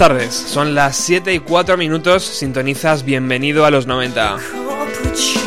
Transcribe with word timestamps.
Tardes, 0.00 0.34
son 0.34 0.74
las 0.74 0.96
7 0.96 1.34
y 1.34 1.40
4 1.40 1.76
minutos, 1.76 2.22
sintonizas 2.24 3.04
Bienvenido 3.04 3.66
a 3.66 3.70
los 3.70 3.86
90. 3.86 4.30
Corporate 4.30 5.14
show. 5.14 5.42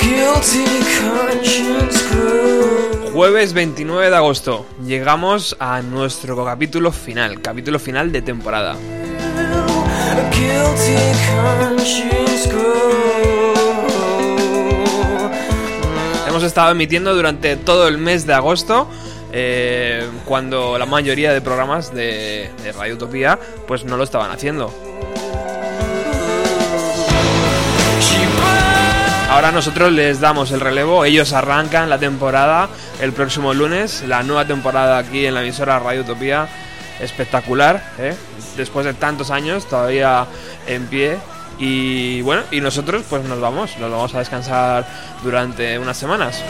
Guilty 0.00 0.64
conscience 0.98 2.04
grows. 2.10 3.12
Jueves 3.12 3.52
29 3.52 4.10
de 4.10 4.16
agosto, 4.16 4.66
llegamos 4.84 5.56
a 5.60 5.82
nuestro 5.82 6.44
capítulo 6.44 6.90
final, 6.90 7.40
capítulo 7.40 7.78
final 7.78 8.10
de 8.10 8.22
temporada. 8.22 8.76
Hemos 16.26 16.42
estado 16.42 16.72
emitiendo 16.72 17.14
durante 17.14 17.54
todo 17.54 17.86
el 17.86 17.98
mes 17.98 18.26
de 18.26 18.34
agosto, 18.34 18.88
eh, 19.36 20.08
cuando 20.24 20.78
la 20.78 20.86
mayoría 20.86 21.32
de 21.32 21.40
programas 21.40 21.92
de, 21.92 22.52
Radio 22.78 22.94
Utopía 22.94 23.36
pues 23.66 23.84
no 23.84 23.96
lo 23.96 24.04
estaban 24.04 24.30
haciendo. 24.30 24.72
Ahora 29.28 29.50
nosotros 29.50 29.90
les 29.90 30.20
damos 30.20 30.52
el 30.52 30.60
relevo, 30.60 31.04
ellos 31.04 31.32
arrancan 31.32 31.90
la 31.90 31.98
temporada 31.98 32.68
el 33.00 33.12
próximo 33.12 33.52
lunes, 33.52 34.04
la 34.06 34.22
nueva 34.22 34.46
temporada 34.46 34.98
aquí 34.98 35.26
en 35.26 35.34
la 35.34 35.42
emisora 35.42 35.80
Radio 35.80 36.02
Utopía, 36.02 36.46
espectacular, 37.00 37.82
¿eh? 37.98 38.14
después 38.56 38.86
de 38.86 38.94
tantos 38.94 39.32
años 39.32 39.68
todavía 39.68 40.26
en 40.68 40.86
pie. 40.86 41.16
Y 41.58 42.22
bueno, 42.22 42.42
y 42.52 42.60
nosotros 42.60 43.02
pues 43.10 43.24
nos 43.24 43.40
vamos, 43.40 43.76
nos 43.78 43.90
vamos 43.90 44.14
a 44.14 44.20
descansar 44.20 44.86
durante 45.24 45.76
unas 45.76 45.96
semanas. 45.96 46.40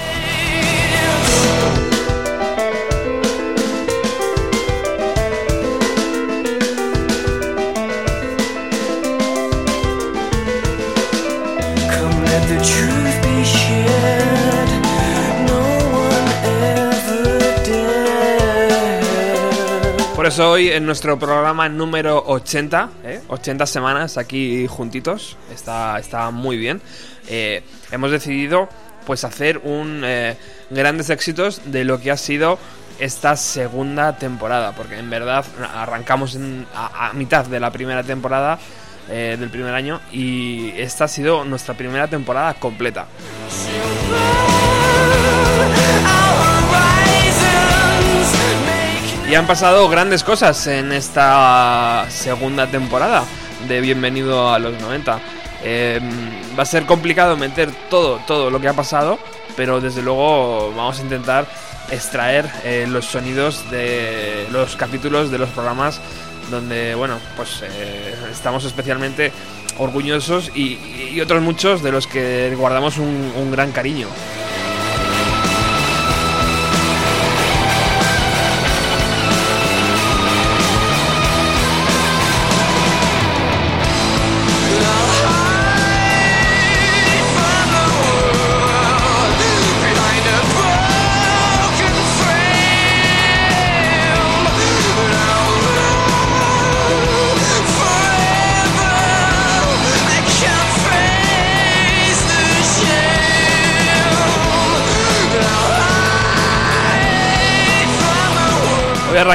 Eso 20.34 20.50
hoy 20.50 20.69
en 20.69 20.84
nuestro 20.84 21.17
programa 21.19 21.69
número 21.69 22.22
80, 22.27 22.89
¿eh? 23.05 23.21
80 23.28 23.67
semanas 23.67 24.17
aquí 24.19 24.67
juntitos, 24.67 25.37
está, 25.53 25.97
está 25.99 26.31
muy 26.33 26.56
bien, 26.56 26.81
eh, 27.28 27.62
hemos 27.93 28.11
decidido 28.11 28.69
pues 29.06 29.22
hacer 29.22 29.59
un 29.59 30.03
eh, 30.05 30.37
grandes 30.71 31.11
éxitos 31.11 31.61
de 31.67 31.84
lo 31.84 32.00
que 32.00 32.11
ha 32.11 32.17
sido 32.17 32.59
esta 32.99 33.37
segunda 33.37 34.17
temporada, 34.19 34.72
porque 34.72 34.99
en 34.99 35.09
verdad 35.09 35.45
arrancamos 35.75 36.34
en- 36.34 36.66
a, 36.75 37.11
a 37.11 37.12
mitad 37.12 37.45
de 37.47 37.61
la 37.61 37.71
primera 37.71 38.03
temporada 38.03 38.59
eh, 39.09 39.37
del 39.39 39.51
primer 39.51 39.75
año 39.75 40.01
y 40.11 40.71
esta 40.77 41.05
ha 41.05 41.09
sido 41.09 41.45
nuestra 41.45 41.75
primera 41.75 42.09
temporada 42.09 42.55
completa. 42.55 43.06
Han 49.37 49.49
pasado 49.49 49.89
grandes 49.89 50.22
cosas 50.22 50.65
en 50.69 50.93
esta 50.93 52.06
segunda 52.09 52.69
temporada 52.69 53.25
de 53.67 53.81
Bienvenido 53.81 54.53
a 54.53 54.61
los 54.61 54.81
90. 54.81 55.19
Eh, 55.65 56.00
va 56.56 56.62
a 56.62 56.67
ser 56.67 56.87
complicado 56.87 57.37
meter 57.37 57.72
todo, 57.91 58.21
todo 58.28 58.49
lo 58.49 58.61
que 58.61 58.69
ha 58.69 58.75
pasado, 58.75 59.19
pero 59.56 59.81
desde 59.81 60.03
luego 60.03 60.72
vamos 60.77 61.00
a 61.00 61.03
intentar 61.03 61.47
extraer 61.91 62.49
eh, 62.62 62.87
los 62.89 63.06
sonidos 63.06 63.69
de 63.72 64.47
los 64.53 64.77
capítulos 64.77 65.33
de 65.33 65.39
los 65.39 65.49
programas 65.49 66.01
donde, 66.49 66.95
bueno, 66.95 67.19
pues 67.37 67.61
eh, 67.65 68.15
estamos 68.31 68.65
especialmente 68.65 69.33
orgullosos 69.78 70.53
y, 70.54 71.21
otros 71.21 71.42
muchos 71.42 71.83
de 71.83 71.91
los 71.91 72.07
que 72.07 72.54
guardamos 72.57 72.98
un 72.98 73.51
gran 73.51 73.72
cariño. 73.72 74.07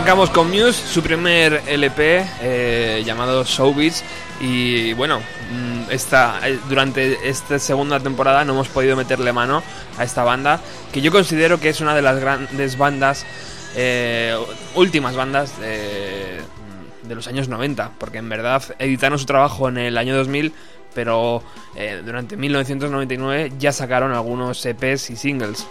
Arrancamos 0.09 0.31
con 0.31 0.49
Muse, 0.49 0.73
su 0.73 1.03
primer 1.03 1.61
LP 1.67 2.25
eh, 2.41 3.03
llamado 3.05 3.43
Showbiz. 3.43 4.03
Y 4.41 4.93
bueno, 4.93 5.19
mm, 5.19 5.91
esta, 5.91 6.39
eh, 6.49 6.57
durante 6.67 7.29
esta 7.29 7.59
segunda 7.59 7.99
temporada 7.99 8.43
no 8.43 8.53
hemos 8.53 8.69
podido 8.69 8.95
meterle 8.95 9.31
mano 9.33 9.61
a 9.99 10.03
esta 10.03 10.23
banda, 10.23 10.61
que 10.91 11.01
yo 11.01 11.11
considero 11.11 11.59
que 11.59 11.69
es 11.69 11.79
una 11.79 11.93
de 11.93 12.01
las 12.01 12.19
grandes 12.19 12.75
bandas, 12.75 13.23
eh, 13.75 14.35
últimas 14.73 15.15
bandas 15.15 15.59
de, 15.59 16.39
de 17.03 17.15
los 17.15 17.27
años 17.27 17.47
90, 17.47 17.91
porque 17.99 18.17
en 18.17 18.29
verdad 18.29 18.63
editaron 18.79 19.19
su 19.19 19.27
trabajo 19.27 19.69
en 19.69 19.77
el 19.77 19.95
año 19.95 20.17
2000, 20.17 20.53
pero 20.95 21.43
eh, 21.75 22.01
durante 22.03 22.35
1999 22.35 23.51
ya 23.59 23.71
sacaron 23.71 24.11
algunos 24.13 24.65
EPs 24.65 25.11
y 25.11 25.15
singles. 25.15 25.67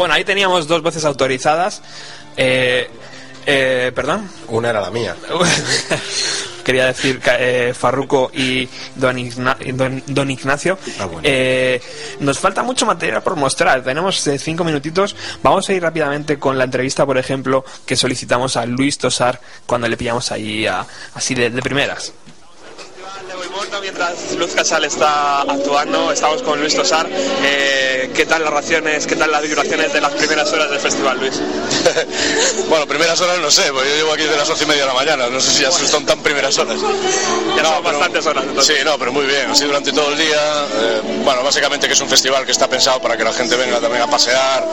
Bueno, 0.00 0.14
ahí 0.14 0.24
teníamos 0.24 0.66
dos 0.66 0.80
voces 0.80 1.04
autorizadas. 1.04 1.82
Eh, 2.34 2.88
eh, 3.44 3.92
Perdón. 3.94 4.30
Una 4.48 4.70
era 4.70 4.80
la 4.80 4.90
mía. 4.90 5.14
que 5.20 6.62
quería 6.64 6.86
decir 6.86 7.20
eh, 7.38 7.74
Farruco 7.78 8.30
y 8.32 8.66
Don, 8.94 9.18
Igna- 9.18 9.58
Don- 9.74 10.02
Don 10.06 10.30
Ignacio. 10.30 10.78
Ah, 10.98 11.04
bueno. 11.04 11.20
Eh, 11.24 11.82
nos 12.20 12.38
falta 12.38 12.62
mucho 12.62 12.86
material 12.86 13.22
por 13.22 13.36
mostrar. 13.36 13.84
Tenemos 13.84 14.26
eh, 14.26 14.38
cinco 14.38 14.64
minutitos. 14.64 15.14
Vamos 15.42 15.68
a 15.68 15.74
ir 15.74 15.82
rápidamente 15.82 16.38
con 16.38 16.56
la 16.56 16.64
entrevista, 16.64 17.04
por 17.04 17.18
ejemplo, 17.18 17.62
que 17.84 17.94
solicitamos 17.94 18.56
a 18.56 18.64
Luis 18.64 18.96
Tosar 18.96 19.38
cuando 19.66 19.86
le 19.86 19.98
pillamos 19.98 20.32
ahí 20.32 20.66
a- 20.66 20.86
así 21.12 21.34
de, 21.34 21.50
de 21.50 21.60
primeras. 21.60 22.14
De 23.70 23.80
mientras 23.80 24.32
Luz 24.36 24.52
Casal 24.54 24.84
está 24.84 25.42
actuando, 25.42 26.10
estamos 26.12 26.42
con 26.42 26.60
Luis 26.60 26.74
Tosar. 26.74 27.08
Eh, 27.42 28.10
¿Qué 28.14 28.26
tal 28.26 28.42
las 28.42 28.52
raciones, 28.52 29.06
qué 29.06 29.16
tal 29.16 29.30
las 29.30 29.42
vibraciones 29.42 29.92
de 29.92 30.00
las 30.00 30.12
primeras 30.12 30.52
horas 30.52 30.70
del 30.70 30.80
festival, 30.80 31.18
Luis? 31.18 31.40
Bueno, 32.68 32.86
primeras 32.86 33.20
horas 33.20 33.38
no 33.38 33.50
sé, 33.50 33.72
porque 33.72 33.88
yo 33.90 33.96
llevo 33.96 34.12
aquí 34.12 34.22
desde 34.22 34.36
las 34.36 34.48
once 34.48 34.62
y 34.62 34.66
media 34.66 34.82
de 34.82 34.88
la 34.88 34.94
mañana, 34.94 35.28
no 35.28 35.40
sé 35.40 35.50
si 35.50 35.62
ya 35.62 35.72
son 35.72 36.06
tan 36.06 36.20
primeras 36.20 36.56
horas. 36.58 36.78
Ya 37.56 37.64
son 37.64 37.82
bastantes 37.82 38.26
horas, 38.26 38.44
entonces. 38.46 38.76
Sí, 38.76 38.84
no, 38.84 38.96
pero 38.96 39.12
muy 39.12 39.26
bien, 39.26 39.50
así 39.50 39.64
durante 39.64 39.92
todo 39.92 40.10
el 40.12 40.18
día. 40.18 40.66
eh, 40.80 41.00
bueno, 41.24 41.42
básicamente 41.42 41.88
que 41.88 41.94
es 41.94 42.00
un 42.00 42.08
festival 42.08 42.46
que 42.46 42.52
está 42.52 42.68
pensado 42.68 43.00
para 43.00 43.16
que 43.16 43.24
la 43.24 43.32
gente 43.32 43.56
venga 43.56 43.80
también 43.80 44.02
a 44.02 44.06
pasear, 44.06 44.66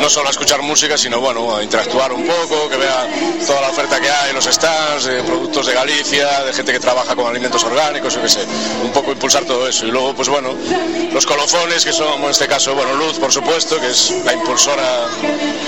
no 0.00 0.08
solo 0.08 0.28
a 0.28 0.30
escuchar 0.30 0.62
música, 0.62 0.96
sino 0.96 1.20
bueno, 1.20 1.56
a 1.56 1.62
interactuar 1.62 2.12
un 2.12 2.26
poco, 2.26 2.70
que 2.70 2.76
vea 2.78 3.06
toda 3.46 3.60
la 3.60 3.68
oferta 3.68 4.00
que 4.00 4.08
hay, 4.10 4.32
los 4.32 4.46
stands, 4.46 5.06
eh, 5.06 5.22
productos 5.26 5.66
de 5.66 5.74
Galicia, 5.74 6.44
de 6.44 6.52
gente 6.54 6.72
que 6.72 6.80
trabaja 6.80 7.14
con 7.14 7.26
alimentos 7.26 7.62
orgánicos, 7.64 8.14
yo 8.14 8.22
qué 8.22 8.28
sé, 8.30 8.41
un 8.82 8.90
poco 8.92 9.12
impulsar 9.12 9.44
todo 9.44 9.66
eso. 9.68 9.86
Y 9.86 9.90
luego, 9.90 10.14
pues 10.14 10.28
bueno, 10.28 10.54
los 11.12 11.26
colofones, 11.26 11.84
que 11.84 11.92
son 11.92 12.22
en 12.22 12.30
este 12.30 12.46
caso, 12.46 12.74
bueno, 12.74 12.94
Luz, 12.94 13.18
por 13.18 13.32
supuesto, 13.32 13.80
que 13.80 13.90
es 13.90 14.12
la 14.24 14.32
impulsora, 14.34 15.06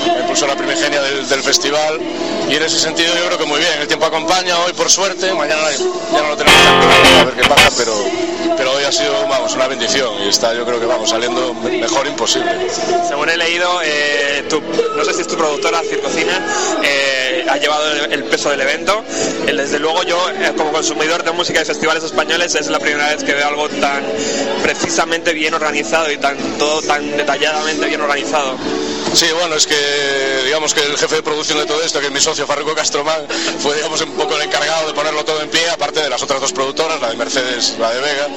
la 0.07 0.21
impulsora 0.21 0.57
primigenia 0.57 1.01
del, 1.03 1.29
del 1.29 1.43
festival. 1.43 2.01
Y 2.49 2.55
en 2.57 2.63
ese 2.63 2.79
sentido 2.79 3.15
yo 3.17 3.25
creo 3.27 3.39
que 3.39 3.45
muy 3.47 3.59
bien, 3.61 3.73
el 3.81 3.87
tiempo 3.89 4.07
acompaña, 4.07 4.59
hoy 4.61 4.73
por 4.75 4.91
suerte, 4.91 5.33
mañana 5.35 5.63
ya 6.13 6.23
no 6.23 6.29
lo 6.29 6.37
tenemos 6.37 6.63
tan 6.63 6.81
claro, 6.81 7.21
a 7.21 7.25
ver 7.25 7.35
qué 7.35 7.49
pasa, 7.49 7.71
pero, 7.79 7.95
pero 8.57 8.73
hoy 8.73 8.85
ha 8.85 8.93
sido, 8.93 9.13
vamos, 9.29 9.55
una 9.55 9.67
bendición 9.67 10.13
y 10.25 10.29
está 10.29 10.53
yo 10.55 10.65
creo 10.67 10.79
que 10.79 10.85
vamos 10.87 11.09
saliendo 11.09 11.55
me- 11.55 11.79
mejor 11.79 12.07
imposible. 12.07 12.69
Según 13.09 13.31
he 13.31 13.37
leído, 13.39 13.67
eh, 13.83 14.45
tu- 14.51 14.61
no 14.95 15.05
sé 15.07 15.15
si 15.15 15.23
es 15.23 15.27
tu 15.27 15.37
productora, 15.37 15.81
Circocina, 15.89 16.47
eh, 16.83 17.47
ha 17.49 17.57
llevado 17.57 17.91
el, 17.93 18.13
el 18.13 18.25
peso 18.25 18.51
del 18.51 18.61
evento. 18.61 19.03
Eh, 19.47 19.53
desde 19.55 19.79
luego 19.79 20.03
yo, 20.03 20.19
eh, 20.31 20.53
como 20.57 20.71
consumidor 20.73 21.23
de 21.25 21.33
música 21.33 21.61
de 21.61 21.65
festivales 21.65 22.05
españoles, 22.05 22.55
es 22.65 22.71
la 22.71 22.79
primera 22.79 23.09
vez 23.11 23.23
que 23.23 23.35
veo 23.35 23.47
algo 23.47 23.69
tan 23.69 24.03
precisamente 24.63 25.35
bien 25.35 25.53
organizado 25.53 26.11
y 26.11 26.17
tan 26.17 26.37
todo 26.59 26.81
tan 26.81 27.15
detalladamente 27.15 27.87
bien 27.87 28.01
organizado. 28.01 28.57
Sí, 29.15 29.27
bueno, 29.33 29.55
es 29.55 29.65
que 29.69 30.43
digamos 30.45 30.75
que 30.75 30.81
el 30.81 30.99
jefe 30.99 31.15
de 31.15 31.23
producción 31.23 31.57
de 31.59 31.67
todo 31.67 31.81
esto, 31.83 32.01
que 32.01 32.07
es 32.07 32.13
mi 32.13 32.21
socio 32.21 32.49
Farruco 32.49 32.75
Castromán, 32.75 33.25
fue 33.61 33.77
digamos 33.77 34.01
un 34.01 34.11
poco 34.11 34.35
el 34.35 34.43
encargado 34.43 34.89
de 34.89 34.93
ponerlo 34.93 35.25
todo 35.25 35.41
en 35.41 35.49
pie, 35.49 35.71
aparte 35.71 36.03
de 36.03 36.11
las 36.11 36.21
otras 36.21 36.41
dos 36.41 36.53
productoras, 36.53 37.01
la 37.01 37.11
de 37.11 37.17
Mercedes, 37.17 37.77
la 37.79 37.93
de 37.93 38.01
Vega 38.01 38.29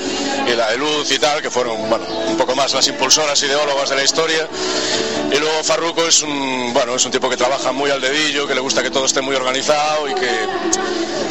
y 0.47 0.55
la 0.55 0.69
de 0.69 0.77
Luz 0.77 1.11
y 1.11 1.17
tal, 1.17 1.41
que 1.41 1.49
fueron 1.49 1.89
bueno, 1.89 2.05
un 2.27 2.37
poco 2.37 2.55
más 2.55 2.75
las 2.75 2.87
impulsoras 2.87 3.41
ideólogas 3.41 3.89
de 3.89 3.95
la 3.95 4.03
historia. 4.03 4.47
Y 5.31 5.37
luego 5.39 5.63
Farruco 5.63 6.05
es 6.05 6.21
un 6.21 6.71
bueno, 6.75 6.93
es 6.95 7.03
un 7.05 7.11
tipo 7.11 7.27
que 7.27 7.37
trabaja 7.37 7.71
muy 7.71 7.89
al 7.89 7.99
dedillo, 7.99 8.45
que 8.47 8.53
le 8.53 8.61
gusta 8.61 8.83
que 8.83 8.91
todo 8.91 9.05
esté 9.05 9.21
muy 9.21 9.35
organizado 9.35 10.07
y 10.07 10.13
que 10.13 10.29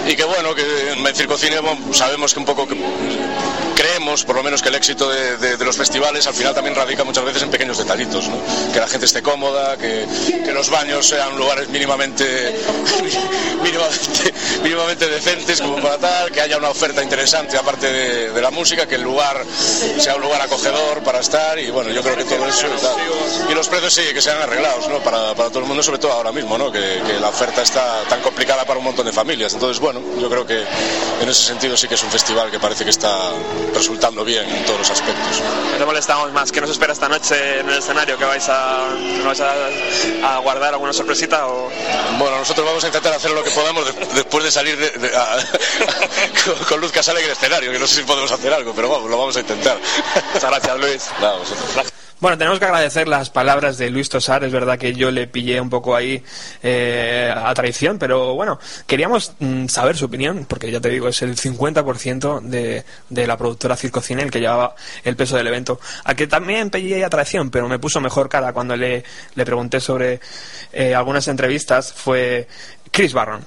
y 0.08 0.16
que 0.16 0.24
bueno, 0.24 0.56
que 0.56 0.90
en 0.90 1.14
Circocine 1.14 1.60
sabemos 1.92 2.34
que 2.34 2.40
un 2.40 2.46
poco 2.46 2.66
creemos, 3.76 4.24
por 4.24 4.36
lo 4.36 4.42
menos, 4.42 4.62
que 4.62 4.70
el 4.70 4.74
éxito 4.74 5.08
de 5.08 5.64
los 5.64 5.76
festivales 5.76 6.26
al 6.26 6.34
final 6.34 6.54
también 6.54 6.74
radica 6.74 7.04
muchas 7.04 7.24
veces 7.24 7.42
en 7.42 7.50
pequeños 7.50 7.76
detallitos, 7.76 8.28
¿no? 8.28 8.38
Que 8.72 8.80
la 8.80 8.88
gente 8.88 9.06
esté 9.06 9.22
cómoda, 9.22 9.35
que, 9.78 10.06
que 10.44 10.52
los 10.52 10.70
baños 10.70 11.06
sean 11.06 11.36
lugares 11.36 11.68
mínimamente, 11.68 12.24
mínimamente, 13.62 14.34
mínimamente 14.62 15.06
decentes 15.08 15.60
como 15.60 15.76
para 15.76 15.98
tal, 15.98 16.30
que 16.30 16.40
haya 16.40 16.56
una 16.56 16.70
oferta 16.70 17.02
interesante 17.02 17.56
aparte 17.56 17.92
de, 17.92 18.30
de 18.30 18.42
la 18.42 18.50
música, 18.50 18.86
que 18.86 18.94
el 18.94 19.02
lugar 19.02 19.44
sea 19.98 20.16
un 20.16 20.22
lugar 20.22 20.40
acogedor 20.42 21.02
para 21.02 21.20
estar 21.20 21.58
y 21.58 21.70
bueno, 21.70 21.90
yo 21.90 22.02
creo 22.02 22.16
que 22.16 22.24
todo 22.24 22.46
eso 22.46 22.66
y. 22.66 23.52
Y 23.52 23.54
los 23.54 23.68
precios 23.68 23.92
sí, 23.92 24.02
que 24.12 24.20
sean 24.20 24.40
arreglados, 24.40 24.88
¿no? 24.88 24.98
Para, 25.00 25.34
para 25.34 25.48
todo 25.50 25.60
el 25.60 25.66
mundo, 25.66 25.82
sobre 25.82 25.98
todo 25.98 26.12
ahora 26.12 26.32
mismo, 26.32 26.56
¿no? 26.58 26.72
Que, 26.72 27.02
que 27.06 27.14
la 27.20 27.28
oferta 27.28 27.62
está 27.62 28.02
tan 28.08 28.20
complicada 28.20 28.64
para 28.64 28.78
un 28.78 28.84
montón 28.84 29.06
de 29.06 29.12
familias. 29.12 29.54
Entonces, 29.54 29.80
bueno, 29.80 30.00
yo 30.18 30.28
creo 30.28 30.46
que 30.46 30.64
en 31.20 31.28
ese 31.28 31.42
sentido 31.44 31.76
sí 31.76 31.88
que 31.88 31.94
es 31.94 32.02
un 32.02 32.10
festival 32.10 32.50
que 32.50 32.58
parece 32.58 32.84
que 32.84 32.90
está 32.90 33.30
resultando 33.74 34.24
bien 34.24 34.48
en 34.48 34.64
todos 34.64 34.80
los 34.80 34.90
aspectos. 34.90 35.42
No 35.78 35.86
molestamos 35.86 36.32
más. 36.32 36.50
¿Qué 36.52 36.60
nos 36.60 36.70
espera 36.70 36.92
esta 36.92 37.08
noche 37.08 37.60
en 37.60 37.68
el 37.68 37.78
escenario? 37.78 38.18
¿Que 38.18 38.24
vais 38.24 38.48
a, 38.48 38.88
a, 39.28 40.34
a 40.36 40.38
guardar 40.38 40.72
alguna 40.74 40.92
sorpresita? 40.92 41.46
O... 41.46 41.70
Bueno, 42.18 42.38
nosotros 42.38 42.64
vamos 42.66 42.82
a 42.84 42.86
intentar 42.88 43.12
hacer 43.14 43.30
lo 43.32 43.42
que 43.44 43.50
podamos 43.50 43.84
de- 43.86 44.06
después 44.14 44.44
de 44.44 44.50
salir 44.50 44.76
de- 44.78 44.90
de- 45.08 45.16
a- 45.16 45.36
con, 46.44 46.64
con 46.64 46.80
Luz 46.80 46.92
Casale 46.92 47.20
en 47.20 47.26
el 47.26 47.32
escenario, 47.32 47.72
que 47.72 47.78
no 47.78 47.86
sé 47.86 47.96
si 47.96 48.02
podemos 48.02 48.30
hacer 48.30 48.52
algo, 48.52 48.72
pero 48.74 48.88
vamos, 48.88 49.10
lo 49.10 49.18
vamos 49.18 49.36
a 49.36 49.40
intentar. 49.40 49.76
Muchas 50.34 50.50
gracias, 50.50 50.76
Luis. 50.78 51.02
Nada, 51.20 51.36
vosotros. 51.38 51.86
Bueno, 52.18 52.38
tenemos 52.38 52.58
que 52.58 52.64
agradecer 52.64 53.08
las 53.08 53.28
palabras 53.28 53.76
de 53.76 53.90
Luis 53.90 54.08
Tosar. 54.08 54.42
Es 54.42 54.50
verdad 54.50 54.78
que 54.78 54.94
yo 54.94 55.10
le 55.10 55.26
pillé 55.26 55.60
un 55.60 55.68
poco 55.68 55.94
ahí 55.94 56.22
eh, 56.62 57.30
a 57.36 57.52
traición, 57.52 57.98
pero 57.98 58.34
bueno, 58.34 58.58
queríamos 58.86 59.34
mm, 59.38 59.66
saber 59.66 59.98
su 59.98 60.06
opinión, 60.06 60.46
porque 60.48 60.70
ya 60.70 60.80
te 60.80 60.88
digo, 60.88 61.08
es 61.08 61.20
el 61.20 61.36
50% 61.36 62.40
de, 62.40 62.84
de 63.10 63.26
la 63.26 63.36
productora 63.36 63.76
Circocine 63.76 64.22
el 64.22 64.30
que 64.30 64.40
llevaba 64.40 64.74
el 65.04 65.14
peso 65.14 65.36
del 65.36 65.46
evento. 65.46 65.78
A 66.04 66.14
que 66.14 66.26
también 66.26 66.70
pillé 66.70 67.04
a 67.04 67.10
traición, 67.10 67.50
pero 67.50 67.68
me 67.68 67.78
puso 67.78 68.00
mejor 68.00 68.30
cara 68.30 68.54
cuando 68.54 68.76
le, 68.76 69.04
le 69.34 69.44
pregunté 69.44 69.78
sobre 69.78 70.20
eh, 70.72 70.94
algunas 70.94 71.28
entrevistas, 71.28 71.92
fue 71.92 72.48
Chris 72.90 73.12
Barron. 73.12 73.44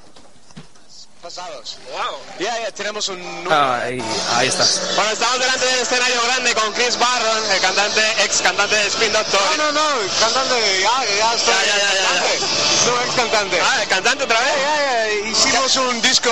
Pasados. 1.30 1.78
Wow. 1.92 2.18
Ya, 2.40 2.60
ya, 2.60 2.72
tenemos 2.72 3.08
un... 3.08 3.22
Ahí, 3.52 4.02
ahí 4.34 4.48
estás. 4.48 4.82
Bueno, 4.96 5.12
estamos 5.12 5.38
delante 5.38 5.64
del 5.64 5.80
escenario 5.82 6.24
grande 6.24 6.56
con 6.56 6.74
Chris 6.74 6.98
Barron, 6.98 7.52
el 7.52 7.62
cantante, 7.62 8.02
ex 8.24 8.42
cantante 8.42 8.76
de 8.76 8.88
Spin 8.88 9.14
Doctor. 9.14 9.40
No, 9.56 9.66
no, 9.66 9.72
no, 9.74 9.88
cantante, 10.20 10.56
ya, 10.82 11.06
ya 11.20 11.34
estoy. 11.36 11.54
Ya, 11.54 11.66
ya, 11.68 11.78
ya, 11.78 11.78
ya, 11.78 11.94
ya. 11.94 12.10
cantante. 12.10 12.40
No, 12.88 13.02
ex 13.04 13.16
cantante. 13.16 13.62
Ah, 13.62 13.82
el 13.84 13.88
cantante 13.88 14.24
otra 14.24 14.40
vez. 14.40 14.50
Ya, 14.60 14.76
ya, 14.82 15.30
hicimos 15.30 15.76
un 15.76 16.02
disco 16.02 16.32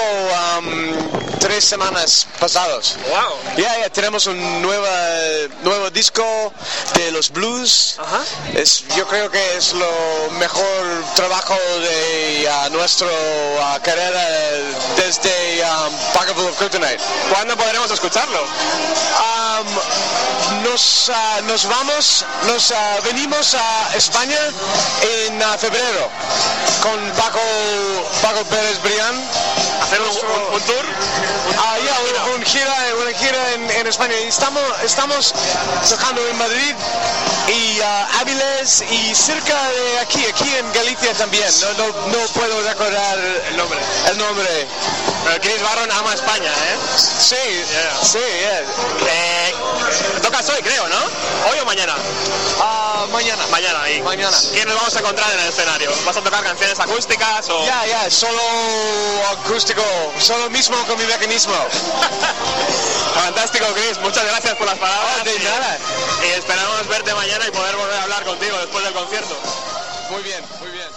um, 0.57 1.37
tres 1.37 1.63
semanas 1.63 2.25
pasados. 2.39 2.97
Wow. 3.07 3.55
Ya, 3.55 3.77
ya, 3.77 3.89
tenemos 3.91 4.25
un 4.25 4.63
nueva, 4.63 4.97
nuevo 5.61 5.91
disco 5.91 6.51
de 6.95 7.11
los 7.11 7.29
blues. 7.29 7.97
Ajá. 7.99 8.23
Es, 8.55 8.83
yo 8.95 9.07
creo 9.07 9.29
que 9.29 9.57
es 9.57 9.73
lo 9.73 10.31
mejor 10.39 11.03
trabajo 11.15 11.55
de 11.81 12.49
uh, 12.49 12.69
nuestra 12.71 13.07
uh, 13.07 13.81
carrera 13.83 14.86
desde 14.95 15.63
um, 15.63 15.93
Pocketful 16.13 16.45
of 16.47 16.57
Kryptonite. 16.57 16.99
¿Cuándo 17.33 17.55
podremos 17.57 17.91
escucharlo? 17.91 18.41
Um, 18.41 20.63
nos, 20.63 21.11
ah, 21.13 21.39
nos 21.43 21.65
vamos, 21.67 22.25
nos 22.47 22.71
ah, 22.71 22.97
venimos 23.03 23.55
a 23.55 23.95
España 23.95 24.37
en 25.25 25.41
ah, 25.43 25.57
febrero 25.57 26.09
con 26.81 26.99
Paco, 27.11 27.39
Paco 28.21 28.43
Pérez 28.45 28.81
Brián. 28.83 29.29
¿Hacer 29.83 30.01
un, 30.01 30.09
un- 30.09 30.55
un 30.55 30.61
tour? 30.63 30.85
Ah, 31.59 31.77
ya, 31.85 32.25
un- 32.29 32.35
un 32.35 32.45
gira, 32.45 32.73
una 33.01 33.17
gira 33.17 33.53
en, 33.53 33.69
en 33.71 33.87
España. 33.87 34.13
Y 34.23 34.27
estamos, 34.27 34.63
estamos 34.83 35.33
tocando 35.89 36.25
en 36.27 36.37
Madrid 36.37 36.75
y 37.47 37.79
ah, 37.81 38.07
Áviles 38.21 38.83
y 38.89 39.15
cerca 39.15 39.55
de 39.69 39.99
aquí, 39.99 40.25
aquí 40.25 40.55
en 40.55 40.71
Galicia 40.73 41.13
también. 41.13 41.47
No, 41.61 41.73
no, 41.87 42.07
no 42.07 42.17
puedo 42.33 42.61
recordar 42.63 43.17
El 43.49 43.57
nombre. 43.57 43.79
el 44.11 44.17
nombre. 44.17 44.67
Pero 45.25 45.41
Chris 45.41 45.61
Barron 45.61 45.91
ama 45.91 46.13
España, 46.13 46.49
¿eh? 46.51 46.77
Sí, 47.19 47.35
Yeah. 47.35 47.97
sí, 48.03 48.19
yeah. 48.19 48.61
eh 49.09 49.53
tocas 50.21 50.47
hoy, 50.49 50.61
creo, 50.61 50.87
¿no? 50.87 50.95
¿Hoy 51.51 51.59
o 51.61 51.65
mañana? 51.65 51.95
Ah, 52.61 53.05
mañana. 53.11 53.45
Mañana, 53.51 53.81
ahí. 53.83 54.01
Mañana. 54.01 54.37
¿Quién 54.51 54.67
nos 54.67 54.75
vamos 54.77 54.95
a 54.95 54.99
encontrar 54.99 55.31
en 55.33 55.39
el 55.39 55.47
escenario? 55.49 55.91
¿Vas 56.05 56.17
a 56.17 56.21
tocar 56.21 56.43
canciones 56.43 56.79
acústicas 56.79 57.49
o...? 57.49 57.65
Ya, 57.65 57.85
ya, 57.85 58.09
solo 58.09 58.39
acústico, 59.31 59.83
solo 60.19 60.49
mismo 60.49 60.77
con 60.85 60.97
mi 60.97 61.05
mecanismo. 61.05 61.53
Fantástico, 63.15 63.65
Chris. 63.73 63.97
Muchas 63.99 64.25
gracias 64.25 64.55
por 64.55 64.67
las 64.67 64.77
palabras. 64.77 65.23
De 65.23 65.35
y- 65.35 65.39
nada. 65.43 65.77
Y 66.23 66.27
esperamos 66.39 66.87
verte 66.87 67.13
mañana 67.13 67.45
y 67.47 67.51
poder 67.51 67.75
volver 67.75 67.97
a 67.99 68.03
hablar 68.03 68.23
contigo 68.23 68.57
después 68.57 68.83
del 68.83 68.93
concierto. 68.93 69.35
Muy 70.09 70.23
bien, 70.23 70.43
muy 70.59 70.69
bien. 70.71 70.87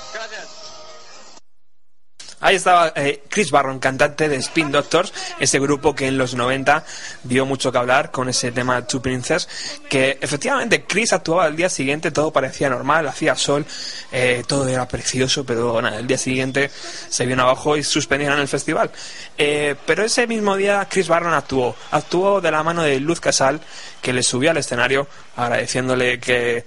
Ahí 2.40 2.56
estaba 2.56 2.92
eh, 2.96 3.22
Chris 3.28 3.50
Barron, 3.50 3.78
cantante 3.78 4.28
de 4.28 4.36
Spin 4.36 4.72
Doctors, 4.72 5.12
ese 5.38 5.58
grupo 5.58 5.94
que 5.94 6.06
en 6.06 6.16
los 6.16 6.34
90 6.34 6.84
dio 7.24 7.44
mucho 7.44 7.70
que 7.70 7.76
hablar 7.76 8.10
con 8.10 8.30
ese 8.30 8.50
tema 8.50 8.86
Two 8.86 9.02
Princess, 9.02 9.46
que 9.90 10.18
efectivamente 10.20 10.84
Chris 10.84 11.12
actuaba 11.12 11.44
al 11.44 11.54
día 11.54 11.68
siguiente, 11.68 12.10
todo 12.10 12.32
parecía 12.32 12.70
normal, 12.70 13.06
hacía 13.08 13.36
sol, 13.36 13.66
eh, 14.10 14.42
todo 14.46 14.66
era 14.66 14.88
precioso, 14.88 15.44
pero 15.44 15.82
nada, 15.82 15.98
el 15.98 16.06
día 16.06 16.16
siguiente 16.16 16.70
se 17.08 17.26
vino 17.26 17.42
abajo 17.42 17.76
y 17.76 17.82
suspendieron 17.82 18.38
el 18.38 18.48
festival. 18.48 18.90
Eh, 19.36 19.76
pero 19.84 20.02
ese 20.02 20.26
mismo 20.26 20.56
día 20.56 20.86
Chris 20.90 21.08
Barron 21.08 21.34
actuó, 21.34 21.76
actuó 21.90 22.40
de 22.40 22.50
la 22.50 22.62
mano 22.62 22.82
de 22.82 23.00
Luz 23.00 23.20
Casal, 23.20 23.60
que 24.00 24.14
le 24.14 24.22
subió 24.22 24.50
al 24.50 24.56
escenario 24.56 25.06
agradeciéndole 25.36 26.18
que 26.18 26.64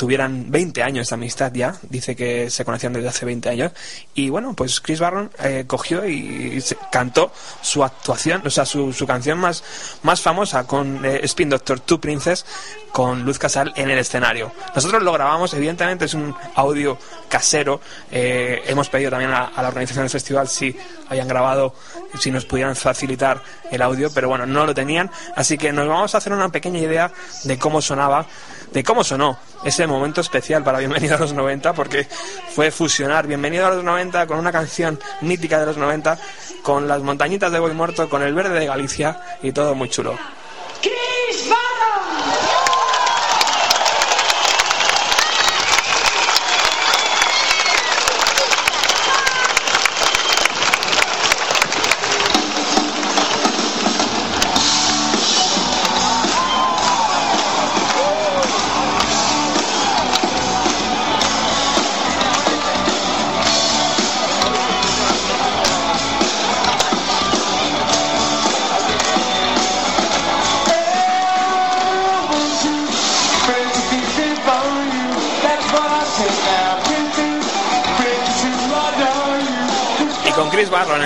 tuvieran 0.00 0.50
20 0.50 0.82
años 0.82 1.10
de 1.10 1.14
amistad 1.14 1.52
ya. 1.52 1.74
Dice 1.82 2.16
que 2.16 2.48
se 2.48 2.64
conocían 2.64 2.94
desde 2.94 3.08
hace 3.08 3.26
20 3.26 3.50
años. 3.50 3.72
Y 4.14 4.30
bueno, 4.30 4.54
pues 4.54 4.80
Chris 4.80 4.98
Barron 4.98 5.30
eh, 5.44 5.64
cogió 5.66 6.06
y 6.08 6.58
se- 6.62 6.78
cantó 6.90 7.30
su 7.60 7.84
actuación, 7.84 8.40
o 8.46 8.48
sea, 8.48 8.64
su, 8.64 8.94
su 8.94 9.06
canción 9.06 9.36
más, 9.38 9.62
más 10.02 10.22
famosa 10.22 10.66
con 10.66 11.04
eh, 11.04 11.20
Spin 11.24 11.50
Doctor 11.50 11.80
Two 11.80 12.00
Princess 12.00 12.46
con 12.92 13.24
Luz 13.24 13.38
Casal 13.38 13.74
en 13.76 13.90
el 13.90 13.98
escenario. 13.98 14.50
Nosotros 14.74 15.02
lo 15.02 15.12
grabamos, 15.12 15.52
evidentemente 15.52 16.06
es 16.06 16.14
un 16.14 16.34
audio 16.54 16.96
casero. 17.28 17.82
eh, 18.10 18.62
hemos 18.68 18.88
pedido 18.88 19.10
también 19.10 19.32
a, 19.32 19.48
a 19.48 19.60
la 19.62 19.68
organización 19.68 20.04
del 20.04 20.10
festival 20.10 20.48
si 20.48 20.74
habían 21.10 21.28
grabado, 21.28 21.74
si 22.18 22.30
nos 22.30 22.46
pudieran 22.46 22.74
facilitar 22.74 23.42
el 23.70 23.82
audio, 23.82 24.10
pero 24.14 24.28
bueno, 24.30 24.46
no 24.46 24.64
lo 24.64 24.72
tenían. 24.74 25.10
Así 25.36 25.58
que 25.58 25.72
nos 25.72 25.86
vamos 25.86 26.14
a 26.14 26.18
hacer 26.18 26.32
una 26.32 26.48
pequeña 26.48 26.78
idea 26.78 27.12
de 27.44 27.58
cómo 27.58 27.82
sonaba, 27.82 28.24
de 28.72 28.84
cómo 28.84 29.04
sonó 29.04 29.38
ese 29.64 29.86
momento 29.86 30.20
especial 30.20 30.62
para 30.62 30.78
Bienvenido 30.78 31.16
a 31.16 31.18
los 31.18 31.32
90, 31.32 31.72
porque 31.74 32.06
fue 32.54 32.70
fusionar 32.70 33.26
Bienvenido 33.26 33.66
a 33.66 33.70
los 33.70 33.84
90 33.84 34.26
con 34.26 34.38
una 34.38 34.52
canción 34.52 34.98
mítica 35.20 35.60
de 35.60 35.66
los 35.66 35.76
90, 35.76 36.18
con 36.62 36.88
las 36.88 37.02
montañitas 37.02 37.52
de 37.52 37.58
Boy 37.58 37.72
Muerto, 37.72 38.08
con 38.08 38.22
el 38.22 38.34
verde 38.34 38.58
de 38.58 38.66
Galicia 38.66 39.20
y 39.42 39.52
todo 39.52 39.74
muy 39.74 39.88
chulo. 39.88 40.16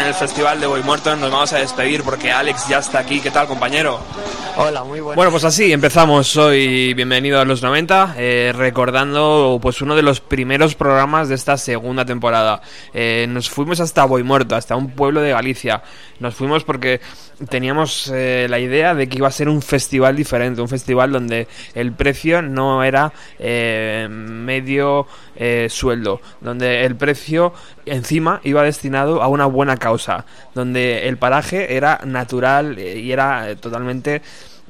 En 0.04 0.08
el 0.08 0.14
Festival 0.14 0.60
de 0.60 0.66
Boy 0.66 0.82
Muerto 0.82 1.16
nos 1.16 1.30
vamos 1.30 1.52
a 1.54 1.58
despedir 1.58 2.02
porque 2.02 2.30
Alex 2.30 2.68
ya 2.68 2.78
está 2.78 2.98
aquí. 2.98 3.20
¿Qué 3.20 3.30
tal, 3.30 3.46
compañero? 3.46 3.98
Hola, 4.56 4.84
muy 4.84 5.00
buenas. 5.00 5.16
Bueno, 5.16 5.30
pues 5.30 5.44
así 5.44 5.72
empezamos 5.72 6.36
hoy. 6.36 6.92
Bienvenido 6.92 7.40
a 7.40 7.46
los 7.46 7.62
90, 7.62 8.14
eh, 8.18 8.52
recordando 8.54 9.58
pues 9.62 9.80
uno 9.80 9.96
de 9.96 10.02
los 10.02 10.20
primeros 10.20 10.74
programas 10.74 11.30
de 11.30 11.34
esta 11.34 11.56
segunda 11.56 12.04
temporada. 12.04 12.60
Eh, 12.92 13.24
nos 13.30 13.48
fuimos 13.48 13.80
hasta 13.80 14.04
Boy 14.04 14.22
Muerto, 14.22 14.56
hasta 14.56 14.76
un 14.76 14.90
pueblo 14.90 15.22
de 15.22 15.30
Galicia. 15.30 15.82
Nos 16.20 16.34
fuimos 16.34 16.64
porque 16.64 17.00
teníamos 17.48 18.10
eh, 18.12 18.46
la 18.48 18.58
idea 18.58 18.94
de 18.94 19.08
que 19.08 19.18
iba 19.18 19.28
a 19.28 19.32
ser 19.32 19.48
un 19.48 19.62
festival 19.62 20.16
diferente, 20.16 20.60
un 20.60 20.68
festival 20.68 21.12
donde 21.12 21.48
el 21.74 21.92
precio 21.92 22.42
no 22.42 22.84
era 22.84 23.12
eh, 23.38 24.06
medio 24.10 25.06
eh, 25.36 25.68
sueldo, 25.70 26.20
donde 26.40 26.84
el 26.84 26.96
precio 26.96 27.52
encima 27.86 28.40
iba 28.44 28.62
destinado 28.62 29.22
a 29.22 29.28
una 29.28 29.46
buena 29.46 29.76
causa, 29.76 30.24
donde 30.54 31.08
el 31.08 31.16
paraje 31.16 31.76
era 31.76 32.00
natural 32.04 32.78
eh, 32.78 32.98
y 32.98 33.12
era 33.12 33.54
totalmente 33.56 34.22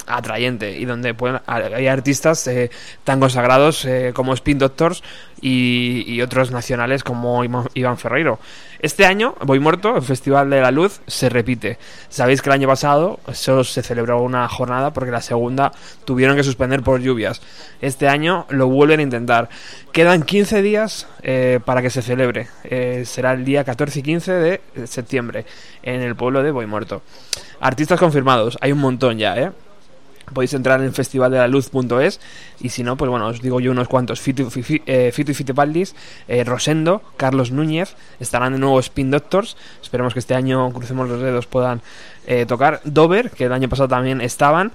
atrayente 0.06 0.78
y 0.78 0.84
donde 0.84 1.14
pueden, 1.14 1.40
hay 1.46 1.86
artistas 1.86 2.46
eh, 2.46 2.70
tan 3.04 3.20
consagrados 3.20 3.84
eh, 3.84 4.12
como 4.14 4.34
Spin 4.34 4.58
Doctors 4.58 5.02
y, 5.40 6.20
otros 6.22 6.50
nacionales 6.50 7.04
como 7.04 7.44
Iván 7.44 7.98
Ferreiro. 7.98 8.38
Este 8.78 9.04
año, 9.04 9.34
Voy 9.42 9.58
Muerto, 9.58 9.96
el 9.96 10.02
Festival 10.02 10.48
de 10.48 10.60
la 10.60 10.70
Luz, 10.70 11.00
se 11.06 11.28
repite. 11.28 11.78
Sabéis 12.08 12.40
que 12.40 12.48
el 12.48 12.54
año 12.54 12.68
pasado 12.68 13.20
solo 13.32 13.64
se 13.64 13.82
celebró 13.82 14.22
una 14.22 14.48
jornada 14.48 14.92
porque 14.92 15.10
la 15.10 15.20
segunda 15.20 15.72
tuvieron 16.04 16.36
que 16.36 16.44
suspender 16.44 16.82
por 16.82 17.00
lluvias. 17.00 17.42
Este 17.80 18.08
año 18.08 18.46
lo 18.48 18.68
vuelven 18.68 19.00
a 19.00 19.02
intentar. 19.02 19.48
Quedan 19.92 20.22
15 20.22 20.62
días 20.62 21.06
eh, 21.22 21.60
para 21.64 21.82
que 21.82 21.90
se 21.90 22.00
celebre. 22.00 22.48
Será 23.04 23.32
el 23.32 23.44
día 23.44 23.64
14 23.64 23.98
y 23.98 24.02
15 24.02 24.32
de 24.32 24.60
septiembre 24.86 25.44
en 25.82 26.00
el 26.00 26.16
pueblo 26.16 26.42
de 26.42 26.50
Voy 26.52 26.66
Muerto. 26.66 27.02
Artistas 27.60 27.98
confirmados, 27.98 28.58
hay 28.60 28.72
un 28.72 28.78
montón 28.78 29.18
ya, 29.18 29.36
¿eh? 29.36 29.50
Podéis 30.34 30.52
entrar 30.52 30.82
en 30.82 30.92
festivaldelaluz.es 30.92 32.20
y 32.60 32.68
si 32.68 32.82
no, 32.82 32.96
pues 32.96 33.10
bueno, 33.10 33.28
os 33.28 33.40
digo 33.40 33.60
yo 33.60 33.70
unos 33.70 33.88
cuantos. 33.88 34.20
Fito, 34.20 34.44
Fifi- 34.50 34.82
eh, 34.86 35.12
y 35.16 35.34
Fitipaldis, 35.34 35.94
eh, 36.28 36.44
Rosendo, 36.44 37.00
Carlos 37.16 37.50
Núñez, 37.52 37.94
estarán 38.20 38.52
de 38.52 38.58
nuevo 38.58 38.78
Spin 38.80 39.10
Doctors. 39.10 39.56
Esperemos 39.82 40.12
que 40.12 40.18
este 40.18 40.34
año, 40.34 40.70
crucemos 40.72 41.08
los 41.08 41.20
dedos, 41.22 41.46
puedan 41.46 41.80
eh, 42.26 42.44
tocar. 42.46 42.80
Dover, 42.84 43.30
que 43.30 43.44
el 43.44 43.52
año 43.52 43.68
pasado 43.68 43.88
también 43.88 44.20
estaban. 44.20 44.72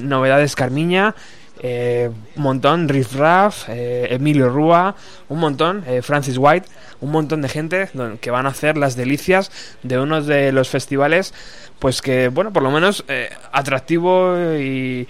Novedades 0.00 0.56
Carmiña. 0.56 1.14
Eh, 1.62 2.10
un 2.36 2.42
montón, 2.42 2.88
Riff 2.88 3.14
Raff, 3.14 3.68
eh, 3.68 4.08
Emilio 4.10 4.48
Rúa, 4.48 4.96
un 5.28 5.38
montón, 5.38 5.84
eh, 5.86 6.02
Francis 6.02 6.36
White, 6.38 6.68
un 7.00 7.10
montón 7.10 7.42
de 7.42 7.48
gente 7.48 7.88
que 8.20 8.30
van 8.30 8.46
a 8.46 8.50
hacer 8.50 8.76
las 8.76 8.96
delicias 8.96 9.50
de 9.82 9.98
uno 9.98 10.22
de 10.22 10.52
los 10.52 10.68
festivales, 10.68 11.34
pues 11.78 12.00
que, 12.00 12.28
bueno, 12.28 12.52
por 12.52 12.62
lo 12.62 12.70
menos 12.70 13.04
eh, 13.08 13.28
atractivo 13.50 14.36
y, 14.56 15.08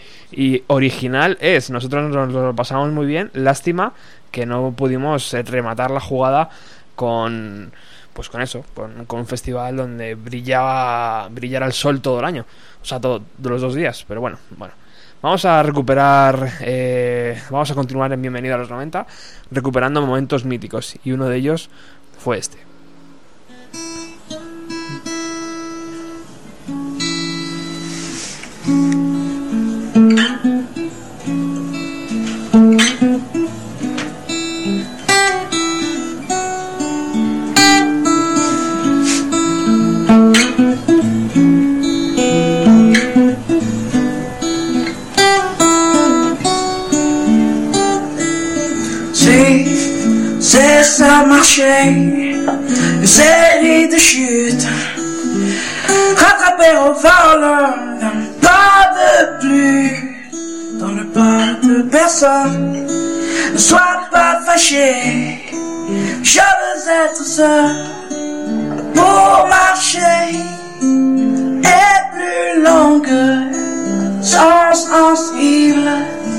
original 0.69 1.37
es. 1.41 1.69
Nosotros 1.71 2.11
nos 2.11 2.33
lo 2.33 2.55
pasamos 2.55 2.91
muy 2.93 3.07
bien, 3.07 3.31
lástima 3.35 3.93
que 4.31 4.47
no 4.47 4.73
pudimos 4.73 5.35
eh, 5.35 5.43
rematar 5.43 5.91
la 5.91 6.01
jugada 6.01 6.49
con 6.97 7.73
pues 8.15 8.29
con 8.29 8.43
eso, 8.43 8.65
con, 8.75 9.07
con 9.07 9.21
un 9.21 9.27
festival 9.27 9.77
donde 9.77 10.15
brillaba 10.15 11.29
brillara 11.31 11.65
el 11.65 11.73
sol 11.73 12.03
todo 12.03 12.19
el 12.21 12.27
año, 12.27 12.45
o 12.83 12.85
sea, 12.85 13.01
todo, 13.01 13.23
los 13.43 13.61
dos 13.61 13.75
días, 13.75 14.05
pero 14.07 14.21
bueno, 14.21 14.39
bueno. 14.51 14.82
Vamos 15.23 15.45
a 15.45 15.63
recuperar, 15.63 16.55
eh, 16.63 17.41
vamos 17.49 17.71
a 17.71 17.77
continuar 17.77 18.13
en 18.13 18.21
Bienvenido 18.21 18.57
a 18.57 18.59
los 18.59 18.69
90, 18.69 19.07
recuperando 19.53 20.05
momentos 20.05 20.45
míticos, 20.45 20.97
y 21.05 21.13
uno 21.13 21.29
de 21.29 21.37
ellos 21.37 21.71
fue 22.19 22.39
este. 22.39 22.59
Une 51.25 53.07
série 53.07 53.89
de 53.89 53.97
chutes, 53.97 54.67
rattraper 56.17 56.77
au 56.79 56.93
voleur, 56.95 57.75
pas 58.41 58.91
de 58.99 59.39
plus, 59.41 60.79
dans 60.81 60.93
le 60.93 61.05
pas 61.07 61.55
de 61.63 61.83
personne, 61.83 62.87
ne 63.53 63.59
sois 63.59 64.09
pas 64.11 64.41
fâché, 64.45 65.39
je 66.23 66.41
veux 66.41 66.91
être 67.07 67.25
seul, 67.25 67.77
pour 68.95 69.49
marcher, 69.49 70.39
et 70.83 71.99
plus 72.15 72.63
longue, 72.63 73.09
sans 74.23 74.75
sensible. 74.75 75.89
sont 76.23 76.32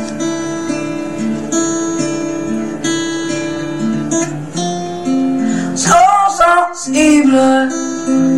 sensibles 6.44 7.70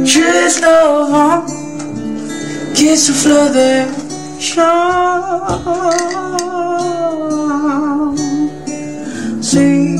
juste 0.04 0.66
au 0.66 1.06
vent 1.06 1.46
qui 2.74 2.98
souffle 2.98 3.52
des 3.54 3.84
champs. 4.40 5.62
Si 9.42 9.98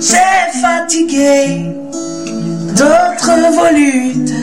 c'est 0.00 0.60
fatigué 0.60 1.72
d'autres 2.76 3.38
volutes, 3.58 4.34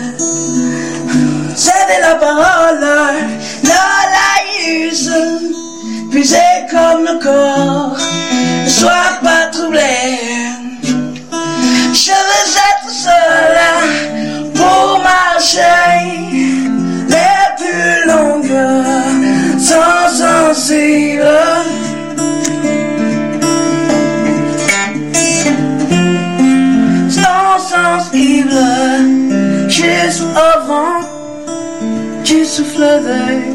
céder 1.56 2.00
la 2.02 2.16
parole, 2.16 2.86
ne 3.64 3.82
la 4.18 4.34
use, 4.88 5.14
puisé 6.10 6.38
comme 6.72 7.04
le 7.04 7.20
corps, 7.22 7.98
ne 8.66 8.70
sois 8.70 9.20
pas 9.22 9.46
troublé. 9.52 10.61
Je 11.94 12.12
veux 12.12 12.58
être 12.70 12.90
seul 12.90 13.58
pour 14.56 15.00
marcher 15.04 15.60
les 17.10 17.44
plus 17.58 18.08
longues 18.08 19.60
sans 19.60 20.08
sensible. 20.10 21.26
Sans 27.10 27.60
sensible, 27.60 28.54
juste 29.68 30.24
avant, 30.38 31.02
tu 32.24 32.46
souffles. 32.46 33.51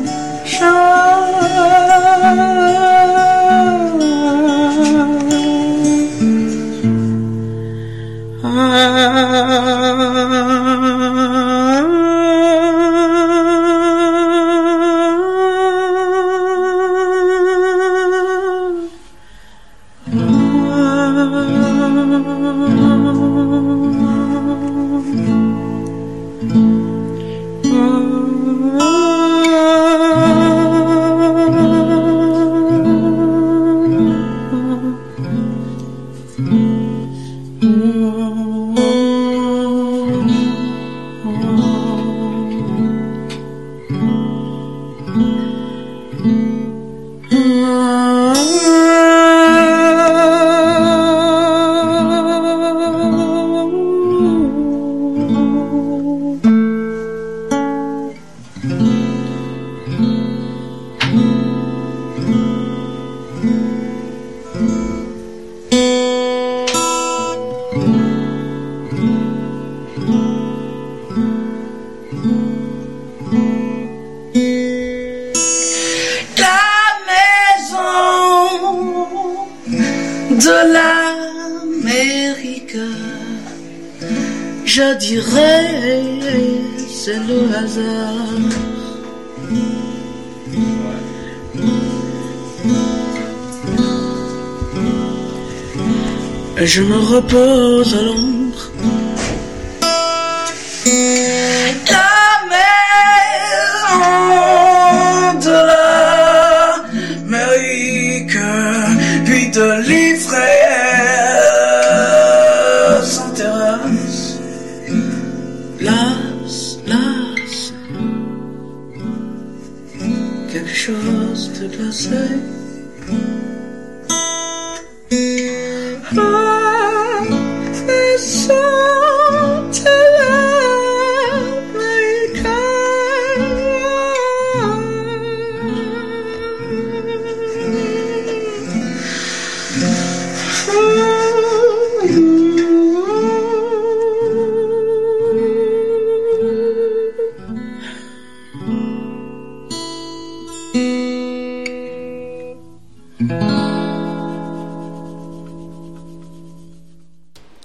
Je 96.77 96.83
me 96.83 96.99
repose 96.99 98.06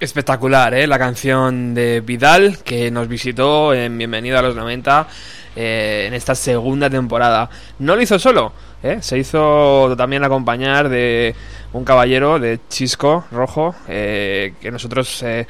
Espectacular, 0.02 0.74
¿eh? 0.74 0.88
La 0.88 0.98
canción 0.98 1.74
de 1.74 2.00
Vidal 2.00 2.58
que 2.64 2.90
nos 2.90 3.06
visitó 3.06 3.72
en 3.72 3.96
Bienvenido 3.96 4.36
a 4.36 4.42
los 4.42 4.56
90 4.56 5.06
eh, 5.54 6.06
en 6.08 6.14
esta 6.14 6.34
segunda 6.34 6.90
temporada. 6.90 7.48
No 7.78 7.94
lo 7.94 8.02
hizo 8.02 8.18
solo, 8.18 8.52
¿eh? 8.82 8.98
Se 9.00 9.16
hizo 9.16 9.94
también 9.96 10.24
acompañar 10.24 10.88
de 10.88 11.36
un 11.72 11.84
caballero 11.84 12.40
de 12.40 12.58
Chisco 12.68 13.26
Rojo 13.30 13.76
eh, 13.86 14.54
que 14.60 14.72
nosotros... 14.72 15.22
eh, 15.22 15.46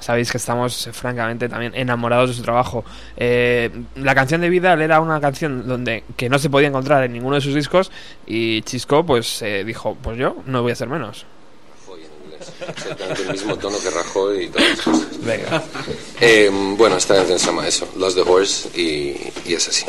Sabéis 0.00 0.30
que 0.30 0.36
estamos 0.36 0.86
eh, 0.86 0.92
francamente 0.92 1.48
también 1.48 1.72
enamorados 1.74 2.28
de 2.28 2.36
su 2.36 2.42
trabajo. 2.42 2.84
Eh, 3.16 3.70
la 3.96 4.14
canción 4.14 4.42
de 4.42 4.50
Vidal 4.50 4.82
era 4.82 5.00
una 5.00 5.18
canción 5.18 5.66
donde 5.66 6.04
que 6.14 6.28
no 6.28 6.38
se 6.38 6.50
podía 6.50 6.68
encontrar 6.68 7.04
en 7.04 7.14
ninguno 7.14 7.36
de 7.36 7.40
sus 7.40 7.54
discos 7.54 7.90
y 8.26 8.60
Chisco 8.62 9.06
pues 9.06 9.42
dijo, 9.64 9.96
pues 10.02 10.18
yo 10.18 10.36
no 10.44 10.60
voy 10.60 10.72
a 10.72 10.74
hacer 10.74 10.90
menos. 10.90 11.24
Exactamente 12.68 13.22
el 13.22 13.32
mismo 13.32 13.56
tono 13.56 13.78
que 13.78 13.90
Rajoy 13.90 14.44
y 14.44 14.48
todas 14.48 14.68
las 14.70 14.80
cosas. 14.80 15.06
Venga. 15.20 15.64
Eh, 16.20 16.50
bueno, 16.76 16.96
esta 16.96 17.14
canción 17.16 17.38
se 17.38 17.46
llama 17.46 17.66
eso, 17.66 17.88
Lost 17.96 18.16
the 18.16 18.22
Horse, 18.22 18.68
y, 18.78 19.32
y 19.48 19.54
es 19.54 19.68
así. 19.68 19.84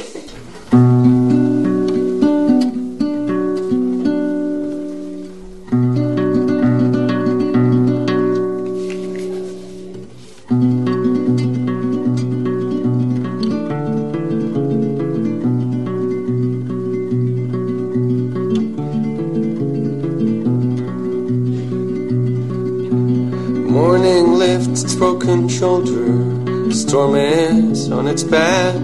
Its 28.15 28.23
back. 28.23 28.75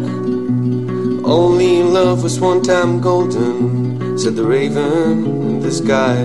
Only 1.24 1.84
love 1.84 2.22
was 2.22 2.38
one 2.42 2.62
time 2.62 3.00
golden, 3.00 4.18
said 4.18 4.36
the 4.36 4.44
raven 4.44 5.26
in 5.26 5.60
the 5.62 5.72
sky. 5.72 6.18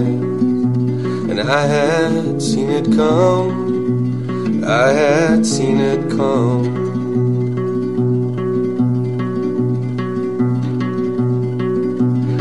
And 1.31 1.39
I 1.41 1.67
had 1.67 2.43
seen 2.43 2.69
it 2.69 2.87
come, 2.97 4.65
I 4.65 4.89
had 4.91 5.47
seen 5.47 5.79
it 5.79 6.03
come. 6.19 6.65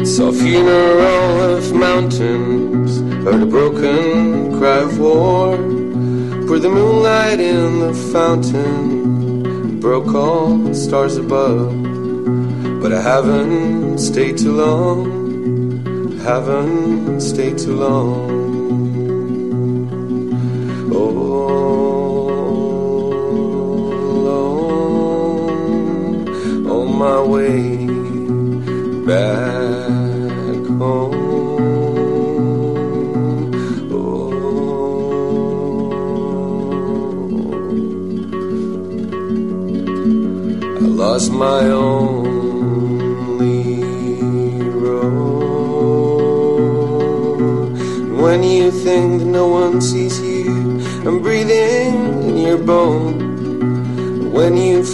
Saw 0.03 0.31
funeral 0.31 1.57
of 1.57 1.73
mountains, 1.75 3.01
heard 3.23 3.43
a 3.43 3.45
broken 3.45 4.57
cry 4.57 4.79
of 4.79 4.97
war. 4.97 5.57
Pour 6.47 6.57
the 6.57 6.69
moonlight 6.69 7.39
in 7.39 7.81
the 7.81 7.93
fountain, 8.11 8.94
broke 9.85 10.15
all 10.15 10.57
the 10.57 10.73
stars 10.73 11.15
above. 11.15 11.71
But 12.81 12.91
I 12.91 12.99
haven't 13.03 13.99
stayed 13.99 14.35
too 14.35 14.53
long, 14.53 16.17
haven't 16.21 17.21
stayed 17.21 17.59
too 17.59 17.75
long. 17.75 18.44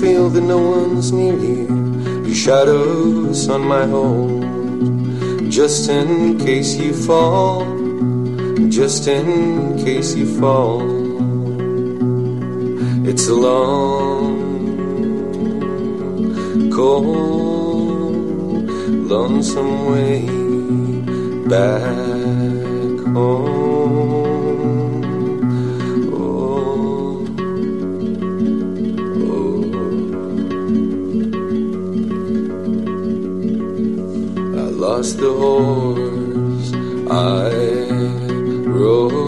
Feel 0.01 0.29
that 0.31 0.41
no 0.41 0.57
one's 0.57 1.11
near 1.11 1.37
you, 1.37 1.67
Your 2.25 2.33
shadows 2.33 3.47
on 3.47 3.61
my 3.61 3.85
home, 3.85 5.47
just 5.51 5.89
in 5.89 6.39
case 6.39 6.75
you 6.75 6.91
fall, 6.91 7.63
just 8.69 9.07
in 9.07 9.77
case 9.85 10.15
you 10.15 10.25
fall. 10.39 10.81
It's 13.07 13.27
a 13.27 13.35
long, 13.35 14.41
cold, 16.71 18.65
lonesome 19.11 19.73
way 19.91 20.25
back 21.47 23.05
home. 23.13 23.60
Oh. 35.01 35.03
I 35.03 35.07
lost 35.07 35.17
the 35.17 35.33
horse 35.33 36.73
I 37.09 38.69
rode. 38.69 39.20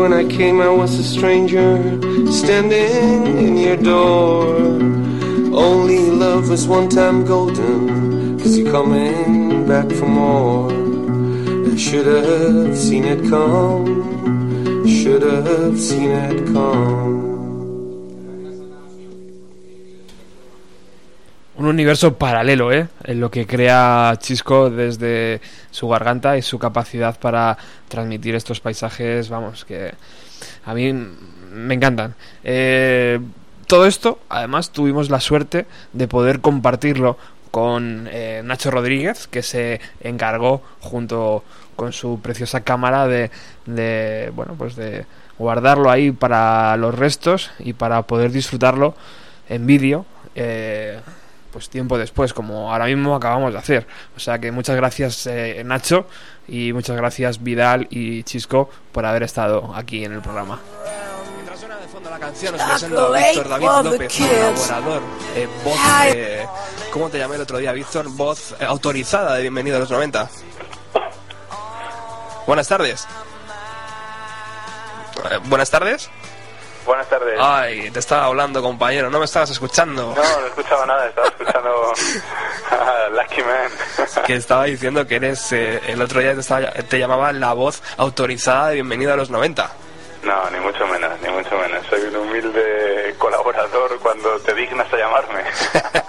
When 0.00 0.14
I 0.14 0.24
came 0.24 0.62
I 0.62 0.68
was 0.68 0.98
a 0.98 1.04
stranger 1.04 1.76
standing 2.32 3.26
in 3.46 3.56
your 3.58 3.76
door. 3.76 4.56
Only 5.52 5.98
love 6.10 6.48
was 6.48 6.66
one 6.66 6.88
time 6.88 7.26
golden, 7.26 8.38
cause 8.38 8.56
you're 8.56 8.72
coming 8.72 9.66
back 9.66 9.90
for 9.92 10.06
more. 10.06 10.72
I 11.72 11.76
should 11.76 12.06
have 12.06 12.76
seen 12.76 13.04
it 13.04 13.28
come, 13.28 14.86
should 14.88 15.22
have 15.22 15.78
seen 15.78 16.10
it 16.10 16.46
come. 16.46 17.09
Universo 21.70 22.16
paralelo, 22.16 22.72
¿eh? 22.72 22.88
En 23.04 23.20
lo 23.20 23.30
que 23.30 23.46
crea 23.46 24.14
Chisco 24.18 24.70
desde 24.70 25.40
su 25.70 25.88
garganta 25.88 26.36
y 26.36 26.42
su 26.42 26.58
capacidad 26.58 27.18
para 27.18 27.56
transmitir 27.88 28.34
estos 28.34 28.60
paisajes, 28.60 29.28
vamos, 29.28 29.64
que 29.64 29.92
a 30.64 30.74
mí 30.74 30.92
me 30.92 31.74
encantan. 31.74 32.14
Eh, 32.44 33.20
todo 33.66 33.86
esto, 33.86 34.18
además, 34.28 34.70
tuvimos 34.70 35.10
la 35.10 35.20
suerte 35.20 35.66
de 35.92 36.08
poder 36.08 36.40
compartirlo 36.40 37.16
con 37.50 38.08
eh, 38.10 38.42
Nacho 38.44 38.70
Rodríguez, 38.70 39.26
que 39.26 39.42
se 39.42 39.80
encargó 40.00 40.62
junto 40.80 41.44
con 41.76 41.92
su 41.92 42.20
preciosa 42.20 42.62
cámara 42.62 43.06
de, 43.06 43.30
de, 43.66 44.30
bueno, 44.34 44.54
pues 44.56 44.76
de 44.76 45.06
guardarlo 45.38 45.90
ahí 45.90 46.12
para 46.12 46.76
los 46.76 46.94
restos 46.94 47.50
y 47.58 47.72
para 47.72 48.02
poder 48.02 48.30
disfrutarlo 48.30 48.94
en 49.48 49.66
vídeo. 49.66 50.04
eh, 50.34 51.00
pues 51.52 51.68
tiempo 51.68 51.98
después, 51.98 52.32
como 52.32 52.72
ahora 52.72 52.86
mismo 52.86 53.14
acabamos 53.14 53.52
de 53.52 53.58
hacer. 53.58 53.86
O 54.16 54.20
sea 54.20 54.38
que 54.38 54.52
muchas 54.52 54.76
gracias 54.76 55.26
eh, 55.26 55.62
Nacho 55.64 56.06
y 56.48 56.72
muchas 56.72 56.96
gracias 56.96 57.42
Vidal 57.42 57.86
y 57.90 58.22
Chisco 58.24 58.70
por 58.92 59.04
haber 59.06 59.22
estado 59.22 59.72
aquí 59.74 60.04
en 60.04 60.12
el 60.12 60.20
programa. 60.20 60.60
Mientras 61.34 61.60
suena 61.60 61.76
de 61.76 61.88
fondo 61.88 62.10
la 62.10 62.18
canción, 62.18 62.54
os 62.54 62.62
presento 62.62 63.14
a 63.14 63.18
Víctor 63.18 63.48
David 63.48 63.66
López, 63.84 64.18
colaborador, 64.18 65.02
eh, 65.36 65.48
voz, 65.64 65.78
eh, 66.06 66.46
¿cómo 66.92 67.08
te 67.08 67.18
llamé 67.18 67.36
el 67.36 67.42
otro 67.42 67.58
día, 67.58 67.72
Víctor? 67.72 68.08
Voz 68.10 68.52
eh, 68.60 68.64
autorizada 68.64 69.34
de 69.34 69.42
Bienvenido 69.42 69.76
a 69.76 69.80
los 69.80 69.90
90. 69.90 70.28
Buenas 72.46 72.68
tardes. 72.68 73.06
Eh, 75.30 75.38
Buenas 75.44 75.70
tardes. 75.70 76.10
Buenas 76.86 77.08
tardes. 77.08 77.38
Ay, 77.40 77.90
te 77.90 77.98
estaba 78.00 78.24
hablando, 78.26 78.62
compañero, 78.62 79.10
no 79.10 79.18
me 79.18 79.24
estabas 79.26 79.50
escuchando. 79.50 80.14
No, 80.16 80.40
no 80.40 80.46
escuchaba 80.46 80.86
nada, 80.86 81.06
estaba 81.06 81.28
escuchando 81.28 81.92
a 82.70 83.08
Lucky 83.10 83.42
Man. 83.42 84.24
Que 84.26 84.34
estaba 84.34 84.64
diciendo 84.64 85.06
que 85.06 85.16
eres, 85.16 85.52
eh, 85.52 85.80
el 85.86 86.00
otro 86.02 86.20
día 86.20 86.34
te, 86.34 86.40
estaba- 86.40 86.70
te 86.72 86.98
llamaba 86.98 87.32
la 87.32 87.52
voz 87.52 87.82
autorizada 87.96 88.68
de 88.68 88.74
Bienvenido 88.76 89.12
a 89.12 89.16
los 89.16 89.30
90. 89.30 89.70
No, 90.22 90.50
ni 90.50 90.58
mucho 90.60 90.86
menos, 90.86 91.12
ni 91.22 91.30
mucho 91.30 91.56
menos. 91.56 91.86
Soy 91.88 92.00
un 92.02 92.16
humilde 92.16 93.14
colaborador 93.18 93.98
cuando 94.00 94.38
te 94.40 94.52
dignas 94.54 94.92
a 94.92 94.96
llamarme. 94.96 95.44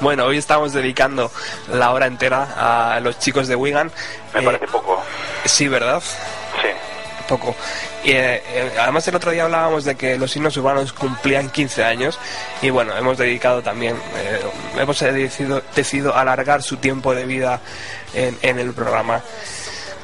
Bueno, 0.00 0.24
hoy 0.24 0.38
estamos 0.38 0.72
dedicando 0.72 1.30
la 1.74 1.90
hora 1.90 2.06
entera 2.06 2.94
a 2.94 3.00
los 3.00 3.18
chicos 3.18 3.48
de 3.48 3.54
Wigan. 3.54 3.92
Me 4.32 4.40
Eh, 4.40 4.44
parece 4.44 4.66
poco. 4.68 5.02
Sí, 5.44 5.68
¿verdad? 5.68 6.02
Poco. 7.30 7.54
Y, 8.02 8.10
eh, 8.10 8.42
eh, 8.44 8.72
además 8.80 9.06
el 9.06 9.14
otro 9.14 9.30
día 9.30 9.44
hablábamos 9.44 9.84
de 9.84 9.94
que 9.94 10.18
los 10.18 10.34
himnos 10.34 10.56
urbanos 10.56 10.92
cumplían 10.92 11.48
15 11.48 11.84
años 11.84 12.18
y 12.60 12.70
bueno, 12.70 12.96
hemos 12.96 13.18
dedicado 13.18 13.62
también, 13.62 13.94
eh, 14.16 14.40
hemos 14.76 14.98
decidido, 14.98 15.62
decidido 15.76 16.16
alargar 16.16 16.60
su 16.64 16.78
tiempo 16.78 17.14
de 17.14 17.26
vida 17.26 17.60
en, 18.14 18.36
en 18.42 18.58
el 18.58 18.72
programa. 18.72 19.22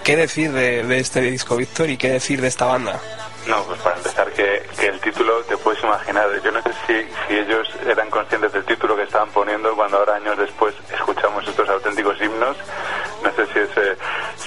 ¿Qué 0.05 0.15
decir 0.15 0.53
de, 0.53 0.85
de 0.85 1.01
este 1.01 1.21
disco, 1.21 1.57
Víctor, 1.57 1.91
y 1.91 1.97
qué 1.97 2.11
decir 2.11 2.41
de 2.41 2.47
esta 2.47 2.67
banda? 2.67 3.01
No, 3.47 3.62
pues 3.62 3.81
para 3.81 3.97
empezar, 3.97 4.29
que, 4.33 4.62
que 4.79 4.87
el 4.89 5.01
título 5.01 5.41
te 5.45 5.57
puedes 5.57 5.83
imaginar. 5.83 6.29
Yo 6.43 6.51
no 6.51 6.61
sé 6.62 6.71
si, 6.87 6.95
si 7.29 7.39
ellos 7.39 7.69
eran 7.87 8.11
conscientes 8.11 8.53
del 8.53 8.65
título 8.65 8.97
que 8.97 9.05
estaban 9.05 9.31
poniendo 9.31 9.75
cuando 9.77 9.99
ahora, 9.99 10.17
años 10.17 10.37
después, 10.37 10.75
escuchamos 10.93 11.47
estos 11.47 11.69
auténticos 11.69 12.21
himnos. 12.21 12.57
No 13.23 13.31
sé 13.33 13.47
si 13.53 13.59
es, 13.61 13.71
eh, 13.77 13.97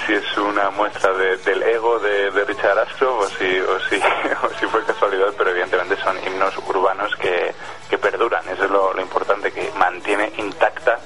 si 0.09 0.15
es 0.15 0.37
una 0.39 0.71
muestra 0.71 1.13
de- 1.13 1.37
del 1.37 1.61
ego 1.61 1.99
de, 1.99 2.31
de 2.31 2.43
Richard 2.45 2.79
Astro 2.79 3.19
o 3.19 3.27
si, 3.27 3.59
o, 3.59 3.79
si, 3.87 3.95
o 4.43 4.59
si 4.59 4.65
fue 4.65 4.83
casualidad, 4.83 5.27
pero 5.37 5.51
evidentemente 5.51 5.95
son 6.03 6.17
himnos 6.25 6.57
urbanos 6.67 7.15
que, 7.17 7.53
que 7.91 7.97
perduran. 7.99 8.41
Eso 8.49 8.65
es 8.65 8.71
lo, 8.71 8.91
lo 8.91 9.01
importante, 9.01 9.51
que 9.51 9.71
mantiene 9.77 10.31
intacta 10.37 10.97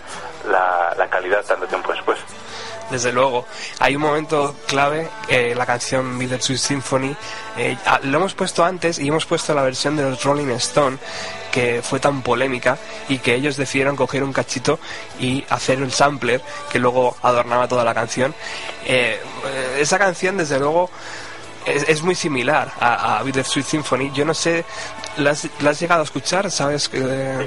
la, 0.49 0.93
la 0.97 1.09
calidad 1.09 1.43
tanto 1.45 1.67
tiempo 1.67 1.91
después. 1.91 2.17
Desde 2.89 3.11
luego, 3.11 3.45
hay 3.79 3.95
un 3.97 4.03
momento 4.03 4.55
clave, 4.67 5.09
eh, 5.27 5.53
la 5.55 5.65
canción 5.65 6.17
Middle 6.17 6.41
Sweet 6.41 6.59
Symphony, 6.59 7.15
eh, 7.57 7.77
ah, 7.85 7.99
lo 8.03 8.19
hemos 8.19 8.33
puesto 8.35 8.63
antes 8.63 8.99
y 8.99 9.07
hemos 9.09 9.25
puesto 9.25 9.53
la 9.53 9.63
versión 9.63 9.97
de 9.97 10.03
los 10.03 10.23
Rolling 10.23 10.49
Stone, 10.51 10.97
que 11.53 11.81
fue 11.83 11.99
tan 11.99 12.23
polémica 12.23 12.77
y 13.07 13.19
que 13.19 13.35
ellos 13.35 13.55
decidieron 13.57 13.95
coger 13.95 14.23
un 14.23 14.33
cachito 14.33 14.79
y 15.19 15.45
hacer 15.49 15.77
el 15.79 15.91
sampler 15.93 16.41
que 16.71 16.79
luego 16.79 17.15
adornaba 17.21 17.67
toda 17.67 17.83
la 17.83 17.93
canción. 17.93 18.33
Eh, 18.85 19.21
esa 19.77 19.99
canción, 19.99 20.35
desde 20.37 20.57
luego, 20.59 20.89
es, 21.65 21.87
es 21.87 22.01
muy 22.01 22.15
similar 22.15 22.71
a, 22.79 23.19
a 23.19 23.23
Beat 23.23 23.45
Sweet 23.45 23.65
Symphony. 23.67 24.11
Yo 24.13 24.25
no 24.25 24.33
sé, 24.33 24.65
¿la 25.17 25.29
has, 25.31 25.47
la 25.61 25.69
has 25.69 25.79
llegado 25.79 26.01
a 26.01 26.05
escuchar? 26.05 26.49
¿Sabes? 26.49 26.89
que 26.89 26.97
Sí, 26.97 27.03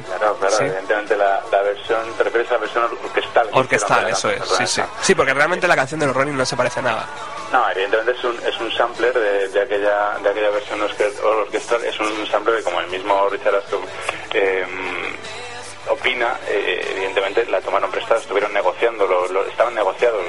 claro, 0.06 0.36
claro, 0.38 0.56
Sí. 0.56 0.64
evidentemente 0.64 1.16
la, 1.16 1.42
la 1.50 1.62
versión, 1.62 1.98
te 2.16 2.22
refieres 2.24 2.48
a 2.50 2.54
la 2.54 2.60
versión 2.60 2.84
orquestal. 2.84 3.48
que 3.50 3.58
Orquestal, 3.58 4.08
eso 4.08 4.30
es, 4.30 4.42
sí, 4.56 4.66
sí. 4.68 4.82
Sí, 5.02 5.14
porque 5.16 5.34
realmente 5.34 5.66
la 5.66 5.74
canción 5.76 5.98
de 5.98 6.06
los 6.06 6.14
Rolling 6.14 6.34
no 6.34 6.46
se 6.46 6.56
parece 6.56 6.78
a 6.78 6.82
nada. 6.82 7.06
No, 7.56 7.70
evidentemente 7.70 8.12
es 8.12 8.22
un, 8.24 8.38
es 8.46 8.60
un 8.60 8.70
sampler 8.72 9.14
de, 9.14 9.60
aquella 9.62 10.18
de 10.22 10.28
aquella 10.28 10.50
versión 10.50 10.78
orque- 10.82 11.10
orquestal, 11.24 11.82
es 11.86 11.98
un 11.98 12.26
sampler 12.26 12.56
de 12.56 12.62
como 12.62 12.80
el 12.80 12.86
mismo 12.88 13.30
Richard 13.30 13.54
Astor 13.54 13.80
eh, 14.34 14.66
opina, 15.88 16.36
eh, 16.48 16.86
evidentemente 16.96 17.46
la 17.46 17.62
tomaron 17.62 17.90
prestada, 17.90 18.20
estuvieron 18.20 18.52
negociando, 18.52 19.06
lo- 19.06 19.46
estaban 19.46 19.74
negociados 19.74 20.22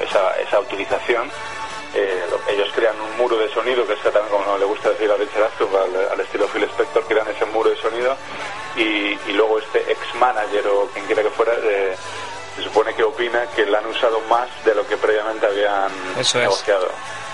esa, 0.00 0.36
esa 0.40 0.58
utilización. 0.58 1.30
Eh, 1.94 2.24
lo- 2.28 2.52
ellos 2.52 2.68
crean 2.74 3.00
un 3.00 3.16
muro 3.16 3.36
de 3.38 3.48
sonido, 3.50 3.86
que 3.86 3.92
es 3.92 4.00
también 4.02 4.26
como 4.30 4.58
le 4.58 4.64
gusta 4.64 4.88
decir 4.90 5.08
a 5.12 5.16
Richard 5.16 5.44
Astor, 5.44 5.68
al, 5.76 6.10
al 6.10 6.20
estilo 6.20 6.48
Phil 6.48 6.64
Spector, 6.64 7.04
crean 7.06 7.28
ese 7.28 7.44
muro 7.46 7.70
de 7.70 7.76
sonido. 7.76 8.16
Y, 8.74 9.16
y 9.28 9.32
luego 9.34 9.60
este 9.60 9.78
ex-manager 9.92 10.66
o 10.68 10.88
quien 10.92 11.06
quiera 11.06 11.22
que 11.22 11.30
fuera, 11.30 11.52
eh, 11.62 11.94
se 12.62 12.68
supone 12.68 12.94
que 12.94 13.02
opina 13.02 13.46
que 13.54 13.66
la 13.66 13.78
han 13.78 13.86
usado 13.86 14.20
más 14.28 14.48
de 14.64 14.74
lo 14.74 14.86
que 14.86 14.96
previamente 14.96 15.46
habían 15.46 15.90
Eso 16.18 16.38
es. 16.38 16.44
negociado. 16.44 16.88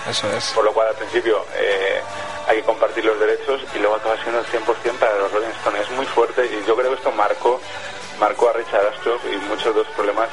Eso 0.09 0.27
es. 0.31 0.45
Por 0.55 0.63
lo 0.63 0.71
cual 0.73 0.87
al 0.87 0.95
principio 0.95 1.45
eh, 1.55 2.01
hay 2.47 2.57
que 2.57 2.63
compartir 2.63 3.03
los 3.05 3.19
derechos 3.19 3.61
y 3.75 3.79
luego 3.79 3.95
acaba 3.95 4.15
siendo 4.23 4.39
el 4.39 4.45
100% 4.45 4.65
para 4.99 5.17
los 5.17 5.31
Rolling 5.31 5.49
Stones. 5.59 5.81
Es 5.81 5.91
muy 5.91 6.05
fuerte 6.05 6.45
y 6.45 6.65
yo 6.65 6.75
creo 6.75 6.89
que 6.91 6.95
esto 6.97 7.11
marcó, 7.11 7.59
marcó 8.19 8.49
a 8.49 8.53
Richard 8.53 8.87
Astroff 8.95 9.21
y 9.25 9.35
muchos 9.47 9.75
de 9.75 9.83
los 9.83 9.87
problemas. 9.93 10.29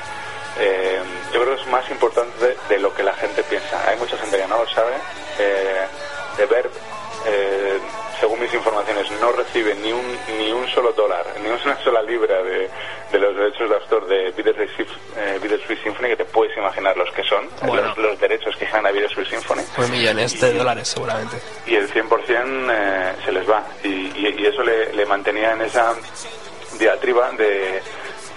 eh, 0.58 1.00
yo 1.32 1.42
creo 1.42 1.56
que 1.56 1.62
es 1.62 1.66
más 1.68 1.88
importante 1.90 2.56
de 2.68 2.78
lo 2.78 2.94
que 2.94 3.02
la 3.02 3.14
gente 3.14 3.42
piensa. 3.44 3.82
Hay 3.88 3.96
mucha 3.98 4.16
gente 4.18 4.38
que 4.38 4.46
no 4.46 4.58
lo 4.58 4.68
sabe. 4.70 4.92
Eh, 5.38 5.86
de 6.36 6.46
Verb, 6.46 6.70
no 9.24 9.32
recibe 9.32 9.74
ni 9.76 9.90
un, 9.90 10.04
ni 10.38 10.52
un 10.52 10.68
solo 10.68 10.92
dólar, 10.92 11.24
ni 11.42 11.48
una 11.48 11.82
sola 11.82 12.02
libra 12.02 12.42
de, 12.42 12.68
eh, 15.16 15.38
Video 15.42 15.58
Sweet 15.66 15.82
Symphony, 15.82 16.08
que 16.08 16.16
te 16.16 16.24
puedes 16.26 16.54
imaginar 16.58 16.94
los 16.96 17.10
que 17.12 17.22
son, 17.24 17.48
Bueno. 17.62 17.88
los, 17.88 17.96
los 17.98 18.20
derechos 18.20 18.54
que 18.56 18.66
ganan 18.66 18.86
a 18.86 18.90
Video 18.90 19.08
Sweet 19.08 19.28
Symphony. 19.30 19.62
Pues 19.76 19.88
millones 19.90 20.38
de 20.40 20.52
dólares 20.52 20.88
seguramente. 20.88 21.38
y 21.66 21.74
el 21.76 21.88
100% 21.90 22.70
eh, 22.70 23.12
se 23.24 23.32
les 23.32 23.48
va. 23.48 23.64
Y, 23.82 23.88
y- 23.88 24.34
y 24.38 24.46
eso 24.46 24.62
le, 24.62 24.92
le 24.92 25.06
mantenía 25.06 25.52
en 25.52 25.62
esa 25.62 25.94
diatriba 26.78 27.30
de, 27.32 27.80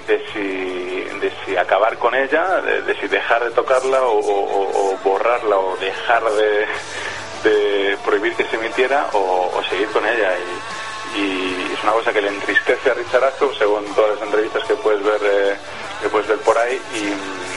de, 0.07 0.25
si, 0.31 1.19
de 1.19 1.31
si 1.45 1.57
acabar 1.57 1.97
con 1.97 2.15
ella, 2.15 2.61
de, 2.61 2.81
de 2.83 2.95
si 2.99 3.07
dejar 3.07 3.43
de 3.43 3.51
tocarla 3.51 4.03
o, 4.03 4.19
o- 4.19 4.91
o 4.93 4.97
borrarla 5.03 5.57
o 5.57 5.75
dejar 5.77 6.23
de, 6.31 6.65
de 7.43 7.97
prohibir 8.05 8.33
que 8.35 8.45
se 8.45 8.55
emitiera 8.55 9.09
o, 9.13 9.61
seguir 9.69 9.87
con 9.89 10.05
ella. 10.05 10.33
Y, 11.15 11.19
y 11.19 11.73
es 11.73 11.83
una 11.83 11.93
cosa 11.93 12.13
que 12.13 12.21
le 12.21 12.29
entristece 12.29 12.91
a 12.91 12.93
Richard 12.93 13.23
Ashcroft 13.23 13.57
según 13.57 13.85
todas 13.95 14.15
las 14.15 14.23
entrevistas 14.23 14.63
que 14.65 14.75
puedes 14.75 15.03
ver, 15.03 15.21
eh, 15.23 15.57
que 16.01 16.09
puedes 16.09 16.27
ver 16.27 16.39
por 16.39 16.57
ahí. 16.57 16.79
Y, 16.95 17.01
mm, 17.01 17.47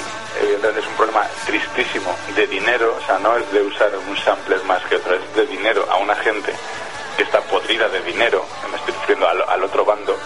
evidentemente 0.42 0.80
es 0.80 0.86
un 0.86 0.94
problema 0.94 1.26
tristísimo 1.46 2.16
de 2.34 2.46
dinero, 2.46 2.96
o 2.96 3.06
sea, 3.06 3.18
no 3.18 3.36
es 3.36 3.50
de 3.52 3.62
usar 3.62 3.90
un 4.08 4.16
sampler 4.18 4.62
más 4.64 4.82
que 4.84 4.96
otro, 4.96 5.14
es 5.14 5.34
de 5.34 5.46
dinero 5.46 5.86
a 5.90 5.96
una 5.96 6.14
gente 6.16 6.52
que 7.16 7.24
está 7.24 7.40
podrida 7.42 7.88
de 7.88 8.00
dinero, 8.02 8.44
me 8.70 8.76
estoy 8.76 8.94
refiriendo 8.94 9.28
al, 9.28 9.42
al 9.42 9.64
otro 9.64 9.84
bando, 9.84 10.16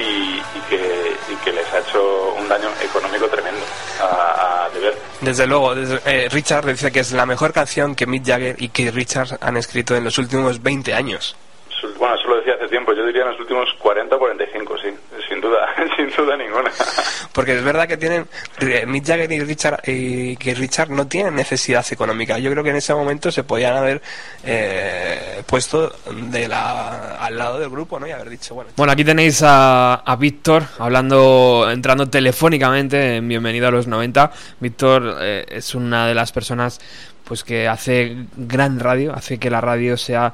y, 0.00 0.42
y 0.58 0.60
que, 0.68 1.12
y 1.32 1.36
que 1.44 1.52
les 1.52 1.72
ha 1.72 1.78
hecho 1.80 2.34
un 2.38 2.48
daño 2.48 2.68
económico 2.82 3.26
tremendo 3.28 3.60
a, 4.00 4.64
a 4.66 4.70
deber. 4.70 4.94
Desde 5.20 5.46
luego, 5.46 5.74
desde- 5.74 6.00
eh, 6.04 6.28
Richard 6.30 6.66
dice 6.66 6.90
que 6.92 7.00
es 7.00 7.12
la 7.12 7.26
mejor 7.26 7.52
canción 7.52 7.94
que 7.94 8.06
Mick 8.06 8.24
Jagger 8.26 8.56
y 8.58 8.68
que 8.68 8.90
Richard 8.90 9.38
han 9.40 9.56
escrito 9.56 9.94
en 9.96 10.04
los 10.04 10.18
últimos 10.18 10.62
20 10.62 10.94
años. 10.94 11.36
Bueno, 11.98 12.14
eso 12.16 12.28
lo 12.28 12.36
decía 12.38 12.54
hace 12.54 12.68
tiempo, 12.68 12.92
yo 12.92 13.04
diría 13.06 13.22
en 13.22 13.28
los 13.30 13.40
últimos 13.40 13.68
40 13.78 14.16
o 14.16 14.18
45, 14.18 14.76
sí, 14.78 14.88
duda, 15.48 15.68
sin 15.96 16.10
duda 16.16 16.36
ninguna. 16.36 16.70
Porque 17.32 17.56
es 17.56 17.64
verdad 17.64 17.86
que 17.86 17.96
tienen 17.96 18.26
eh, 18.60 18.84
Mick 18.86 19.06
Jagger 19.06 19.30
y 19.30 19.40
Richard 19.40 19.80
y 19.86 20.36
que 20.36 20.54
Richard 20.54 20.90
no 20.90 21.06
tienen 21.06 21.34
necesidad 21.34 21.84
económica. 21.90 22.38
Yo 22.38 22.50
creo 22.50 22.64
que 22.64 22.70
en 22.70 22.76
ese 22.76 22.94
momento 22.94 23.30
se 23.30 23.44
podían 23.44 23.76
haber 23.76 24.02
eh, 24.44 25.42
puesto 25.46 25.92
de 26.30 26.48
la, 26.48 27.16
al 27.16 27.36
lado 27.36 27.58
del 27.58 27.70
grupo, 27.70 27.98
¿no? 27.98 28.06
Y 28.06 28.10
haber 28.10 28.30
dicho, 28.30 28.54
bueno, 28.54 28.70
Bueno, 28.76 28.92
aquí 28.92 29.04
tenéis 29.04 29.42
a, 29.42 29.94
a 29.94 30.16
Víctor 30.16 30.64
hablando, 30.78 31.68
entrando 31.70 32.08
telefónicamente 32.08 33.16
en 33.16 33.28
Bienvenido 33.28 33.68
a 33.68 33.70
los 33.70 33.86
90. 33.86 34.30
Víctor 34.60 35.18
eh, 35.20 35.46
es 35.48 35.74
una 35.74 36.06
de 36.06 36.14
las 36.14 36.32
personas 36.32 36.80
pues 37.24 37.44
que 37.44 37.68
hace 37.68 38.16
gran 38.36 38.80
radio, 38.80 39.14
hace 39.14 39.38
que 39.38 39.50
la 39.50 39.60
radio 39.60 39.96
sea 39.98 40.32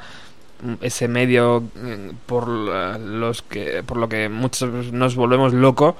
ese 0.80 1.08
medio 1.08 1.60
mm, 1.60 2.10
por 2.26 2.48
los 2.48 3.42
que 3.42 3.82
por 3.82 3.96
lo 3.96 4.08
que 4.08 4.28
muchos 4.28 4.92
nos 4.92 5.16
volvemos 5.16 5.52
locos 5.52 5.94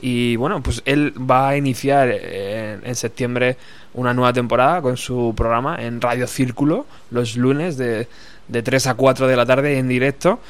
y 0.00 0.36
bueno 0.36 0.62
pues 0.62 0.82
él 0.84 1.14
va 1.18 1.50
a 1.50 1.56
iniciar 1.56 2.08
eh, 2.10 2.78
en 2.82 2.94
septiembre 2.94 3.56
una 3.94 4.14
nueva 4.14 4.32
temporada 4.32 4.82
con 4.82 4.96
su 4.96 5.34
programa 5.36 5.76
en 5.82 6.00
Radio 6.00 6.26
Círculo 6.26 6.86
los 7.10 7.36
lunes 7.36 7.76
de, 7.76 8.08
de 8.48 8.62
3 8.62 8.88
a 8.88 8.94
4 8.94 9.26
de 9.26 9.36
la 9.36 9.46
tarde 9.46 9.78
en 9.78 9.88
directo 9.88 10.40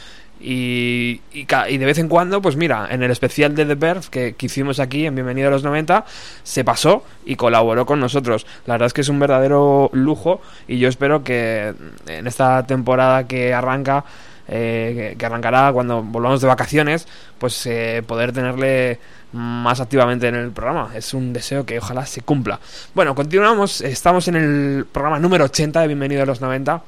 y, 0.41 1.21
de 1.45 1.85
vez 1.85 1.99
en 1.99 2.09
cuando, 2.09 2.41
pues 2.41 2.57
mira, 2.57 2.89
en 2.91 3.03
el 3.03 3.11
especial 3.11 3.55
de 3.55 3.67
The 3.67 3.75
Verve 3.75 4.07
que, 4.11 4.35
que 4.35 4.47
hicimos 4.47 4.81
aquí 4.81 5.05
en 5.05 5.15
Bienvenido 5.15 5.49
a 5.49 5.51
los 5.51 5.63
90, 5.63 6.07
se 6.43 6.65
pasó 6.65 7.05
y 7.27 7.37
colaboró 7.37 7.85
con 7.85 8.01
nosotros. 8.01 8.47
La 8.65 8.75
verdad 8.75 8.87
es 8.87 8.93
que 8.95 9.03
es 9.03 9.09
un 9.11 9.19
verdadero 9.19 9.91
lujo 9.93 10.41
y 10.67 10.79
yo 10.79 10.89
espero 10.89 11.23
que 11.23 11.75
en 12.07 12.27
esta 12.27 12.67
temporada 12.67 13.27
que 13.27 13.53
arranca, 13.53 14.05
eh, 14.49 15.15
que 15.19 15.27
arrancará 15.27 15.73
cuando 15.73 16.03
volvamos 16.03 16.41
de 16.41 16.49
vacaciones, 16.49 17.07
pues 17.39 17.67
eh, 17.67 18.03
poder 18.07 18.33
tenerle 18.33 18.99
más 19.33 19.81
activamente 19.81 20.29
en 20.29 20.37
el 20.37 20.51
programa. 20.53 20.91
Es 20.95 21.13
un 21.13 21.35
deseo 21.35 21.67
que 21.67 21.79
ojalá 21.79 22.07
se 22.07 22.23
cumpla. 22.23 22.59
Bueno, 22.95 23.15
continuamos. 23.15 23.83
Estamos 23.83 24.27
en 24.29 24.37
el 24.37 24.87
programa 24.91 25.19
número 25.19 25.45
80 25.45 25.83
de 25.83 25.87
Bienvenido 25.87 26.23
a 26.23 26.27
los 26.27 26.41
90 26.41 26.83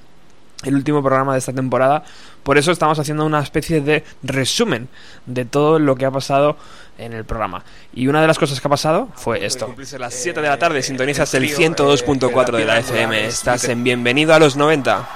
el 0.64 0.74
último 0.74 1.02
programa 1.02 1.32
de 1.32 1.38
esta 1.38 1.52
temporada. 1.52 2.04
Por 2.42 2.58
eso 2.58 2.72
estamos 2.72 2.98
haciendo 2.98 3.24
una 3.24 3.40
especie 3.40 3.80
de 3.80 4.04
resumen 4.22 4.88
de 5.26 5.44
todo 5.44 5.78
lo 5.78 5.96
que 5.96 6.04
ha 6.04 6.10
pasado 6.10 6.56
en 6.98 7.12
el 7.12 7.24
programa. 7.24 7.64
Y 7.94 8.08
una 8.08 8.20
de 8.20 8.26
las 8.26 8.38
cosas 8.38 8.60
que 8.60 8.68
ha 8.68 8.70
pasado 8.70 9.08
fue 9.14 9.44
esto. 9.44 9.66
Cumplirse 9.66 9.98
las 9.98 10.14
7 10.14 10.40
de 10.40 10.48
la 10.48 10.58
tarde, 10.58 10.82
sintonizas 10.82 11.32
el 11.34 11.48
102.4 11.48 12.56
de 12.56 12.64
la 12.64 12.78
FM. 12.78 13.26
Estás 13.26 13.64
en 13.64 13.84
Bienvenido 13.84 14.34
a 14.34 14.38
los 14.38 14.56
90. 14.56 15.08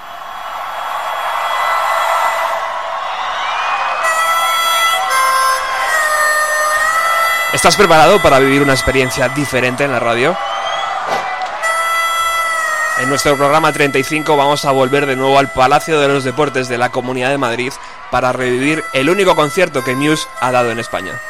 ¿Estás 7.53 7.77
preparado 7.77 8.21
para 8.21 8.39
vivir 8.39 8.61
una 8.61 8.75
experiencia 8.75 9.31
diferente 9.31 9.85
en 9.85 9.91
la 9.91 9.99
radio? 9.99 10.37
En 12.99 13.11
nuestro 13.11 13.37
programa 13.37 13.73
35 13.73 14.39
vamos 14.39 14.65
a 14.65 14.71
volver 14.71 15.05
de 15.05 15.17
nuevo 15.17 15.39
al 15.39 15.53
Palacio 15.53 16.01
de 16.01 16.09
los 16.09 16.25
Deportes 16.25 16.67
de 16.69 16.79
la 16.79 16.91
Comunidad 16.91 17.29
de 17.29 17.37
Madrid 17.37 17.71
para 18.11 18.33
revivir 18.33 18.83
el 18.95 19.11
único 19.11 19.37
concierto 19.37 19.85
que 19.85 19.95
Muse 19.95 20.27
ha 20.41 20.51
dado 20.51 20.71
en 20.71 20.79
España. 20.79 21.21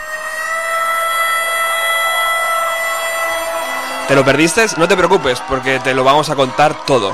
¿Te 4.07 4.15
lo 4.15 4.25
perdiste? 4.25 4.65
No 4.77 4.87
te 4.87 4.97
preocupes, 4.97 5.41
porque 5.49 5.81
te 5.81 5.93
lo 5.93 6.05
vamos 6.05 6.31
a 6.31 6.37
contar 6.37 6.85
todo. 6.87 7.13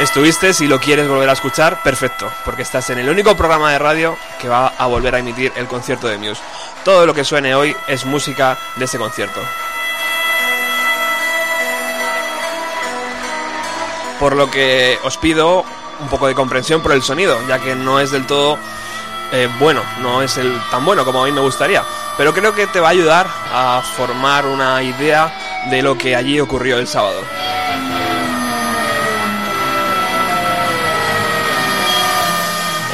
¿Estuviste? 0.00 0.54
Si 0.54 0.66
lo 0.66 0.80
quieres 0.80 1.06
volver 1.06 1.28
a 1.28 1.34
escuchar, 1.34 1.82
perfecto, 1.82 2.32
porque 2.46 2.62
estás 2.62 2.88
en 2.88 2.98
el 2.98 3.10
único 3.10 3.36
programa 3.36 3.70
de 3.70 3.78
radio 3.78 4.16
que 4.40 4.48
va 4.48 4.68
a 4.68 4.86
volver 4.86 5.14
a 5.14 5.18
emitir 5.18 5.52
el 5.56 5.66
concierto 5.66 6.08
de 6.08 6.16
Muse. 6.16 6.40
Todo 6.86 7.04
lo 7.04 7.12
que 7.12 7.22
suene 7.22 7.54
hoy 7.54 7.76
es 7.86 8.06
música 8.06 8.56
de 8.76 8.86
ese 8.86 8.96
concierto. 8.96 9.42
Por 14.24 14.36
lo 14.36 14.50
que 14.50 14.98
os 15.04 15.18
pido 15.18 15.66
un 16.00 16.08
poco 16.08 16.26
de 16.28 16.34
comprensión 16.34 16.80
por 16.80 16.92
el 16.92 17.02
sonido, 17.02 17.38
ya 17.46 17.58
que 17.58 17.74
no 17.74 18.00
es 18.00 18.10
del 18.10 18.26
todo 18.26 18.56
eh, 19.32 19.50
bueno, 19.58 19.82
no 20.00 20.22
es 20.22 20.38
el 20.38 20.58
tan 20.70 20.82
bueno 20.82 21.04
como 21.04 21.22
a 21.22 21.26
mí 21.26 21.32
me 21.32 21.42
gustaría, 21.42 21.82
pero 22.16 22.32
creo 22.32 22.54
que 22.54 22.66
te 22.66 22.80
va 22.80 22.86
a 22.86 22.92
ayudar 22.92 23.26
a 23.52 23.82
formar 23.82 24.46
una 24.46 24.82
idea 24.82 25.66
de 25.68 25.82
lo 25.82 25.98
que 25.98 26.16
allí 26.16 26.40
ocurrió 26.40 26.78
el 26.78 26.88
sábado. 26.88 27.20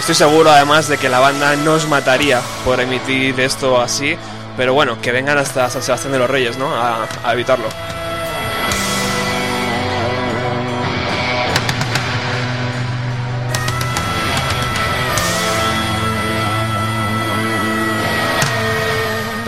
Estoy 0.00 0.16
seguro 0.16 0.50
además 0.50 0.88
de 0.88 0.98
que 0.98 1.08
la 1.08 1.20
banda 1.20 1.54
nos 1.54 1.86
mataría 1.86 2.40
por 2.64 2.80
emitir 2.80 3.38
esto 3.38 3.80
así, 3.80 4.16
pero 4.56 4.74
bueno, 4.74 5.00
que 5.00 5.12
vengan 5.12 5.38
hasta 5.38 5.70
San 5.70 5.80
Sebastián 5.80 6.10
de 6.10 6.18
los 6.18 6.28
Reyes, 6.28 6.58
¿no? 6.58 6.74
A, 6.74 7.06
a 7.22 7.32
evitarlo. 7.34 7.68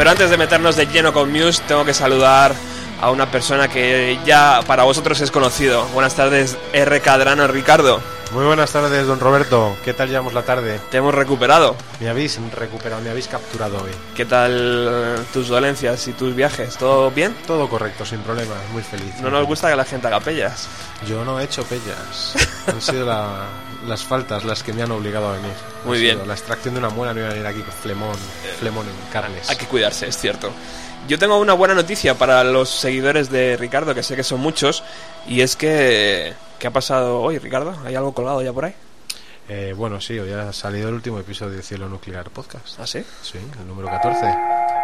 Pero 0.03 0.11
antes 0.11 0.31
de 0.31 0.37
meternos 0.37 0.75
de 0.75 0.87
lleno 0.87 1.13
con 1.13 1.31
Muse, 1.31 1.63
tengo 1.69 1.85
que 1.85 1.95
saludar 1.95 2.53
a 3.01 3.13
una 3.13 3.31
persona 3.31 3.69
que 3.69 4.19
ya 4.27 4.59
para 4.67 4.83
vosotros 4.83 5.21
es 5.21 5.31
conocido. 5.31 5.85
Buenas 5.95 6.17
tardes, 6.17 6.59
R. 6.73 7.01
Cadrano 7.01 7.47
Ricardo. 7.47 8.01
Muy 8.33 8.45
buenas 8.45 8.73
tardes, 8.73 9.07
don 9.07 9.21
Roberto. 9.21 9.77
¿Qué 9.85 9.95
tal 9.95 10.09
llevamos 10.09 10.35
la 10.35 10.43
tarde? 10.43 10.81
Te 10.91 10.97
hemos 10.97 11.15
recuperado. 11.15 11.77
Me 12.01 12.09
habéis 12.09 12.37
recuperado, 12.53 13.01
me 13.01 13.11
habéis 13.11 13.29
capturado 13.29 13.77
hoy. 13.81 13.93
¿Qué 14.17 14.25
tal 14.25 14.89
eh, 14.91 15.23
tus 15.33 15.47
dolencias 15.47 16.09
y 16.09 16.15
tus 16.15 16.35
viajes? 16.35 16.77
¿Todo 16.79 17.13
bien? 17.13 17.37
Todo 17.47 17.69
correcto, 17.69 18.05
sin 18.05 18.23
problemas, 18.23 18.59
muy 18.73 18.83
feliz. 18.83 19.15
No 19.21 19.31
nos 19.31 19.47
gusta 19.47 19.71
que 19.71 19.77
la 19.77 19.85
gente 19.85 20.09
haga 20.09 20.19
pellas. 20.19 20.67
Yo 21.07 21.25
no 21.25 21.39
he 21.39 21.45
hecho 21.45 21.63
pellas. 21.63 22.35
Han 22.67 22.83
sido 22.83 23.07
la- 23.07 23.47
las 23.87 24.05
faltas 24.05 24.45
las 24.45 24.63
que 24.63 24.73
me 24.73 24.83
han 24.83 24.91
obligado 24.93 25.29
a 25.29 25.33
venir. 25.37 25.53
Muy 25.85 25.99
Ha 25.99 26.01
bien. 26.01 26.15
sido 26.17 26.27
La 26.27 26.35
extracción 26.35 26.75
de 26.75 26.81
una 26.81 26.91
muela 26.91 27.13
no 27.15 27.21
iba 27.21 27.29
a 27.29 27.33
venir 27.33 27.47
aquí 27.47 27.61
con 27.61 27.73
flemón, 27.73 28.17
flemón 28.59 28.87
en 28.87 29.13
carnes. 29.13 29.49
Hay 29.51 29.57
que 29.57 29.67
cuidarse, 29.67 30.07
es 30.09 30.17
cierto. 30.19 30.51
Yo 31.09 31.19
tengo 31.19 31.39
una 31.39 31.53
buena 31.55 31.75
noticia 31.75 32.15
para 32.17 32.45
los 32.45 32.69
seguidores 32.71 33.29
de 33.31 33.57
Ricardo, 33.57 33.95
que 33.95 34.03
sé 34.05 34.15
que 34.15 34.23
son 34.23 34.41
muchos, 34.41 34.85
y 35.27 35.41
es 35.41 35.57
que... 35.57 36.33
¿Qué 36.61 36.69
ha 36.69 36.71
pasado 36.71 37.21
hoy, 37.21 37.39
Ricardo? 37.39 37.77
¿Hay 37.85 37.97
algo 37.97 38.15
colgado 38.15 38.41
ya 38.41 38.53
por 38.53 38.67
ahí? 38.67 38.75
Eh, 39.49 39.75
bueno, 39.77 40.01
sí, 40.01 40.17
hoy 40.19 40.31
ha 40.33 40.53
salido 40.53 40.89
el 40.89 40.95
último 40.95 41.19
episodio 41.19 41.57
de 41.57 41.63
Cielo 41.65 41.89
Nuclear 41.89 42.31
Podcast. 42.31 42.79
¿Ah, 42.79 42.87
sí? 42.87 43.05
Sí, 43.23 43.39
el 43.61 43.67
número 43.67 43.89
14. 43.89 44.82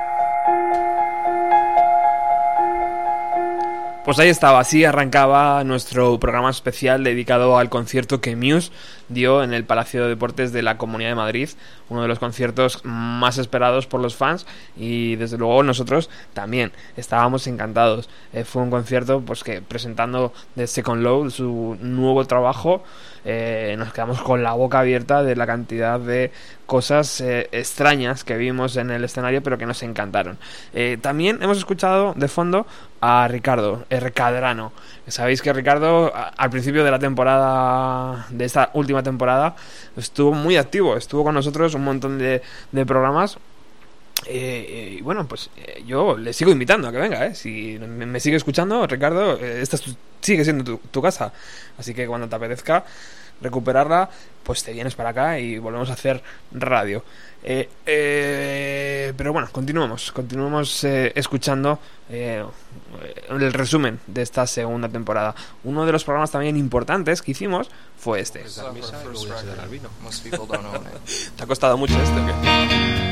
Pues 4.09 4.18
ahí 4.21 4.31
estaba, 4.31 4.61
así 4.61 4.87
arrancaba 4.87 5.62
nuestro 5.64 6.18
programa 6.18 6.49
especial 6.49 7.05
dedicado 7.05 7.59
al 7.59 7.68
concierto 7.68 8.23
que 8.23 8.37
Muse 8.37 8.73
dio 9.11 9.42
en 9.42 9.53
el 9.53 9.66
Palacio 9.66 10.03
de 10.03 10.09
Deportes 10.09 10.51
de 10.51 10.62
la 10.62 10.79
Comunidad 10.79 11.11
de 11.11 11.14
Madrid, 11.14 11.51
uno 11.90 12.01
de 12.01 12.09
los 12.09 12.18
conciertos 12.18 12.81
más 12.85 13.37
esperados 13.37 13.87
por 13.87 14.01
los 14.01 14.16
fans 14.16 14.47
y 14.79 15.16
desde 15.16 15.37
luego 15.37 15.62
nosotros 15.62 16.09
también 16.33 16.73
estábamos 16.97 17.47
encantados. 17.49 18.09
Eh, 18.33 18.44
fue 18.44 18.62
un 18.62 18.71
concierto 18.71 19.21
pues 19.21 19.44
que 19.44 19.61
presentando 19.61 20.33
The 20.57 20.66
Second 20.66 21.03
Low, 21.03 21.29
su 21.29 21.77
nuevo 21.79 22.25
trabajo, 22.25 22.83
eh, 23.31 23.77
nos 23.77 23.93
quedamos 23.93 24.23
con 24.23 24.43
la 24.43 24.55
boca 24.55 24.79
abierta 24.79 25.23
de 25.23 25.37
la 25.37 25.47
cantidad 25.47 26.01
de 26.01 26.33
cosas 26.64 27.21
eh, 27.21 27.47
extrañas 27.53 28.25
que 28.25 28.38
vimos 28.38 28.79
en 28.79 28.91
el 28.91 29.05
escenario, 29.05 29.43
pero 29.43 29.59
que 29.59 29.67
nos 29.67 29.83
encantaron. 29.83 30.38
Eh, 30.73 30.97
también 30.99 31.43
hemos 31.43 31.59
escuchado 31.59 32.14
de 32.17 32.27
fondo 32.27 32.67
a 33.03 33.29
Ricardo, 33.29 33.85
R. 33.91 34.12
Cadrano. 34.12 34.73
Sabéis 35.09 35.43
que 35.43 35.53
Ricardo, 35.53 36.11
al 36.14 36.49
principio 36.49 36.85
de 36.85 36.91
la 36.91 36.99
temporada, 36.99 38.27
de 38.31 38.47
esta 38.47 38.71
última 38.73 39.03
temporada, 39.03 39.57
estuvo 39.95 40.33
muy 40.33 40.57
activo, 40.57 40.97
estuvo 40.97 41.23
con 41.23 41.35
nosotros 41.35 41.75
un 41.75 41.85
montón 41.85 42.17
de, 42.19 42.41
de 42.73 42.87
programas. 42.87 43.38
Eh, 44.27 44.97
y 44.99 45.01
bueno, 45.03 45.27
pues 45.27 45.49
eh, 45.57 45.83
yo 45.87 46.17
le 46.19 46.33
sigo 46.33 46.51
invitando 46.51 46.89
a 46.89 46.93
que 46.93 46.99
venga, 46.99 47.27
¿eh? 47.27 47.35
Si 47.35 47.79
me, 47.81 48.05
me 48.07 48.21
sigue 48.21 48.37
escuchando, 48.37 48.87
Ricardo, 48.87 49.39
eh, 49.39 49.63
esta 49.63 49.77
es 49.77 49.83
tu- 49.83 49.97
sigue 50.21 50.45
siendo 50.45 50.65
tu, 50.65 50.79
tu 50.91 51.01
casa. 51.01 51.33
Así 51.79 51.95
que 51.95 52.07
cuando 52.07 52.29
te 52.29 52.35
apetezca 52.37 52.85
recuperarla, 53.41 54.11
pues 54.43 54.65
te 54.65 54.73
vienes 54.73 54.97
para 54.97 55.11
acá 55.11 55.39
y 55.39 55.59
volvemos 55.59 55.89
a 55.91 55.93
hacer 55.93 56.21
radio. 56.51 57.05
Eh, 57.45 57.69
eh, 57.87 59.13
pero 59.17 59.33
bueno, 59.33 59.49
continuamos, 59.53 60.11
continuamos 60.11 60.83
eh, 60.83 61.13
escuchando 61.15 61.79
eh, 62.11 62.45
el 63.31 63.53
resumen 63.53 64.01
de 64.09 64.23
esta 64.23 64.45
segunda 64.49 64.89
temporada. 64.89 65.37
Uno 65.63 65.87
de 65.87 65.93
los 65.93 66.03
programas 66.03 66.33
también 66.33 66.57
importantes 66.57 67.23
que 67.23 67.31
hicimos 67.31 67.69
fue 67.97 68.19
este. 68.21 68.41
¿Te 71.37 71.43
ha 71.45 71.47
costado 71.47 71.79
mucho 71.79 71.95
esto? 72.03 73.08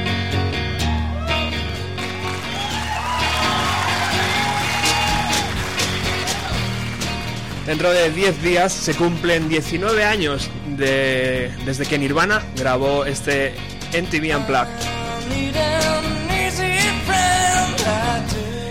Dentro 7.66 7.90
de 7.90 8.10
10 8.12 8.42
días 8.42 8.72
se 8.72 8.94
cumplen 8.94 9.48
19 9.48 10.04
años 10.04 10.48
de, 10.76 11.50
desde 11.64 11.84
que 11.84 11.98
Nirvana 11.98 12.40
grabó 12.54 13.04
este 13.04 13.54
MTV 13.92 14.36
Unplugged. 14.36 14.70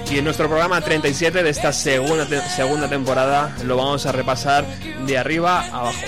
Y 0.09 0.17
en 0.17 0.23
nuestro 0.23 0.47
programa 0.47 0.79
37 0.79 1.43
de 1.43 1.49
esta 1.49 1.73
segunda, 1.73 2.25
segunda 2.47 2.87
temporada 2.87 3.53
lo 3.65 3.75
vamos 3.75 4.05
a 4.05 4.13
repasar 4.13 4.65
de 5.05 5.17
arriba 5.17 5.59
a 5.59 5.79
abajo. 5.79 5.99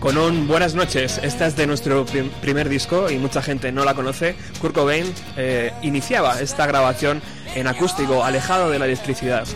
Con 0.00 0.18
un 0.18 0.48
buenas 0.48 0.74
noches, 0.74 1.20
esta 1.22 1.46
es 1.46 1.54
de 1.54 1.64
nuestro 1.68 2.04
prim- 2.04 2.30
primer 2.40 2.68
disco 2.68 3.08
y 3.08 3.18
mucha 3.18 3.40
gente 3.40 3.70
no 3.70 3.84
la 3.84 3.94
conoce. 3.94 4.34
Kurt 4.60 4.74
Cobain 4.74 5.06
eh, 5.36 5.72
iniciaba 5.82 6.40
esta 6.40 6.66
grabación 6.66 7.22
en 7.54 7.68
acústico, 7.68 8.24
alejado 8.24 8.68
de 8.70 8.80
la 8.80 8.86
electricidad. 8.86 9.46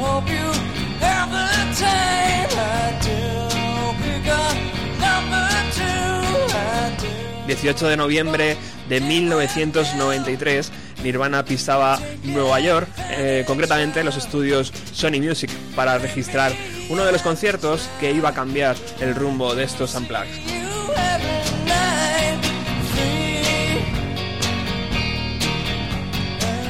Hope 0.00 0.30
you 0.32 0.38
have 1.04 1.30
the 1.30 1.74
time 1.78 2.48
I 2.56 2.96
do. 3.04 3.92
Pick 4.02 4.32
up 4.32 4.56
number 4.98 5.50
two 5.74 6.56
I 6.56 7.46
do. 7.46 7.46
18 7.46 7.88
de 7.88 7.96
noviembre 7.98 8.56
de 8.88 9.00
1993, 9.02 10.72
Nirvana 11.02 11.44
pisaba 11.44 11.98
Nueva 12.24 12.60
York, 12.60 12.88
eh, 13.10 13.44
concretamente 13.46 14.04
los 14.04 14.16
estudios 14.16 14.72
Sony 14.92 15.20
Music, 15.20 15.50
para 15.74 15.98
registrar 15.98 16.52
uno 16.88 17.04
de 17.04 17.12
los 17.12 17.22
conciertos 17.22 17.88
que 18.00 18.12
iba 18.12 18.30
a 18.30 18.34
cambiar 18.34 18.76
el 19.00 19.14
rumbo 19.14 19.54
de 19.54 19.64
estos 19.64 19.94
Unplugged. 19.94 20.28